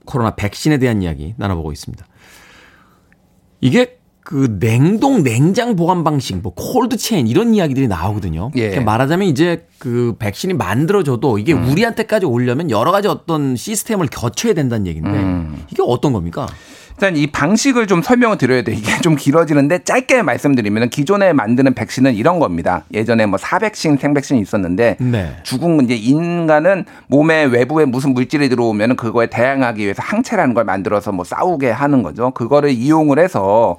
코로나 0.05 0.35
백신에 0.35 0.79
대한 0.79 1.01
이야기 1.03 1.35
나눠보고 1.37 1.71
있습니다. 1.71 2.05
이게 3.61 3.97
그 4.27 4.59
냉동 4.59 5.23
냉장 5.23 5.77
보관 5.77 6.03
방식, 6.03 6.35
뭐 6.35 6.53
콜드 6.53 6.97
체인 6.97 7.27
이런 7.27 7.53
이야기들이 7.53 7.87
나오거든요. 7.87 8.51
예. 8.57 8.77
말하자면 8.81 9.25
이제 9.29 9.65
그 9.79 10.15
백신이 10.19 10.53
만들어져도 10.53 11.37
이게 11.37 11.53
음. 11.53 11.69
우리한테까지 11.69 12.25
오려면 12.25 12.69
여러 12.69 12.91
가지 12.91 13.07
어떤 13.07 13.55
시스템을 13.55 14.07
거쳐야 14.07 14.53
된다는 14.53 14.85
얘기인데 14.85 15.11
음. 15.11 15.63
이게 15.71 15.81
어떤 15.81 16.11
겁니까? 16.11 16.45
일단 16.97 17.15
이 17.15 17.27
방식을 17.27 17.85
좀 17.85 18.01
설명을 18.01 18.39
드려야 18.39 18.63
돼. 18.63 18.73
이게 18.73 18.99
좀 19.01 19.15
길어지는데 19.15 19.83
짧게 19.83 20.23
말씀드리면 20.23 20.89
기존에 20.89 21.31
만드는 21.31 21.75
백신은 21.75 22.15
이런 22.15 22.39
겁니다. 22.39 22.85
예전에 22.91 23.27
뭐 23.27 23.37
사백신, 23.37 23.97
생백신이 23.97 24.41
있었는데 24.41 24.97
네. 24.99 25.35
죽은 25.43 25.83
이제 25.83 25.95
인간은 25.95 26.85
몸의 27.05 27.51
외부에 27.51 27.85
무슨 27.85 28.15
물질이 28.15 28.49
들어오면 28.49 28.95
그거에 28.95 29.27
대항하기 29.27 29.83
위해서 29.83 30.01
항체라는 30.01 30.55
걸 30.55 30.65
만들어서 30.65 31.11
뭐 31.11 31.23
싸우게 31.23 31.69
하는 31.69 32.01
거죠. 32.01 32.31
그거를 32.31 32.71
이용을 32.71 33.19
해서 33.19 33.77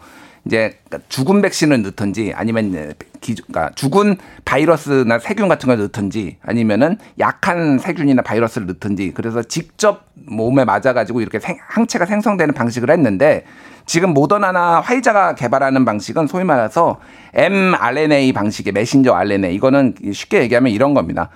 이제 0.49 0.79
죽은 1.11 1.43
백신을 1.43 1.83
넣든지 1.83 2.33
아니면 2.35 2.95
기존, 3.21 3.45
그러니까 3.49 3.75
죽은 3.75 4.17
바이러스나 4.47 5.19
세균 5.19 5.47
같은 5.47 5.67
걸 5.67 5.77
넣든지 5.77 6.39
아니면은 6.41 6.97
약한 7.19 7.79
세균이나 7.79 8.23
바이러스를 8.23 8.67
넣든지 8.69 9.13
그래서 9.15 9.43
직접 9.43 10.07
몸에 10.15 10.65
맞아가지고 10.65 11.21
이렇게 11.21 11.39
생, 11.39 11.59
항체가 11.61 12.07
생성되는 12.07 12.55
방식을 12.55 12.91
했는데 12.91 13.45
지금 13.85 14.15
모더나나 14.15 14.81
화이자가 14.81 15.35
개발하는 15.35 15.85
방식은 15.85 16.27
소위 16.27 16.45
말해서 16.45 16.99
mRNA 17.35 18.33
방식의 18.33 18.73
메신저 18.73 19.13
RNA 19.13 19.55
이거는 19.55 19.97
쉽게 20.15 20.41
얘기하면 20.41 20.73
이런 20.73 20.95
겁니다. 20.95 21.29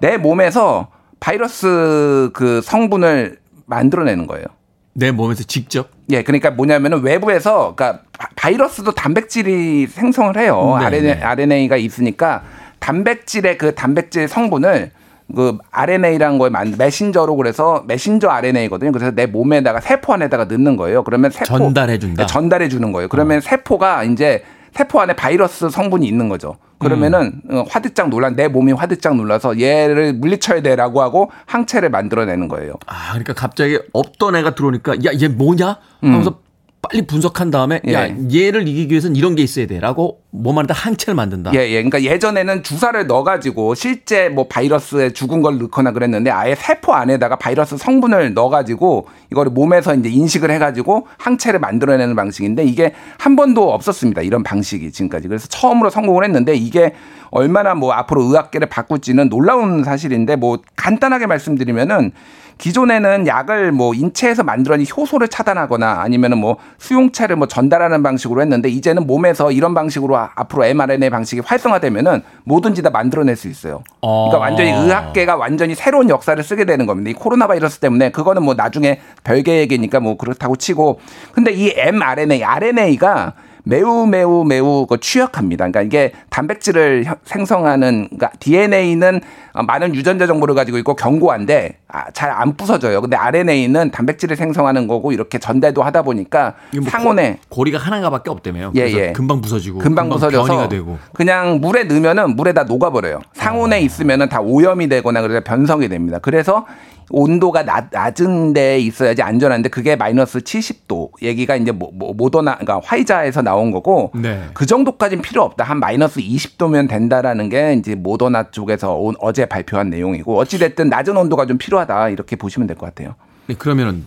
내 0.00 0.16
몸에서 0.16 0.88
바이러스 1.20 2.30
그 2.32 2.60
성분을 2.62 3.38
만들어내는 3.66 4.26
거예요. 4.26 4.46
내 4.92 5.10
몸에서 5.12 5.44
직접? 5.44 5.90
예, 6.10 6.22
그러니까 6.22 6.50
뭐냐면은 6.50 7.02
외부에서 7.02 7.74
그러니까 7.76 8.02
바이러스도 8.36 8.92
단백질이 8.92 9.86
생성을 9.86 10.36
해요. 10.36 10.76
네, 10.78 10.86
RNA, 10.86 11.14
네. 11.14 11.22
RNA가 11.22 11.76
있으니까 11.76 12.42
단백질의 12.80 13.58
그 13.58 13.74
단백질 13.74 14.26
성분을 14.26 14.90
그 15.34 15.58
RNA라는 15.70 16.38
거에 16.38 16.50
만 16.50 16.74
메신저로 16.76 17.36
그래서 17.36 17.84
메신저 17.86 18.28
RNA거든요. 18.28 18.90
그래서 18.90 19.12
내 19.12 19.26
몸에다가 19.26 19.80
세포 19.80 20.12
안에다가 20.12 20.46
넣는 20.46 20.76
거예요. 20.76 21.04
그러면 21.04 21.30
세포 21.30 21.58
전달해 21.58 21.98
준다. 21.98 22.24
네, 22.24 22.26
전달해 22.26 22.68
주는 22.68 22.90
거예요. 22.90 23.08
그러면 23.08 23.38
어. 23.38 23.40
세포가 23.40 24.04
이제 24.04 24.42
세포 24.72 25.00
안에 25.00 25.14
바이러스 25.14 25.70
성분이 25.70 26.06
있는 26.06 26.28
거죠. 26.28 26.56
그러면은 26.78 27.42
음. 27.50 27.64
화들짝 27.68 28.08
놀란 28.08 28.36
내 28.36 28.48
몸이 28.48 28.72
화들짝 28.72 29.14
놀라서 29.14 29.60
얘를 29.60 30.14
물리쳐야 30.14 30.62
돼라고 30.62 31.02
하고 31.02 31.30
항체를 31.46 31.90
만들어내는 31.90 32.48
거예요. 32.48 32.74
아, 32.86 33.10
그러니까 33.10 33.34
갑자기 33.34 33.78
없던 33.92 34.36
애가 34.36 34.54
들어오니까 34.54 35.04
야, 35.04 35.10
얘 35.20 35.28
뭐냐? 35.28 35.76
하면서 36.00 36.30
음. 36.30 36.49
빨리 36.82 37.06
분석한 37.06 37.50
다음에 37.50 37.80
예. 37.86 37.92
야, 37.92 38.08
얘를 38.32 38.66
이기기 38.66 38.92
위해서는 38.92 39.14
이런 39.14 39.36
게 39.36 39.42
있어야 39.42 39.66
돼라고 39.66 40.20
몸 40.30 40.58
안에다 40.58 40.72
항체를 40.72 41.14
만든다. 41.14 41.52
예, 41.54 41.58
예. 41.58 41.82
그러니까 41.82 42.02
예전에는 42.02 42.62
주사를 42.62 43.06
넣어가지고 43.06 43.74
실제 43.74 44.28
뭐 44.30 44.48
바이러스에 44.48 45.10
죽은 45.12 45.42
걸 45.42 45.58
넣거나 45.58 45.92
그랬는데 45.92 46.30
아예 46.30 46.54
세포 46.54 46.94
안에다가 46.94 47.36
바이러스 47.36 47.76
성분을 47.76 48.32
넣어가지고 48.32 49.08
이거를 49.30 49.52
몸에서 49.52 49.94
이제 49.94 50.08
인식을 50.08 50.50
해가지고 50.50 51.06
항체를 51.18 51.60
만들어내는 51.60 52.16
방식인데 52.16 52.64
이게 52.64 52.94
한 53.18 53.36
번도 53.36 53.72
없었습니다. 53.72 54.22
이런 54.22 54.42
방식이 54.42 54.90
지금까지. 54.90 55.28
그래서 55.28 55.48
처음으로 55.48 55.90
성공을 55.90 56.24
했는데 56.24 56.54
이게 56.54 56.94
얼마나 57.30 57.74
뭐 57.74 57.92
앞으로 57.92 58.22
의학계를 58.22 58.68
바꿀지는 58.68 59.28
놀라운 59.28 59.84
사실인데 59.84 60.36
뭐 60.36 60.58
간단하게 60.76 61.26
말씀드리면은 61.26 62.12
기존에는 62.58 63.26
약을 63.26 63.72
뭐 63.72 63.94
인체에서 63.94 64.42
만들어낸 64.42 64.86
효소를 64.96 65.28
차단하거나 65.28 66.00
아니면은 66.00 66.38
뭐 66.38 66.56
수용체를 66.78 67.36
뭐 67.36 67.48
전달하는 67.48 68.02
방식으로 68.02 68.40
했는데 68.42 68.68
이제는 68.68 69.06
몸에서 69.06 69.52
이런 69.52 69.74
방식으로 69.74 70.16
앞으로 70.16 70.64
mRNA 70.64 71.10
방식이 71.10 71.42
활성화되면은 71.44 72.22
뭐든지 72.44 72.82
다 72.82 72.90
만들어낼 72.90 73.36
수 73.36 73.48
있어요. 73.48 73.82
그러니까 74.00 74.36
어. 74.36 74.38
완전히 74.38 74.70
의학계가 74.70 75.36
완전히 75.36 75.74
새로운 75.74 76.08
역사를 76.08 76.42
쓰게 76.42 76.64
되는 76.64 76.86
겁니다. 76.86 77.10
이 77.10 77.14
코로나 77.14 77.46
바이러스 77.46 77.78
때문에 77.78 78.10
그거는 78.10 78.42
뭐 78.42 78.54
나중에 78.54 79.00
별개 79.24 79.58
얘기니까 79.60 80.00
뭐 80.00 80.16
그렇다고 80.16 80.56
치고 80.56 81.00
근데 81.32 81.52
이 81.52 81.72
mRNA, 81.76 82.44
RNA가 82.44 83.34
매우 83.64 84.06
매우 84.06 84.44
매우 84.44 84.86
그 84.86 84.98
취약합니다. 85.00 85.68
그러니까 85.68 85.82
이게 85.82 86.12
단백질을 86.30 87.04
생성하는 87.24 88.08
그러니까 88.10 88.30
DNA는 88.40 89.20
많은 89.66 89.94
유전자 89.94 90.26
정보를 90.26 90.54
가지고 90.54 90.78
있고 90.78 90.94
견고한데 90.94 91.78
아, 91.88 92.10
잘안 92.12 92.56
부서져요. 92.56 93.00
근데 93.00 93.16
RNA는 93.16 93.90
단백질을 93.90 94.36
생성하는 94.36 94.86
거고 94.86 95.12
이렇게 95.12 95.38
전달도 95.38 95.82
하다 95.82 96.02
보니까 96.02 96.54
뭐 96.74 96.88
상온에 96.88 97.38
고리가 97.48 97.78
하나가밖에 97.78 98.30
없다며요. 98.30 98.72
예, 98.76 98.82
예. 98.82 99.12
금방 99.12 99.40
부서지고 99.40 99.78
금방, 99.78 100.08
금방 100.08 100.18
부서져서 100.18 100.68
되고. 100.68 100.98
그냥 101.12 101.60
물에 101.60 101.84
넣으면은 101.84 102.36
물에 102.36 102.52
다 102.52 102.64
녹아버려요. 102.64 103.20
상온에 103.32 103.76
어. 103.76 103.80
있으면은 103.80 104.28
다 104.28 104.40
오염이 104.40 104.88
되거나 104.88 105.20
그래서 105.22 105.40
변성이 105.40 105.88
됩니다. 105.88 106.18
그래서 106.20 106.66
온도가 107.10 107.64
낮, 107.64 107.88
낮은 107.90 108.52
데 108.52 108.78
있어야지 108.78 109.22
안전한데 109.22 109.68
그게 109.68 109.96
마이너스 109.96 110.38
70도 110.38 111.10
얘기가 111.22 111.56
이제 111.56 111.72
모, 111.72 111.90
모 111.92 112.30
더나 112.30 112.56
그러니까 112.56 112.80
화이자에서 112.84 113.42
나온 113.42 113.70
거고 113.72 114.12
네. 114.14 114.44
그 114.54 114.64
정도까지는 114.66 115.22
필요 115.22 115.42
없다. 115.42 115.64
한 115.64 115.80
마이너스 115.80 116.20
20도면 116.20 116.88
된다라는 116.88 117.48
게 117.48 117.74
이제 117.74 117.94
모더나 117.94 118.50
쪽에서 118.52 118.94
온, 118.94 119.14
어제 119.20 119.46
발표한 119.46 119.90
내용이고 119.90 120.38
어찌 120.38 120.58
됐든 120.58 120.88
낮은 120.88 121.16
온도가 121.16 121.46
좀 121.46 121.58
필요하다. 121.58 122.10
이렇게 122.10 122.36
보시면 122.36 122.66
될 122.68 122.76
것 122.76 122.86
같아요. 122.86 123.14
네, 123.46 123.54
그러면은 123.54 124.06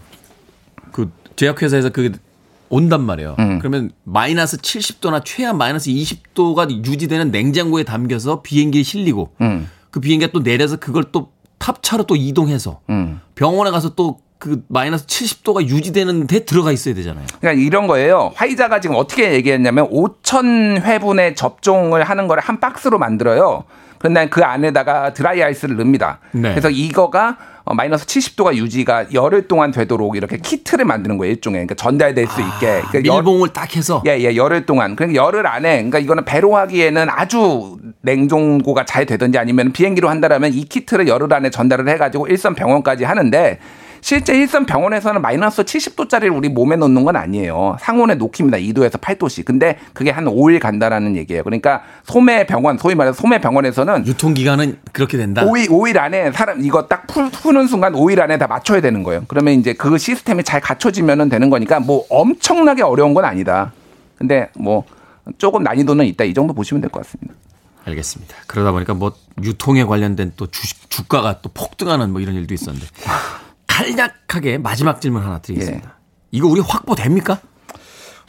그 0.92 1.12
제약회사에서 1.36 1.90
그 1.90 2.12
온단 2.70 3.02
말이에요. 3.02 3.36
음. 3.38 3.60
그러면 3.60 3.92
마이너스 4.04 4.58
70도나 4.58 5.22
최하 5.26 5.54
마이너스 5.54 5.90
20도가 5.92 6.70
유지되는 6.88 7.30
냉장고에 7.32 7.84
담겨서 7.84 8.42
비행기에 8.42 8.82
실리고 8.84 9.30
음. 9.42 9.70
그 9.92 10.00
비행기가 10.00 10.32
또 10.32 10.42
내려서 10.42 10.78
그걸 10.78 11.04
또 11.12 11.33
탑차로 11.64 12.04
또 12.04 12.18
이동해서 12.18 12.82
음. 12.90 13.22
병원에 13.36 13.72
가서 13.72 13.96
또그 13.96 14.66
마이너스 14.68 15.08
70도가 15.08 15.66
유지되는 15.66 16.28
데 16.28 16.44
들어가 16.44 16.74
있어야 16.74 16.94
되잖아요. 16.94 17.26
그러니까 17.40 17.64
이런 17.64 17.88
거예요. 17.88 18.34
화이자가 18.36 18.82
지금 18.82 18.98
어떻게 18.98 19.32
얘기했냐면 19.32 19.90
5천 19.90 20.82
회분의 20.82 21.36
접종을 21.36 22.04
하는 22.04 22.28
거를 22.28 22.44
한 22.44 22.60
박스로 22.60 23.00
만들어요. 23.00 23.64
그런데 24.04 24.28
그 24.28 24.44
안에다가 24.44 25.14
드라이 25.14 25.42
아이스를 25.42 25.78
넣습니다. 25.78 26.20
네. 26.32 26.50
그래서 26.50 26.70
이거가 26.70 27.38
어, 27.64 27.74
마이너스 27.74 28.06
70도가 28.06 28.54
유지가 28.56 29.06
열흘 29.14 29.48
동안 29.48 29.72
되도록 29.72 30.18
이렇게 30.18 30.36
키트를 30.36 30.84
만드는 30.84 31.18
거예요 31.18 31.32
일종의 31.32 31.60
그러니까 31.60 31.76
전달될 31.76 32.28
수 32.28 32.42
있게 32.42 32.68
아, 32.68 32.90
그러니까 32.90 33.14
밀봉을 33.14 33.54
딱 33.54 33.74
해서 33.78 34.04
예예 34.06 34.32
예, 34.32 34.36
열흘 34.36 34.66
동안 34.66 34.98
그러니까 34.98 35.24
열흘 35.24 35.48
안에 35.48 35.76
그러니까 35.76 36.00
이거는 36.00 36.26
배로 36.26 36.58
하기에는 36.58 37.08
아주 37.10 37.78
냉동고가 38.02 38.84
잘 38.84 39.06
되든지 39.06 39.38
아니면 39.38 39.72
비행기로 39.72 40.10
한다라면 40.10 40.54
이 40.54 40.66
키트를 40.66 41.08
열흘 41.08 41.32
안에 41.32 41.50
전달을 41.50 41.88
해가지고 41.88 42.28
일선 42.28 42.54
병원까지 42.54 43.06
하는데 43.06 43.60
실제 44.04 44.36
일선 44.38 44.66
병원에서는 44.66 45.22
마이너스 45.22 45.64
70도짜리를 45.64 46.36
우리 46.36 46.50
몸에 46.50 46.76
넣는 46.76 47.06
건 47.06 47.16
아니에요. 47.16 47.78
상온에 47.80 48.16
놓깁니다. 48.16 48.58
2도에서 48.58 49.00
8도씩. 49.00 49.46
근데 49.46 49.80
그게 49.94 50.12
한 50.12 50.26
5일 50.26 50.60
간다라는 50.60 51.16
얘기예요. 51.16 51.42
그러니까 51.42 51.84
소매 52.04 52.46
병원, 52.46 52.78
소위 52.78 52.96
말해서 52.96 53.16
소매 53.16 53.40
병원에서는 53.40 54.06
유통 54.06 54.34
기간은 54.34 54.78
그렇게 54.92 55.18
된다. 55.18 55.46
5일 55.46 55.70
5일 55.70 55.98
안에 55.98 56.34
사람 56.34 56.60
이거 56.66 56.86
딱 56.90 57.08
푸, 57.08 57.30
푸는 57.32 57.68
순간 57.68 57.94
5일 57.94 58.20
안에 58.20 58.38
다 58.38 58.46
맞춰야 58.48 58.82
되는 58.82 59.04
거예요. 59.04 59.24
그러면 59.30 59.54
이제 59.54 59.72
그 59.72 59.98
시스템이 59.98 60.44
잘 60.44 60.60
갖춰지면은 60.60 61.30
되는 61.30 61.50
거니까 61.50 61.80
뭐 61.80 62.06
엄청나게 62.10 62.82
어려운 62.84 63.14
건 63.14 63.24
아니다. 63.24 63.72
근데 64.18 64.50
뭐 64.60 64.84
조금 65.38 65.64
난이도는 65.64 66.06
있다. 66.08 66.26
이 66.26 66.34
정도 66.34 66.54
보시면 66.54 66.82
될 66.82 66.90
것 66.90 67.06
같습니다. 67.06 67.34
알겠습니다. 67.86 68.36
그러다 68.48 68.72
보니까 68.72 68.94
뭐 68.94 69.14
유통에 69.42 69.84
관련된 69.84 70.34
또 70.38 70.48
주식 70.48 70.90
주가가 70.90 71.42
또 71.42 71.50
폭등하는 71.54 72.12
뭐 72.12 72.22
이런 72.22 72.36
일도 72.36 72.54
있었는데 72.54 72.86
간략하게 73.74 74.60
마지막 74.60 75.02
질문 75.02 75.24
하나 75.24 75.40
드리겠습니다. 75.40 75.90
예. 75.90 75.94
이거 76.32 76.48
우리 76.48 76.62
확보됩니까? 76.62 77.40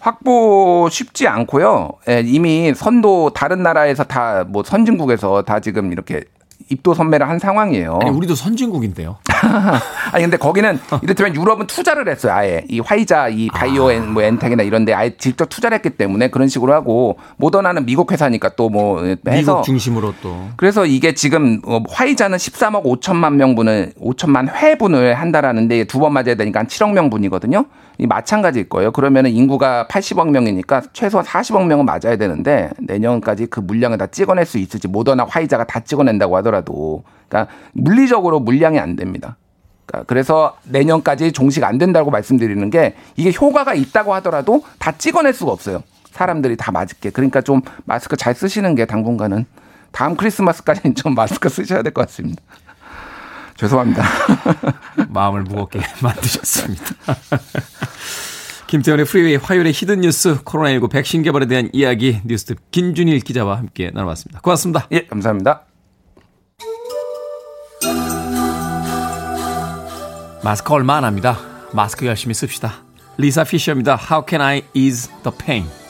확보 0.00 0.88
쉽지 0.90 1.26
않고요. 1.28 1.90
예, 2.08 2.22
이미 2.24 2.72
선도 2.74 3.30
다른 3.30 3.62
나라에서 3.62 4.04
다 4.04 4.44
뭐 4.48 4.62
선진국에서 4.64 5.42
다 5.42 5.60
지금 5.60 5.92
이렇게 5.92 6.24
입도 6.70 6.94
선매를 6.94 7.28
한 7.28 7.38
상황이에요. 7.38 7.98
아니 8.02 8.10
우리도 8.10 8.34
선진국인데요. 8.34 9.18
아니 10.12 10.22
근데 10.22 10.36
거기는 10.36 10.78
이를테면 11.02 11.34
유럽은 11.34 11.66
투자를 11.66 12.08
했어요. 12.08 12.32
아예 12.32 12.64
이 12.68 12.80
화이자, 12.80 13.28
이 13.28 13.48
바이오 13.48 13.90
아. 13.90 13.98
뭐 14.00 14.22
엔텍이나 14.22 14.62
이런데 14.62 14.92
아예 14.94 15.16
직접 15.16 15.48
투자를 15.48 15.76
했기 15.76 15.90
때문에 15.90 16.28
그런 16.28 16.48
식으로 16.48 16.72
하고 16.74 17.18
모더나는 17.36 17.86
미국 17.86 18.12
회사니까 18.12 18.50
또 18.50 18.64
뭐 18.74 19.04
해서 19.04 19.18
미국 19.28 19.62
중심으로 19.64 20.14
또 20.22 20.48
그래서 20.56 20.84
이게 20.86 21.14
지금 21.14 21.60
어, 21.66 21.82
화이자는 21.88 22.38
13억 22.38 22.82
5천만 22.84 23.34
명분을 23.34 23.92
5천만 24.00 24.52
회분을 24.52 25.14
한다라는데 25.14 25.84
두 25.84 25.98
번 25.98 26.12
맞아야 26.12 26.34
되니까 26.34 26.60
한 26.60 26.66
7억 26.66 26.92
명분이거든요. 26.92 27.64
이 27.98 28.06
마찬가지일 28.06 28.68
거예요. 28.68 28.90
그러면은 28.90 29.30
인구가 29.30 29.86
80억 29.88 30.30
명이니까 30.30 30.82
최소한 30.92 31.24
40억 31.24 31.66
명은 31.66 31.84
맞아야 31.86 32.16
되는데 32.16 32.70
내년까지 32.80 33.46
그 33.46 33.60
물량을 33.60 33.98
다 33.98 34.06
찍어낼 34.08 34.44
수 34.46 34.58
있을지 34.58 34.88
모더나 34.88 35.24
화이자가 35.28 35.64
다 35.64 35.80
찍어낸다고 35.80 36.36
하더라도 36.38 37.04
그러니까 37.28 37.52
물리적으로 37.72 38.40
물량이 38.40 38.78
안 38.78 38.96
됩니다. 38.96 39.36
그러니까 39.86 40.06
그래서 40.06 40.56
내년까지 40.64 41.32
종식 41.32 41.64
안 41.64 41.78
된다고 41.78 42.10
말씀드리는 42.10 42.70
게 42.70 42.94
이게 43.16 43.32
효과가 43.32 43.74
있다고 43.74 44.14
하더라도 44.14 44.64
다 44.78 44.92
찍어낼 44.92 45.34
수가 45.34 45.52
없어요. 45.52 45.82
사람들이 46.10 46.56
다 46.56 46.72
맞을게. 46.72 47.10
그러니까 47.10 47.40
좀 47.40 47.60
마스크 47.84 48.16
잘 48.16 48.34
쓰시는 48.34 48.74
게 48.74 48.86
당분간은 48.86 49.46
다음 49.90 50.16
크리스마스까지는 50.16 50.94
좀 50.94 51.14
마스크 51.14 51.48
쓰셔야 51.48 51.82
될 51.82 51.92
것 51.92 52.06
같습니다. 52.06 52.42
죄송합니다. 53.56 54.02
마음을 55.10 55.42
무겁게 55.42 55.80
만드셨습니다. 56.02 56.84
김태원의 58.66 59.06
프리웨이 59.06 59.36
화요일의 59.36 59.72
hidden 59.72 60.00
뉴스 60.00 60.42
코로나19 60.42 60.90
백신 60.90 61.22
개발에 61.22 61.46
대한 61.46 61.68
이야기 61.72 62.20
뉴스톱 62.24 62.58
김준일 62.72 63.20
기자와 63.20 63.56
함께 63.58 63.90
나눠봤습니다. 63.94 64.40
고맙습니다. 64.40 64.88
예, 64.90 65.06
감사합니다. 65.06 65.73
마스크 70.44 70.74
얼마 70.74 70.96
안 70.96 71.04
합니다. 71.04 71.38
마스크 71.72 72.04
열심히 72.04 72.34
씁시다. 72.34 72.74
리사 73.16 73.44
피셔입니다. 73.44 73.98
How 74.10 74.22
can 74.28 74.42
I 74.42 74.62
ease 74.74 75.10
the 75.22 75.34
pain? 75.34 75.83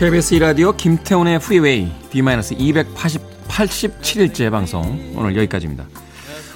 KBS 0.00 0.36
2라디오 0.36 0.74
김태훈의 0.74 1.38
프리웨이 1.40 1.92
D-288 2.08 3.20
87일째 3.48 4.50
방송 4.50 5.12
오늘 5.14 5.36
여기까지입니다. 5.36 5.84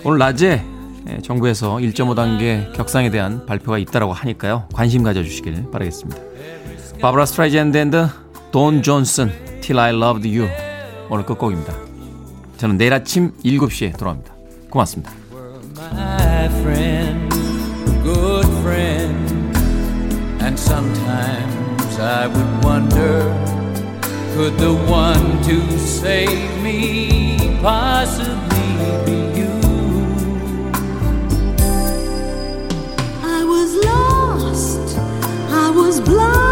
오늘 0.03 0.18
낮에 0.18 0.64
예, 1.11 1.18
정부에서 1.18 1.74
1.5단계 1.74 2.72
격상에 2.72 3.11
대한 3.11 3.45
발표가 3.45 3.76
있다라고 3.76 4.14
하니까요. 4.14 4.66
관심 4.72 5.03
가져주시길 5.03 5.70
바라겠습니다. 5.70 6.22
바브라 7.03 7.26
스트라이젠드 7.26 8.09
돈 8.51 8.80
존슨 8.80 9.30
Till 9.61 9.78
I 9.78 9.95
Loved 9.95 10.26
You 10.26 10.51
오늘 11.11 11.26
끝곡입니다. 11.26 11.74
저는 12.57 12.78
내일 12.78 12.95
아침 12.95 13.32
7시에 13.45 13.99
돌아옵니다. 13.99 14.32
고맙습니다. 14.70 15.12
And 20.40 20.59
sometimes 20.59 21.63
I 22.05 22.26
would 22.26 22.64
wonder 22.64 23.22
Could 24.34 24.59
the 24.59 24.74
one 24.74 25.42
to 25.44 25.78
save 25.78 26.62
me 26.62 27.57
possibly 27.62 28.76
be 29.07 29.40
you? 29.40 29.52
I 33.22 33.42
was 33.42 33.70
lost, 33.86 34.98
I 35.48 35.70
was 35.70 36.00
blind. 36.02 36.43